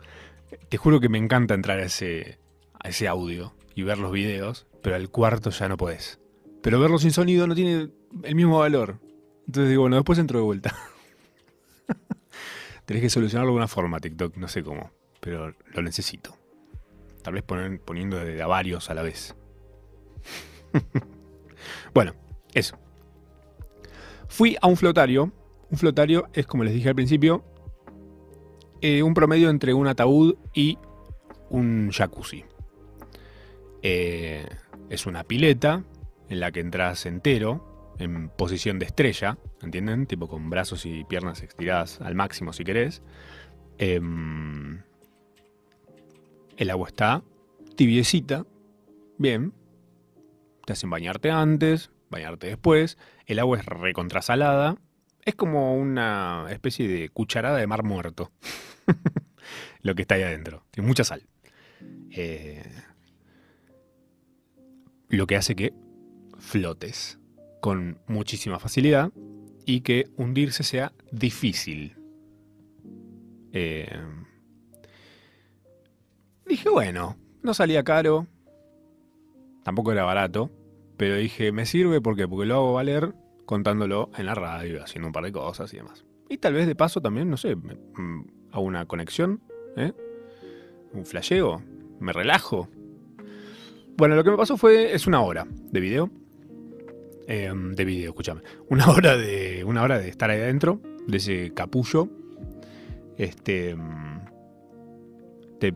Te 0.70 0.78
juro 0.78 1.00
que 1.00 1.10
me 1.10 1.18
encanta 1.18 1.52
entrar 1.52 1.80
a 1.80 1.84
ese, 1.84 2.38
a 2.82 2.88
ese 2.88 3.06
audio 3.06 3.52
y 3.74 3.82
ver 3.82 3.98
los 3.98 4.10
videos, 4.10 4.66
pero 4.82 4.96
al 4.96 5.10
cuarto 5.10 5.50
ya 5.50 5.68
no 5.68 5.76
podés. 5.76 6.18
Pero 6.62 6.80
verlo 6.80 6.98
sin 6.98 7.10
sonido 7.10 7.46
no 7.46 7.54
tiene 7.54 7.90
el 8.22 8.34
mismo 8.34 8.60
valor. 8.60 9.00
Entonces 9.46 9.68
digo, 9.68 9.82
bueno, 9.82 9.96
después 9.96 10.18
entro 10.18 10.38
de 10.38 10.46
vuelta. 10.46 10.74
Tenés 12.86 13.02
que 13.02 13.10
solucionarlo 13.10 13.48
de 13.48 13.50
alguna 13.50 13.68
forma, 13.68 14.00
TikTok, 14.00 14.38
no 14.38 14.48
sé 14.48 14.62
cómo, 14.62 14.90
pero 15.20 15.54
lo 15.74 15.82
necesito. 15.82 16.38
Tal 17.22 17.34
vez 17.34 17.42
poner, 17.42 17.82
poniendo 17.82 18.16
de 18.16 18.40
a 18.40 18.46
varios 18.46 18.88
a 18.88 18.94
la 18.94 19.02
vez. 19.02 19.36
bueno, 21.92 22.14
eso. 22.54 22.78
Fui 24.26 24.56
a 24.62 24.68
un 24.68 24.78
flotario 24.78 25.34
un 25.70 25.78
flotario 25.78 26.28
es, 26.32 26.46
como 26.46 26.64
les 26.64 26.74
dije 26.74 26.88
al 26.88 26.94
principio, 26.94 27.44
eh, 28.80 29.02
un 29.02 29.14
promedio 29.14 29.50
entre 29.50 29.74
un 29.74 29.86
ataúd 29.86 30.36
y 30.54 30.78
un 31.50 31.90
jacuzzi. 31.90 32.44
Eh, 33.82 34.46
es 34.88 35.06
una 35.06 35.24
pileta 35.24 35.84
en 36.28 36.40
la 36.40 36.52
que 36.52 36.60
entras 36.60 37.06
entero, 37.06 37.94
en 37.98 38.28
posición 38.28 38.78
de 38.78 38.86
estrella, 38.86 39.38
¿entienden? 39.62 40.06
Tipo 40.06 40.28
con 40.28 40.50
brazos 40.50 40.86
y 40.86 41.04
piernas 41.04 41.42
estiradas 41.42 42.00
al 42.00 42.14
máximo 42.14 42.52
si 42.52 42.64
querés. 42.64 43.02
Em, 43.78 44.82
el 46.56 46.70
agua 46.70 46.88
está 46.88 47.22
tibiecita, 47.76 48.46
bien. 49.18 49.52
Te 50.64 50.74
hacen 50.74 50.90
bañarte 50.90 51.30
antes, 51.30 51.90
bañarte 52.10 52.46
después. 52.46 52.98
El 53.26 53.38
agua 53.38 53.58
es 53.58 53.66
recontrasalada 53.66 54.76
es 55.28 55.34
como 55.34 55.76
una 55.76 56.46
especie 56.50 56.88
de 56.88 57.10
cucharada 57.10 57.58
de 57.58 57.66
mar 57.66 57.84
muerto. 57.84 58.32
Lo 59.82 59.94
que 59.94 60.02
está 60.02 60.14
ahí 60.14 60.22
adentro. 60.22 60.64
Tiene 60.70 60.88
mucha 60.88 61.04
sal. 61.04 61.22
Eh, 62.10 62.64
lo 65.08 65.26
que 65.26 65.36
hace 65.36 65.54
que 65.54 65.72
flotes 66.38 67.18
con 67.60 67.98
muchísima 68.06 68.58
facilidad 68.58 69.12
y 69.64 69.80
que 69.80 70.10
hundirse 70.16 70.62
sea 70.64 70.92
difícil. 71.12 71.96
Eh, 73.52 73.88
dije, 76.46 76.68
bueno, 76.68 77.16
no 77.42 77.54
salía 77.54 77.84
caro, 77.84 78.26
tampoco 79.62 79.92
era 79.92 80.04
barato, 80.04 80.50
pero 80.96 81.16
dije, 81.16 81.52
me 81.52 81.64
sirve 81.64 82.00
porque, 82.00 82.28
porque 82.28 82.46
lo 82.46 82.56
hago 82.56 82.72
valer 82.74 83.14
contándolo 83.48 84.10
en 84.18 84.26
la 84.26 84.34
radio, 84.34 84.84
haciendo 84.84 85.06
un 85.06 85.12
par 85.14 85.24
de 85.24 85.32
cosas 85.32 85.72
y 85.72 85.78
demás. 85.78 86.04
Y 86.28 86.36
tal 86.36 86.52
vez 86.52 86.66
de 86.66 86.74
paso 86.74 87.00
también, 87.00 87.30
no 87.30 87.38
sé, 87.38 87.56
mm, 87.56 88.50
hago 88.52 88.62
una 88.62 88.84
conexión, 88.84 89.40
¿eh? 89.74 89.94
un 90.92 91.06
flasheo, 91.06 91.62
me 91.98 92.12
relajo. 92.12 92.68
Bueno, 93.96 94.16
lo 94.16 94.22
que 94.22 94.32
me 94.32 94.36
pasó 94.36 94.58
fue, 94.58 94.94
es 94.94 95.06
una 95.06 95.22
hora 95.22 95.46
de 95.48 95.80
video. 95.80 96.10
Em, 97.26 97.72
de 97.72 97.86
video, 97.86 98.10
escúchame. 98.10 98.42
Una 98.68 98.86
hora 98.90 99.16
de. 99.16 99.64
Una 99.64 99.82
hora 99.82 99.98
de 99.98 100.10
estar 100.10 100.28
ahí 100.28 100.40
adentro, 100.40 100.82
de 101.06 101.16
ese 101.16 101.54
capullo. 101.54 102.06
Este. 103.16 103.74
Mm, 103.74 104.26
te, 105.58 105.74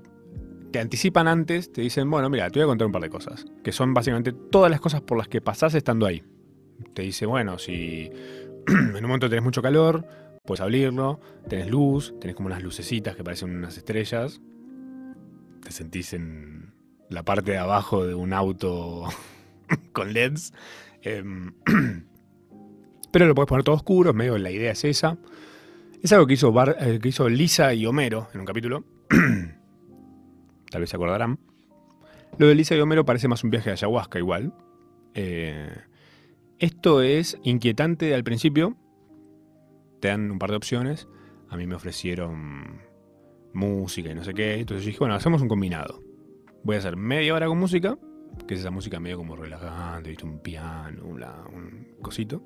te 0.72 0.78
anticipan 0.78 1.26
antes, 1.26 1.72
te 1.72 1.80
dicen, 1.80 2.10
bueno, 2.10 2.28
mira, 2.28 2.50
te 2.50 2.58
voy 2.58 2.64
a 2.64 2.66
contar 2.66 2.84
un 2.86 2.92
par 2.92 3.02
de 3.02 3.08
cosas. 3.08 3.46
Que 3.64 3.72
son 3.72 3.94
básicamente 3.94 4.32
todas 4.32 4.70
las 4.70 4.80
cosas 4.82 5.00
por 5.00 5.16
las 5.16 5.28
que 5.28 5.40
pasás 5.40 5.74
estando 5.74 6.04
ahí 6.04 6.22
te 6.94 7.02
dice, 7.02 7.26
bueno, 7.26 7.58
si 7.58 8.10
en 8.66 8.96
un 8.96 9.02
momento 9.02 9.28
tenés 9.28 9.44
mucho 9.44 9.62
calor, 9.62 10.06
puedes 10.44 10.60
abrirlo, 10.60 11.20
tenés 11.48 11.70
luz, 11.70 12.14
tenés 12.20 12.36
como 12.36 12.46
unas 12.46 12.62
lucecitas 12.62 13.16
que 13.16 13.24
parecen 13.24 13.56
unas 13.56 13.76
estrellas, 13.76 14.40
te 15.62 15.72
sentís 15.72 16.12
en 16.12 16.72
la 17.08 17.22
parte 17.22 17.52
de 17.52 17.58
abajo 17.58 18.06
de 18.06 18.14
un 18.14 18.32
auto 18.32 19.08
con 19.92 20.12
LEDs. 20.12 20.52
Em, 21.02 21.52
pero 23.12 23.26
lo 23.26 23.34
puedes 23.34 23.48
poner 23.48 23.64
todo 23.64 23.76
oscuro, 23.76 24.12
medio 24.12 24.38
la 24.38 24.50
idea 24.50 24.72
es 24.72 24.84
esa. 24.84 25.18
Es 26.02 26.12
algo 26.12 26.26
que 26.26 26.34
hizo, 26.34 26.52
eh, 26.80 26.98
que 27.00 27.08
hizo 27.08 27.28
Lisa 27.28 27.72
y 27.74 27.86
Homero 27.86 28.28
en 28.34 28.40
un 28.40 28.46
capítulo. 28.46 28.84
Tal 30.70 30.80
vez 30.80 30.90
se 30.90 30.96
acordarán. 30.96 31.38
Lo 32.38 32.48
de 32.48 32.54
Lisa 32.54 32.74
y 32.74 32.80
Homero 32.80 33.04
parece 33.04 33.28
más 33.28 33.44
un 33.44 33.50
viaje 33.50 33.70
de 33.70 33.74
ayahuasca 33.74 34.18
igual. 34.18 34.52
Eh, 35.14 35.70
esto 36.62 37.02
es 37.02 37.36
inquietante 37.42 38.14
al 38.14 38.22
principio. 38.22 38.76
Te 40.00 40.08
dan 40.08 40.30
un 40.30 40.38
par 40.38 40.50
de 40.50 40.56
opciones. 40.56 41.08
A 41.48 41.56
mí 41.56 41.66
me 41.66 41.74
ofrecieron 41.74 42.80
música 43.52 44.12
y 44.12 44.14
no 44.14 44.22
sé 44.22 44.32
qué. 44.32 44.60
Entonces 44.60 44.86
dije, 44.86 44.98
bueno, 45.00 45.16
hacemos 45.16 45.42
un 45.42 45.48
combinado. 45.48 46.00
Voy 46.62 46.76
a 46.76 46.78
hacer 46.78 46.96
media 46.96 47.34
hora 47.34 47.48
con 47.48 47.58
música, 47.58 47.98
que 48.46 48.54
es 48.54 48.60
esa 48.60 48.70
música 48.70 49.00
medio 49.00 49.16
como 49.16 49.34
relajante, 49.34 50.10
¿viste? 50.10 50.24
un 50.24 50.38
piano, 50.38 51.04
un 51.04 51.96
cosito. 52.00 52.40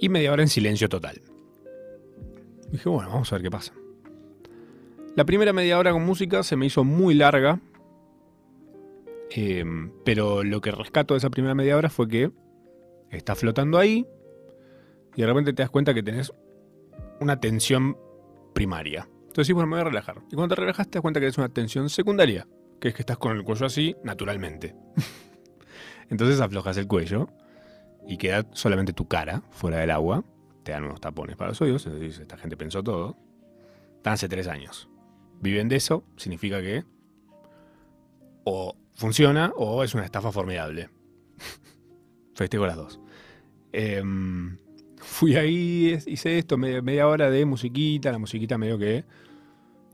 Y 0.00 0.08
media 0.08 0.32
hora 0.32 0.42
en 0.42 0.48
silencio 0.48 0.88
total. 0.88 1.20
Dije, 2.70 2.88
bueno, 2.88 3.10
vamos 3.10 3.30
a 3.30 3.36
ver 3.36 3.42
qué 3.42 3.50
pasa. 3.50 3.74
La 5.16 5.26
primera 5.26 5.52
media 5.52 5.78
hora 5.78 5.92
con 5.92 6.06
música 6.06 6.42
se 6.42 6.56
me 6.56 6.64
hizo 6.64 6.82
muy 6.82 7.12
larga. 7.12 7.60
Eh, 9.36 9.64
pero 10.02 10.42
lo 10.44 10.62
que 10.62 10.70
rescato 10.70 11.12
de 11.12 11.18
esa 11.18 11.28
primera 11.28 11.54
media 11.54 11.76
hora 11.76 11.90
fue 11.90 12.08
que 12.08 12.32
Estás 13.12 13.38
flotando 13.38 13.78
ahí 13.78 14.06
y 15.14 15.20
de 15.20 15.26
repente 15.26 15.52
te 15.52 15.62
das 15.62 15.70
cuenta 15.70 15.94
que 15.94 16.02
tenés 16.02 16.32
una 17.20 17.38
tensión 17.38 17.96
primaria. 18.54 19.08
Entonces 19.20 19.46
sí, 19.46 19.52
bueno, 19.52 19.66
me 19.68 19.76
voy 19.76 19.82
a 19.82 19.84
relajar. 19.84 20.22
Y 20.30 20.34
cuando 20.34 20.54
te 20.54 20.60
relajas 20.60 20.88
te 20.88 20.98
das 20.98 21.02
cuenta 21.02 21.20
que 21.20 21.26
es 21.26 21.38
una 21.38 21.48
tensión 21.48 21.88
secundaria, 21.88 22.48
que 22.80 22.88
es 22.88 22.94
que 22.94 23.02
estás 23.02 23.18
con 23.18 23.36
el 23.36 23.44
cuello 23.44 23.66
así 23.66 23.94
naturalmente. 24.02 24.74
Entonces 26.10 26.40
aflojas 26.40 26.76
el 26.78 26.86
cuello 26.86 27.28
y 28.06 28.16
queda 28.16 28.46
solamente 28.52 28.92
tu 28.92 29.06
cara 29.06 29.42
fuera 29.50 29.78
del 29.78 29.90
agua. 29.90 30.24
Te 30.62 30.72
dan 30.72 30.84
unos 30.84 31.00
tapones 31.00 31.36
para 31.36 31.50
los 31.50 31.60
oídos. 31.60 31.86
Entonces, 31.86 32.18
esta 32.18 32.36
gente 32.36 32.56
pensó 32.56 32.82
todo. 32.82 33.16
Están 33.96 34.14
hace 34.14 34.28
tres 34.28 34.46
años. 34.48 34.88
Viven 35.40 35.68
de 35.68 35.76
eso. 35.76 36.04
Significa 36.16 36.60
que 36.60 36.84
o 38.44 38.76
funciona 38.94 39.52
o 39.56 39.82
es 39.82 39.94
una 39.94 40.04
estafa 40.04 40.30
formidable. 40.32 40.90
Festejo 42.34 42.66
las 42.66 42.76
dos. 42.76 43.01
Em, 43.72 44.58
fui 44.98 45.36
ahí, 45.36 45.98
hice 46.06 46.38
esto, 46.38 46.56
media, 46.58 47.08
hora 47.08 47.30
de 47.30 47.44
musiquita. 47.44 48.12
La 48.12 48.18
musiquita 48.18 48.58
medio 48.58 48.78
que 48.78 49.04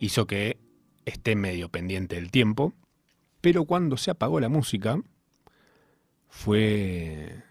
hizo 0.01 0.27
que 0.27 0.59
esté 1.05 1.37
medio 1.37 1.69
pendiente 1.69 2.17
del 2.17 2.31
tiempo. 2.31 2.75
Pero 3.41 3.65
cuando 3.65 3.97
se 3.97 4.11
apagó 4.11 4.41
la 4.41 4.49
música, 4.49 5.01
fue 6.29 7.43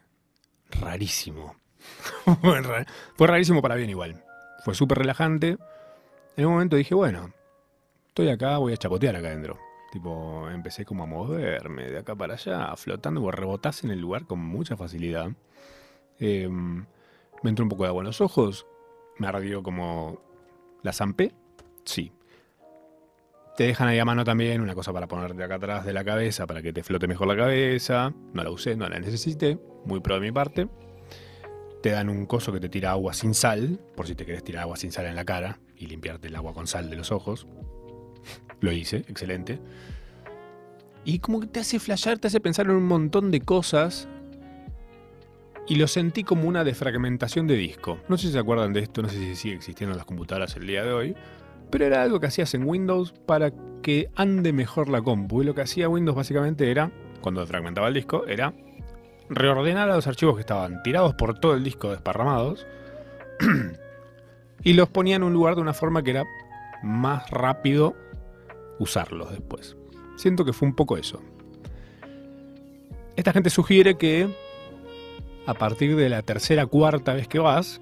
rarísimo. 0.70 1.56
fue 3.16 3.28
rarísimo 3.28 3.62
para 3.62 3.76
bien 3.76 3.90
igual. 3.90 4.24
Fue 4.64 4.76
súper 4.76 5.00
relajante. 5.00 5.58
En 6.36 6.46
un 6.46 6.54
momento 6.54 6.76
dije, 6.76 6.94
bueno, 6.94 7.34
estoy 8.10 8.30
acá, 8.30 8.58
voy 8.58 8.74
a 8.74 8.78
chapotear 8.78 9.16
acá 9.16 9.30
adentro. 9.30 9.58
Tipo, 9.92 10.50
empecé 10.50 10.86
como 10.86 11.04
a 11.04 11.06
moverme 11.08 11.90
de 11.90 12.00
acá 12.00 12.16
para 12.16 12.34
allá, 12.34 12.76
flotando, 12.76 13.24
o 13.24 13.32
rebotás 13.32 13.84
en 13.84 13.92
el 13.92 14.00
lugar 14.00 14.26
con 14.26 14.40
mucha 14.40 14.76
facilidad. 14.76 15.32
Em, 16.20 16.86
me 17.44 17.50
entró 17.50 17.64
un 17.64 17.70
poco 17.70 17.84
de 17.84 17.90
agua 17.90 18.02
en 18.02 18.08
los 18.08 18.22
ojos, 18.22 18.66
me 19.18 19.28
ardió 19.28 19.64
como 19.64 20.22
la 20.84 20.94
zampé, 20.94 21.34
sí. 21.86 22.12
Te 23.56 23.64
dejan 23.64 23.88
ahí 23.88 23.98
a 23.98 24.06
mano 24.06 24.24
también 24.24 24.62
una 24.62 24.76
cosa 24.76 24.94
para 24.94 25.08
ponerte 25.08 25.44
acá 25.44 25.56
atrás 25.56 25.86
de 25.86 25.92
la 25.92 26.04
cabeza 26.04 26.46
para 26.46 26.62
que 26.62 26.72
te 26.72 26.84
flote 26.84 27.08
mejor 27.08 27.28
la 27.28 27.36
cabeza. 27.36 28.14
No 28.34 28.44
la 28.44 28.52
usé, 28.52 28.76
no 28.76 28.88
la 28.88 29.00
necesité, 29.00 29.60
muy 29.84 30.00
pro 30.00 30.16
de 30.16 30.22
mi 30.22 30.32
parte. 30.32 30.68
Te 31.82 31.90
dan 31.90 32.10
un 32.10 32.28
coso 32.28 32.52
que 32.52 32.60
te 32.60 32.70
tira 32.70 32.92
agua 32.92 33.14
sin 33.14 33.34
sal, 33.34 33.80
por 33.96 34.08
si 34.08 34.14
te 34.14 34.26
querés 34.26 34.44
tirar 34.44 34.64
agua 34.64 34.78
sin 34.78 34.92
sal 34.92 35.08
en 35.08 35.16
la 35.16 35.26
cara 35.26 35.60
y 35.76 35.88
limpiarte 35.88 36.28
el 36.28 36.36
agua 36.36 36.54
con 36.54 36.68
sal 36.68 36.90
de 36.90 36.98
los 36.98 37.12
ojos. 37.12 37.48
Lo 38.60 38.72
hice, 38.72 38.98
excelente. 39.08 39.60
Y 41.04 41.20
como 41.20 41.40
que 41.40 41.48
te 41.48 41.60
hace 41.60 41.80
flashear, 41.80 42.20
te 42.20 42.28
hace 42.28 42.40
pensar 42.40 42.68
en 42.68 42.74
un 42.74 42.86
montón 42.86 43.32
de 43.32 43.42
cosas. 43.42 44.08
Y 45.68 45.76
lo 45.76 45.88
sentí 45.88 46.24
como 46.24 46.48
una 46.48 46.64
defragmentación 46.64 47.46
de 47.48 47.56
disco. 47.56 48.00
No 48.08 48.18
sé 48.18 48.28
si 48.28 48.34
se 48.34 48.40
acuerdan 48.40 48.72
de 48.72 48.80
esto, 48.82 49.02
no 49.02 49.10
sé 49.10 49.18
si 49.18 49.36
sigue 49.36 49.56
existiendo 49.56 49.92
en 49.94 49.98
las 49.98 50.06
computadoras 50.06 50.56
el 50.56 50.66
día 50.66 50.84
de 50.84 50.94
hoy. 50.94 51.16
Pero 51.70 51.86
era 51.86 52.02
algo 52.02 52.20
que 52.20 52.28
hacías 52.28 52.54
en 52.54 52.64
Windows 52.66 53.14
para 53.26 53.52
que 53.82 54.10
ande 54.16 54.54
mejor 54.54 54.88
la 54.88 55.02
compu. 55.02 55.42
Y 55.42 55.46
lo 55.46 55.54
que 55.54 55.62
hacía 55.62 55.90
Windows 55.90 56.16
básicamente 56.16 56.72
era, 56.72 56.92
cuando 57.20 57.42
defragmentaba 57.42 57.90
el 57.90 57.94
disco, 57.94 58.26
era 58.28 58.54
reordenar 59.30 59.90
a 59.90 59.96
los 59.96 60.08
archivos 60.08 60.36
que 60.36 60.42
estaban 60.42 60.82
tirados 60.84 61.16
por 61.16 61.38
todo 61.38 61.54
el 61.54 61.64
disco 61.66 61.92
desparramados. 61.92 62.66
y 64.64 64.74
los 64.74 64.88
ponía 64.88 65.18
en 65.18 65.24
un 65.24 65.34
lugar 65.34 65.56
de 65.56 65.62
una 65.62 65.74
forma 65.74 66.02
que 66.02 66.12
era 66.12 66.24
más 66.82 67.30
rápido 67.30 67.94
usarlos 68.80 69.32
después. 69.32 69.76
Siento 70.16 70.46
que 70.46 70.54
fue 70.54 70.68
un 70.68 70.76
poco 70.76 70.98
eso. 70.98 71.22
Esta 73.16 73.34
gente 73.34 73.50
sugiere 73.50 73.98
que 73.98 74.34
a 75.48 75.54
partir 75.54 75.96
de 75.96 76.10
la 76.10 76.22
tercera, 76.24 76.66
cuarta 76.66 77.14
vez 77.14 77.30
que 77.30 77.40
vas, 77.40 77.82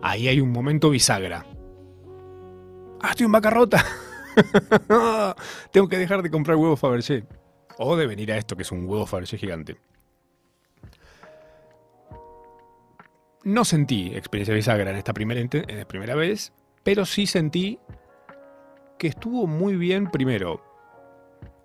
ahí 0.00 0.28
hay 0.28 0.40
un 0.40 0.52
momento 0.52 0.88
bisagra. 0.88 1.44
¡Ah, 3.02 3.10
estoy 3.10 3.26
en 3.26 3.32
bancarrota! 3.32 3.84
Tengo 5.72 5.88
que 5.88 5.98
dejar 5.98 6.22
de 6.22 6.30
comprar 6.30 6.56
huevos 6.56 6.78
Fabergé. 6.78 7.24
O 7.76 7.96
de 7.96 8.06
venir 8.06 8.30
a 8.30 8.38
esto, 8.38 8.56
que 8.56 8.62
es 8.62 8.70
un 8.70 8.88
huevo 8.88 9.04
Fabergé 9.04 9.36
gigante. 9.36 9.76
No 13.42 13.64
sentí 13.64 14.14
experiencia 14.14 14.54
bisagra 14.54 14.90
en 14.90 14.96
esta 14.96 15.12
primera, 15.12 15.40
en 15.40 15.86
primera 15.88 16.14
vez, 16.14 16.52
pero 16.84 17.04
sí 17.04 17.26
sentí 17.26 17.80
que 18.96 19.08
estuvo 19.08 19.48
muy 19.48 19.74
bien 19.74 20.08
primero 20.08 20.69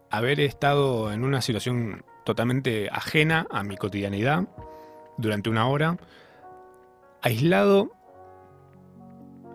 haber 0.10 0.40
estado 0.40 1.12
en 1.12 1.24
una 1.24 1.42
situación 1.42 2.04
totalmente 2.26 2.90
ajena 2.92 3.48
a 3.52 3.64
mi 3.64 3.78
cotidianidad 3.78 4.48
durante 5.18 5.50
una 5.50 5.68
hora, 5.68 5.98
aislado. 7.22 7.92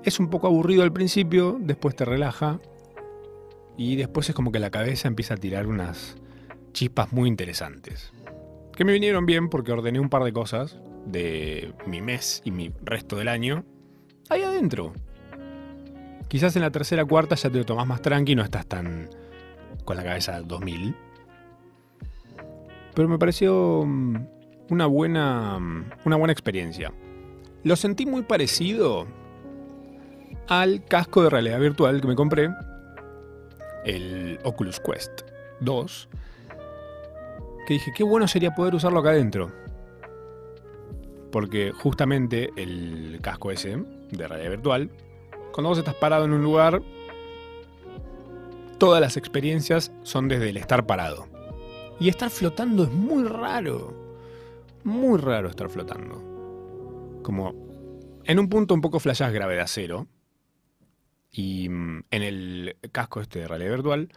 Es 0.05 0.19
un 0.19 0.31
poco 0.31 0.47
aburrido 0.47 0.83
al 0.83 0.93
principio, 0.93 1.59
después 1.61 1.95
te 1.95 2.05
relaja 2.05 2.59
y 3.77 3.97
después 3.97 4.29
es 4.29 4.35
como 4.35 4.53
que 4.53 4.59
la 4.59 4.71
cabeza 4.71 5.09
empieza 5.09 5.35
a 5.35 5.37
tirar 5.37 5.67
unas 5.67 6.17
chispas 6.73 7.13
muy 7.13 7.29
interesantes. 7.29 8.13
Que 8.75 8.85
me 8.85 8.93
vinieron 8.93 9.27
bien 9.27 9.51
porque 9.51 9.73
ordené 9.73 10.01
un 10.01 10.09
par 10.09 10.25
de 10.25 10.33
cosas 10.33 10.79
de 11.05 11.75
mi 11.87 12.01
mes 12.01 12.41
y 12.45 12.51
mi 12.51 12.73
resto 12.83 13.17
del 13.17 13.29
año 13.29 13.65
ahí 14.31 14.43
adentro. 14.43 14.93
Quizás 16.29 16.55
en 16.57 16.63
la 16.63 16.71
tercera 16.71 17.05
cuarta 17.05 17.35
ya 17.35 17.51
te 17.51 17.59
lo 17.59 17.67
tomás 17.67 17.87
más 17.87 18.01
tranqui, 18.01 18.35
no 18.35 18.43
estás 18.43 18.67
tan 18.67 19.11
con 19.91 19.97
la 19.97 20.05
cabeza 20.05 20.41
2000. 20.41 20.95
Pero 22.95 23.09
me 23.09 23.19
pareció 23.19 23.83
mm, 23.85 24.17
una 24.69 24.87
buena, 24.87 25.59
mm, 25.59 25.91
una 26.05 26.15
buena 26.15 26.33
experiencia. 26.33 26.93
Lo 27.65 27.75
sentí 27.75 28.07
muy 28.07 28.23
parecido 28.23 29.09
al 30.47 30.85
casco 30.85 31.25
de 31.25 31.31
realidad 31.31 31.59
virtual 31.59 32.01
que 32.01 32.07
me 32.07 32.15
compré, 32.15 32.51
el 33.85 34.39
Oculus 34.45 34.79
Quest 34.79 35.23
2, 35.59 36.09
que 37.67 37.75
dije, 37.75 37.91
qué 37.93 38.05
bueno 38.05 38.29
sería 38.29 38.53
poder 38.53 38.77
usarlo 38.77 39.01
acá 39.01 39.11
adentro. 39.11 39.51
Porque 41.33 41.73
justamente 41.73 42.51
el 42.55 43.19
casco 43.21 43.51
ese 43.51 43.77
de 44.13 44.29
realidad 44.29 44.51
virtual 44.51 44.89
cuando 45.53 45.69
vos 45.69 45.79
estás 45.79 45.95
parado 45.95 46.25
en 46.25 46.33
un 46.33 46.43
lugar, 46.43 46.81
todas 48.81 49.01
las 49.01 49.19
experiencias 49.19 49.93
son 50.03 50.27
desde 50.27 50.49
el 50.49 50.57
estar 50.57 50.87
parado. 50.87 51.29
Y 52.01 52.09
estar 52.09 52.31
flotando 52.31 52.83
es 52.85 52.91
muy 52.91 53.25
raro. 53.25 53.95
Muy 54.83 55.19
raro 55.19 55.51
estar 55.51 55.69
flotando. 55.69 57.21
Como 57.23 57.55
en 58.25 58.39
un 58.39 58.49
punto 58.49 58.75
un 58.75 58.81
poco 58.81 58.99
flashás 58.99 59.33
gravedad 59.33 59.67
cero. 59.69 60.09
Y 61.31 61.69
mm, 61.69 62.05
en 62.11 62.23
el 62.23 62.77
casco 62.91 63.21
este 63.21 63.41
de 63.41 63.49
realidad 63.49 63.73
virtual 63.73 64.09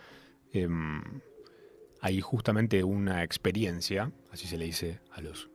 em, 0.53 1.03
hay 2.01 2.21
justamente 2.21 2.85
una 2.85 3.23
experiencia, 3.23 4.11
así 4.31 4.47
se 4.47 4.57
le 4.57 4.65
dice 4.65 5.01
a, 5.11 5.21
los, 5.21 5.49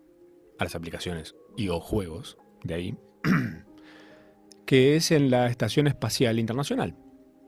a 0.58 0.64
las 0.64 0.74
aplicaciones 0.74 1.34
y 1.56 1.70
o 1.70 1.80
juegos 1.80 2.36
de 2.62 2.74
ahí, 2.74 2.98
que 4.66 4.96
es 4.96 5.10
en 5.12 5.30
la 5.30 5.46
Estación 5.48 5.86
Espacial 5.86 6.38
Internacional. 6.38 6.94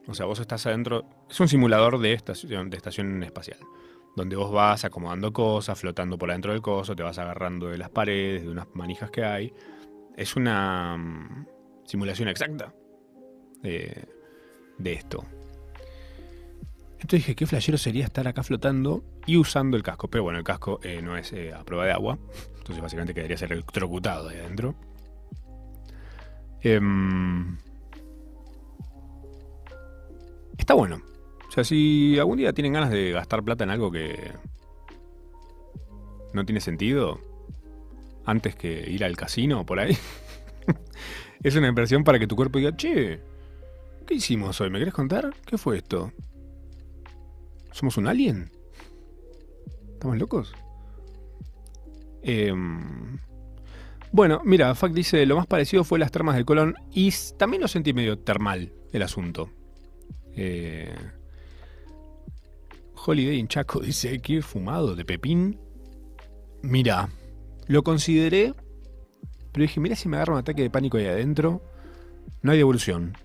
O 0.07 0.13
sea, 0.13 0.25
vos 0.25 0.39
estás 0.39 0.65
adentro, 0.65 1.05
es 1.29 1.39
un 1.39 1.47
simulador 1.47 1.99
de 1.99 2.13
estación, 2.13 2.69
de 2.69 2.77
estación 2.77 3.23
espacial, 3.23 3.59
donde 4.15 4.35
vos 4.35 4.51
vas 4.51 4.83
acomodando 4.83 5.31
cosas, 5.31 5.79
flotando 5.79 6.17
por 6.17 6.31
adentro 6.31 6.51
del 6.51 6.61
coso, 6.61 6.95
te 6.95 7.03
vas 7.03 7.17
agarrando 7.17 7.67
de 7.67 7.77
las 7.77 7.89
paredes, 7.89 8.43
de 8.43 8.49
unas 8.49 8.67
manijas 8.73 9.11
que 9.11 9.23
hay. 9.23 9.53
Es 10.17 10.35
una 10.35 10.97
mm, 10.97 11.45
simulación 11.85 12.27
exacta 12.29 12.73
de, 13.61 14.07
esto. 14.83 15.23
Entonces 16.93 17.19
dije, 17.19 17.35
qué 17.35 17.45
flashero 17.45 17.77
sería 17.77 18.05
estar 18.05 18.27
acá 18.27 18.43
flotando 18.43 19.03
y 19.25 19.37
usando 19.37 19.77
el 19.77 19.83
casco. 19.83 20.09
Pero 20.09 20.23
bueno, 20.23 20.39
el 20.39 20.45
casco 20.45 20.79
eh, 20.83 21.01
no 21.01 21.17
es 21.17 21.31
eh, 21.33 21.53
a 21.53 21.63
prueba 21.63 21.85
de 21.85 21.91
agua. 21.91 22.17
Entonces 22.57 22.81
básicamente 22.81 23.13
quedaría 23.13 23.37
ser 23.37 23.53
electrocutado 23.53 24.29
ahí 24.29 24.37
adentro. 24.37 24.75
Em, 26.61 27.57
está 30.61 30.73
bueno. 30.75 31.01
O 31.47 31.51
sea, 31.51 31.63
si 31.63 32.17
algún 32.17 32.37
día 32.37 32.53
tienen 32.53 32.73
ganas 32.73 32.91
de 32.91 33.11
gastar 33.11 33.43
plata 33.43 33.63
en 33.63 33.71
algo 33.71 33.91
que 33.91 34.31
no 36.33 36.45
tiene 36.45 36.61
sentido, 36.61 37.19
antes 38.25 38.55
que 38.55 38.89
ir 38.89 39.03
al 39.03 39.17
casino 39.17 39.65
por 39.65 39.79
ahí, 39.79 39.97
es 41.43 41.55
una 41.55 41.67
inversión 41.67 42.03
para 42.03 42.19
que 42.19 42.27
tu 42.27 42.35
cuerpo 42.35 42.59
diga, 42.59 42.75
che, 42.77 43.19
¿qué 44.07 44.13
hicimos 44.13 44.61
hoy? 44.61 44.69
¿Me 44.69 44.79
querés 44.79 44.93
contar? 44.93 45.33
¿Qué 45.45 45.57
fue 45.57 45.77
esto? 45.77 46.13
¿Somos 47.71 47.97
un 47.97 48.07
alien? 48.07 48.49
¿Estamos 49.93 50.17
locos? 50.17 50.53
Eh, 52.21 52.53
bueno, 54.11 54.41
mira, 54.45 54.73
Fact 54.75 54.93
dice, 54.93 55.25
lo 55.25 55.37
más 55.37 55.47
parecido 55.47 55.83
fue 55.83 55.99
las 55.99 56.11
termas 56.11 56.35
del 56.35 56.45
Colón 56.45 56.75
y 56.91 57.11
también 57.37 57.61
lo 57.61 57.67
sentí 57.67 57.93
medio 57.93 58.19
termal 58.19 58.71
el 58.93 59.01
asunto. 59.01 59.49
Eh, 60.35 60.95
Holiday 63.05 63.39
en 63.39 63.47
Chaco 63.47 63.79
dice, 63.81 64.19
¿qué 64.19 64.41
fumado 64.41 64.95
de 64.95 65.05
pepín? 65.05 65.59
Mira, 66.61 67.09
lo 67.67 67.83
consideré, 67.83 68.53
pero 69.51 69.63
dije, 69.63 69.79
mira 69.79 69.95
si 69.95 70.07
me 70.07 70.17
agarra 70.17 70.33
un 70.33 70.39
ataque 70.39 70.61
de 70.61 70.69
pánico 70.69 70.97
ahí 70.97 71.07
adentro, 71.07 71.61
no 72.41 72.51
hay 72.51 72.57
devolución. 72.57 73.17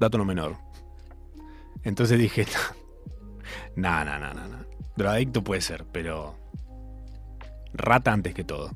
Dato 0.00 0.18
no 0.18 0.24
menor. 0.24 0.56
Entonces 1.84 2.18
dije, 2.18 2.46
no, 3.76 4.04
no, 4.04 4.18
no, 4.18 4.34
no, 4.34 4.48
no. 4.48 4.58
Drogadicto 4.96 5.44
puede 5.44 5.60
ser, 5.60 5.84
pero. 5.92 6.34
Rata 7.72 8.12
antes 8.12 8.34
que 8.34 8.44
todo. 8.44 8.70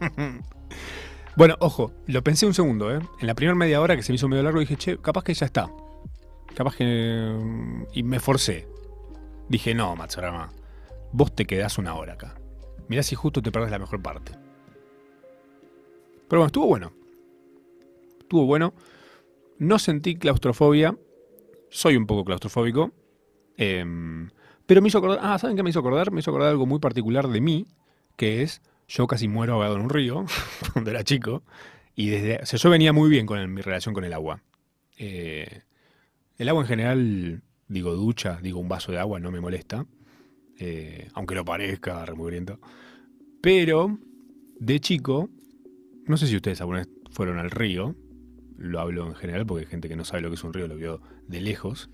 bueno, 1.36 1.56
ojo, 1.60 1.92
lo 2.06 2.22
pensé 2.22 2.46
un 2.46 2.54
segundo, 2.54 2.94
¿eh? 2.94 3.00
En 3.20 3.26
la 3.26 3.34
primera 3.34 3.54
media 3.54 3.80
hora 3.80 3.96
que 3.96 4.02
se 4.02 4.12
me 4.12 4.16
hizo 4.16 4.28
medio 4.28 4.42
largo 4.42 4.60
dije, 4.60 4.76
che, 4.76 4.98
capaz 4.98 5.24
que 5.24 5.34
ya 5.34 5.46
está. 5.46 5.70
Capaz 6.56 6.74
que. 6.74 7.36
Y 7.92 8.02
me 8.02 8.18
forcé. 8.18 8.66
Dije, 9.46 9.74
no, 9.74 9.94
Matsurama, 9.94 10.50
vos 11.12 11.34
te 11.34 11.44
quedás 11.44 11.76
una 11.76 11.94
hora 11.94 12.14
acá. 12.14 12.40
Mirá 12.88 13.02
si 13.02 13.14
justo 13.14 13.42
te 13.42 13.52
perdés 13.52 13.70
la 13.70 13.78
mejor 13.78 14.00
parte. 14.00 14.32
Pero 16.28 16.40
bueno, 16.40 16.46
estuvo 16.46 16.66
bueno. 16.66 16.92
Estuvo 18.20 18.46
bueno. 18.46 18.72
No 19.58 19.78
sentí 19.78 20.16
claustrofobia. 20.16 20.96
Soy 21.68 21.94
un 21.96 22.06
poco 22.06 22.24
claustrofóbico. 22.24 22.90
Em, 23.58 24.30
pero 24.64 24.80
me 24.80 24.88
hizo 24.88 24.96
acordar. 24.96 25.20
Ah, 25.20 25.38
¿saben 25.38 25.56
qué 25.58 25.62
me 25.62 25.68
hizo 25.68 25.80
acordar? 25.80 26.10
Me 26.10 26.20
hizo 26.20 26.30
acordar 26.30 26.48
algo 26.48 26.64
muy 26.64 26.78
particular 26.78 27.28
de 27.28 27.42
mí. 27.42 27.66
Que 28.16 28.42
es. 28.42 28.62
Yo 28.88 29.06
casi 29.06 29.28
muero 29.28 29.52
ahogado 29.52 29.76
en 29.76 29.82
un 29.82 29.90
río. 29.90 30.24
cuando 30.72 30.90
era 30.90 31.04
chico. 31.04 31.42
Y 31.94 32.08
desde. 32.08 32.38
O 32.42 32.46
sea, 32.46 32.58
yo 32.58 32.70
venía 32.70 32.94
muy 32.94 33.10
bien 33.10 33.26
con 33.26 33.52
mi 33.52 33.60
relación 33.60 33.94
con 33.94 34.04
el 34.04 34.14
agua. 34.14 34.40
Eh, 34.96 35.65
el 36.38 36.48
agua 36.48 36.62
en 36.62 36.68
general. 36.68 37.42
Digo 37.68 37.94
ducha, 37.94 38.38
digo 38.42 38.60
un 38.60 38.68
vaso 38.68 38.92
de 38.92 38.98
agua, 38.98 39.18
no 39.18 39.30
me 39.30 39.40
molesta. 39.40 39.86
Eh, 40.58 41.08
aunque 41.14 41.34
lo 41.34 41.44
parezca 41.44 42.04
remugriento. 42.04 42.60
Pero. 43.40 43.98
De 44.58 44.80
chico. 44.80 45.28
No 46.06 46.16
sé 46.16 46.26
si 46.26 46.36
ustedes 46.36 46.60
alguna 46.60 46.78
vez 46.80 46.88
fueron 47.10 47.38
al 47.38 47.50
río 47.50 47.94
lo 48.58 48.80
hablo 48.80 49.06
en 49.06 49.14
general 49.14 49.46
porque 49.46 49.64
hay 49.64 49.70
gente 49.70 49.88
que 49.88 49.96
no 49.96 50.04
sabe 50.04 50.22
lo 50.22 50.28
que 50.28 50.34
es 50.34 50.44
un 50.44 50.52
río, 50.52 50.66
lo 50.68 50.76
vio 50.76 51.00
de 51.26 51.40
lejos. 51.40 51.90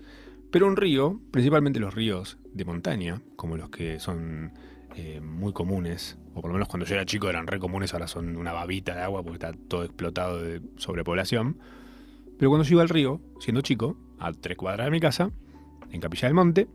Pero 0.51 0.67
un 0.67 0.77
río, 0.77 1.19
principalmente 1.31 1.79
los 1.79 1.93
ríos 1.93 2.37
de 2.53 2.65
montaña, 2.65 3.21
como 3.35 3.57
los 3.57 3.69
que 3.69 3.99
son 3.99 4.53
eh, 4.95 5.19
muy 5.19 5.51
comunes, 5.51 6.17
o 6.33 6.41
por 6.41 6.49
lo 6.49 6.53
menos 6.53 6.67
cuando 6.67 6.85
yo 6.85 6.95
era 6.95 7.05
chico 7.05 7.29
eran 7.29 7.47
re 7.47 7.59
comunes, 7.59 7.93
ahora 7.93 8.07
son 8.07 8.37
una 8.37 8.53
babita 8.53 8.95
de 8.95 9.01
agua 9.01 9.23
porque 9.23 9.35
está 9.35 9.53
todo 9.67 9.83
explotado 9.83 10.41
de 10.41 10.61
sobrepoblación. 10.77 11.57
Pero 12.43 12.49
cuando 12.49 12.67
yo 12.67 12.73
iba 12.73 12.81
al 12.81 12.89
río, 12.89 13.21
siendo 13.39 13.61
chico, 13.61 13.95
a 14.19 14.33
tres 14.33 14.57
cuadras 14.57 14.87
de 14.87 14.91
mi 14.91 14.99
casa, 14.99 15.31
en 15.93 16.01
Capilla 16.01 16.27
del 16.27 16.35
Monte, 16.35 16.67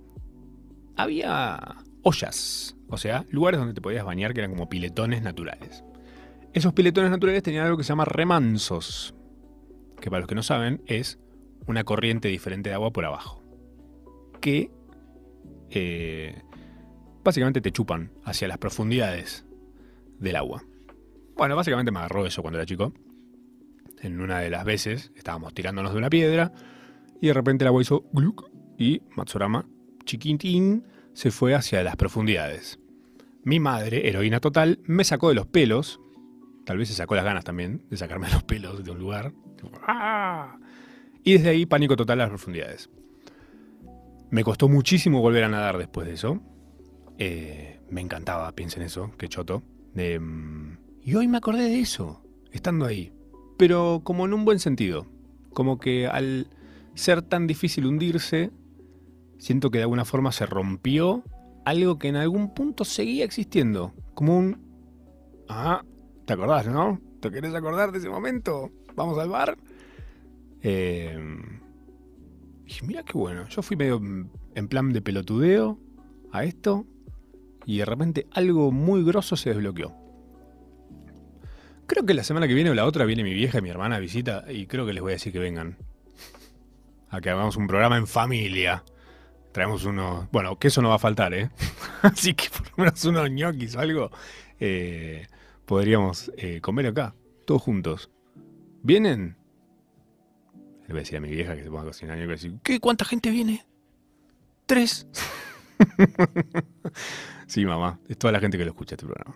había 0.97 1.77
ollas, 2.01 2.75
o 2.89 2.97
sea, 2.97 3.27
lugares 3.29 3.61
donde 3.61 3.75
te 3.75 3.83
podías 3.83 4.07
bañar 4.07 4.33
que 4.33 4.41
eran 4.41 4.53
como 4.53 4.71
piletones 4.71 5.21
naturales. 5.21 5.85
Esos 6.55 6.73
piletones 6.73 7.11
naturales 7.11 7.43
tenían 7.43 7.67
algo 7.67 7.77
que 7.77 7.85
se 7.85 7.91
llama 7.91 8.07
remansos, 8.07 9.15
que 10.01 10.09
para 10.09 10.21
los 10.21 10.27
que 10.27 10.35
no 10.35 10.43
saben 10.43 10.81
es 10.87 11.19
una 11.67 11.85
corriente 11.85 12.29
diferente 12.29 12.71
de 12.71 12.75
agua 12.75 12.91
por 12.91 13.05
abajo, 13.05 13.43
que 14.41 14.71
eh, 15.69 16.45
básicamente 17.23 17.61
te 17.61 17.73
chupan 17.73 18.11
hacia 18.25 18.49
las 18.49 18.57
profundidades 18.57 19.45
del 20.19 20.37
agua. 20.37 20.65
Bueno, 21.37 21.57
básicamente 21.57 21.93
me 21.93 21.99
agarró 21.99 22.25
eso 22.25 22.41
cuando 22.41 22.59
era 22.59 22.65
chico. 22.65 22.95
En 24.03 24.21
una 24.21 24.39
de 24.41 24.51
las 24.51 24.65
veces 24.65 25.13
estábamos 25.17 25.55
tirándonos 25.55 25.93
de 25.93 25.99
una 25.99 26.11
piedra 26.11 26.53
y 27.21 27.29
de 27.29 27.35
repente 27.35 27.65
el 27.65 27.69
agua 27.69 27.83
hizo 27.83 28.05
gluk 28.13 28.51
y 28.79 29.03
Matsurama, 29.17 29.67
chiquitín, 30.05 30.85
se 31.13 31.31
fue 31.31 31.55
hacia 31.55 31.83
las 31.83 31.97
profundidades. 31.97 32.79
Mi 33.43 33.59
madre, 33.59 34.09
heroína 34.09 34.41
total, 34.41 34.79
me 34.85 35.05
sacó 35.05 35.31
de 35.31 35.35
los 35.35 35.47
pelos. 35.47 36.01
Tal 36.65 36.79
vez 36.79 36.89
se 36.89 36.95
sacó 36.95 37.17
las 37.17 37.25
ganas 37.25 37.45
también 37.45 37.83
de 37.91 37.97
sacarme 37.97 38.29
los 38.31 38.45
pelos 38.45 38.85
de 38.85 38.91
un 38.91 38.99
lugar. 38.99 39.33
¡Ah! 39.87 40.59
Y 41.25 41.33
desde 41.33 41.51
ahí 41.51 41.67
pánico 41.67 41.97
total 41.97 42.21
a 42.21 42.25
las 42.25 42.31
profundidades. 42.31 42.91
Me 44.31 44.45
costó 44.45 44.69
muchísimo 44.69 45.21
volver 45.21 45.45
a 45.45 45.49
nadar 45.49 45.79
después 45.79 46.07
de 46.07 46.15
eso. 46.15 46.41
Eh, 47.19 47.81
me 47.91 48.01
encantaba, 48.01 48.53
piensen 48.53 48.83
eso, 48.83 49.11
qué 49.19 49.29
choto. 49.29 49.63
Mm, 49.95 50.75
y 51.03 51.15
hoy 51.15 51.27
me 51.27 51.39
acordé 51.39 51.65
de 51.65 51.81
eso, 51.81 52.23
estando 52.53 52.87
ahí. 52.87 53.13
Pero 53.59 54.01
como 54.05 54.25
en 54.25 54.33
un 54.33 54.47
buen 54.47 54.59
sentido. 54.59 55.07
Como 55.53 55.79
que 55.79 56.07
al 56.07 56.47
ser 56.95 57.21
tan 57.21 57.47
difícil 57.47 57.85
hundirse, 57.87 58.51
siento 59.37 59.71
que 59.71 59.79
de 59.79 59.85
alguna 59.85 60.07
forma 60.07 60.33
se 60.33 60.47
rompió 60.47 61.23
algo 61.67 61.99
que 61.99 62.09
en 62.09 62.17
algún 62.17 62.55
punto 62.55 62.85
seguía 62.87 63.27
existiendo. 63.27 63.93
Como 64.15 64.39
un... 64.39 64.63
Ah, 65.49 65.85
¿te 66.25 66.33
acordás, 66.33 66.67
no? 66.67 67.01
¿Te 67.21 67.31
querés 67.31 67.55
acordar 67.55 67.93
de 67.93 67.99
ese 67.99 68.09
momento? 68.09 68.71
vamos 68.99 69.19
al 69.19 69.31
bar. 69.31 69.57
Eh, 70.63 71.17
dije, 72.65 72.85
mira 72.85 73.03
qué 73.05 73.17
bueno. 73.17 73.49
Yo 73.49 73.63
fui 73.63 73.77
medio 73.77 74.03
en 74.55 74.69
plan 74.69 74.93
de 74.93 75.01
pelotudeo 75.01 75.79
a 76.33 76.45
esto 76.45 76.85
y 77.65 77.79
de 77.79 77.85
repente 77.85 78.27
algo 78.33 78.71
muy 78.73 79.05
grosso 79.05 79.37
se 79.37 79.51
desbloqueó. 79.51 79.95
Creo 81.89 82.05
que 82.05 82.13
la 82.13 82.23
semana 82.23 82.47
que 82.47 82.53
viene 82.53 82.69
o 82.69 82.75
la 82.75 82.85
otra 82.85 83.07
viene 83.07 83.25
mi 83.25 83.33
vieja 83.33 83.59
y 83.59 83.63
mi 83.63 83.71
hermana 83.71 83.97
a 83.97 83.99
visita 83.99 84.45
y 84.47 84.67
creo 84.67 84.85
que 84.85 84.93
les 84.93 85.03
voy 85.03 85.13
a 85.13 85.15
decir 85.15 85.33
que 85.33 85.39
vengan. 85.39 85.79
A 87.09 87.23
que 87.23 87.31
hagamos 87.31 87.57
un 87.57 87.67
programa 87.67 87.97
en 87.97 88.07
familia. 88.07 88.85
Traemos 89.53 89.87
unos... 89.87 90.31
Bueno, 90.31 90.59
que 90.59 90.69
eso 90.69 90.83
no 90.83 90.91
va 90.91 90.97
a 90.97 90.99
faltar, 90.99 91.33
¿eh? 91.33 91.49
Así 92.03 92.35
que 92.35 92.51
por 92.51 92.69
lo 92.69 92.75
menos 92.77 93.03
unos 93.07 93.31
ñoquis 93.31 93.75
o 93.75 93.81
algo 93.81 94.11
eh, 94.61 95.29
podríamos 95.65 96.31
eh, 96.37 96.61
comer 96.61 96.89
acá, 96.89 97.15
todos 97.47 97.63
juntos. 97.63 98.11
¿Vienen? 98.83 99.39
Le 100.83 100.89
voy 100.89 100.99
a 100.99 101.01
decir 101.01 101.17
a 101.17 101.21
mi 101.23 101.31
vieja 101.31 101.57
que 101.57 101.65
se 101.65 101.71
ponga 101.71 101.85
a 101.85 101.87
cocinar 101.87 102.19
y 102.19 102.27
voy 102.27 102.61
¿qué? 102.63 102.81
¿Cuánta 102.81 103.07
gente 103.07 103.31
viene? 103.31 103.65
¿Tres? 104.67 105.07
sí, 107.47 107.65
mamá, 107.65 107.99
es 108.09 108.19
toda 108.19 108.31
la 108.33 108.41
gente 108.41 108.59
que 108.59 108.65
lo 108.67 108.73
escucha 108.73 108.95
este 108.95 109.07
programa. 109.07 109.35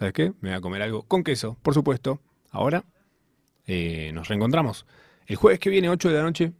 ¿Sabes 0.00 0.14
qué? 0.14 0.32
Me 0.40 0.48
voy 0.48 0.56
a 0.56 0.62
comer 0.62 0.80
algo 0.80 1.02
con 1.02 1.22
queso, 1.22 1.58
por 1.60 1.74
supuesto. 1.74 2.22
Ahora 2.52 2.86
eh, 3.66 4.12
nos 4.14 4.28
reencontramos 4.28 4.86
el 5.26 5.36
jueves 5.36 5.60
que 5.60 5.68
viene, 5.68 5.90
8 5.90 6.08
de 6.08 6.14
la 6.14 6.22
noche, 6.22 6.52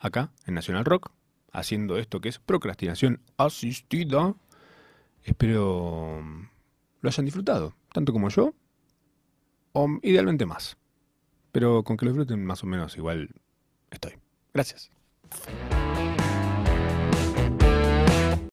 acá 0.00 0.32
en 0.46 0.54
Nacional 0.54 0.84
Rock, 0.84 1.12
haciendo 1.52 1.96
esto 1.96 2.20
que 2.20 2.28
es 2.28 2.40
procrastinación 2.40 3.20
asistida. 3.36 4.34
Espero 5.22 6.24
lo 7.00 7.08
hayan 7.08 7.24
disfrutado, 7.24 7.72
tanto 7.92 8.12
como 8.12 8.30
yo, 8.30 8.52
o 9.70 9.88
idealmente 10.02 10.44
más. 10.44 10.76
Pero 11.52 11.84
con 11.84 11.96
que 11.96 12.06
lo 12.06 12.10
disfruten 12.10 12.44
más 12.44 12.64
o 12.64 12.66
menos 12.66 12.96
igual 12.96 13.28
estoy. 13.92 14.14
Gracias. 14.52 14.90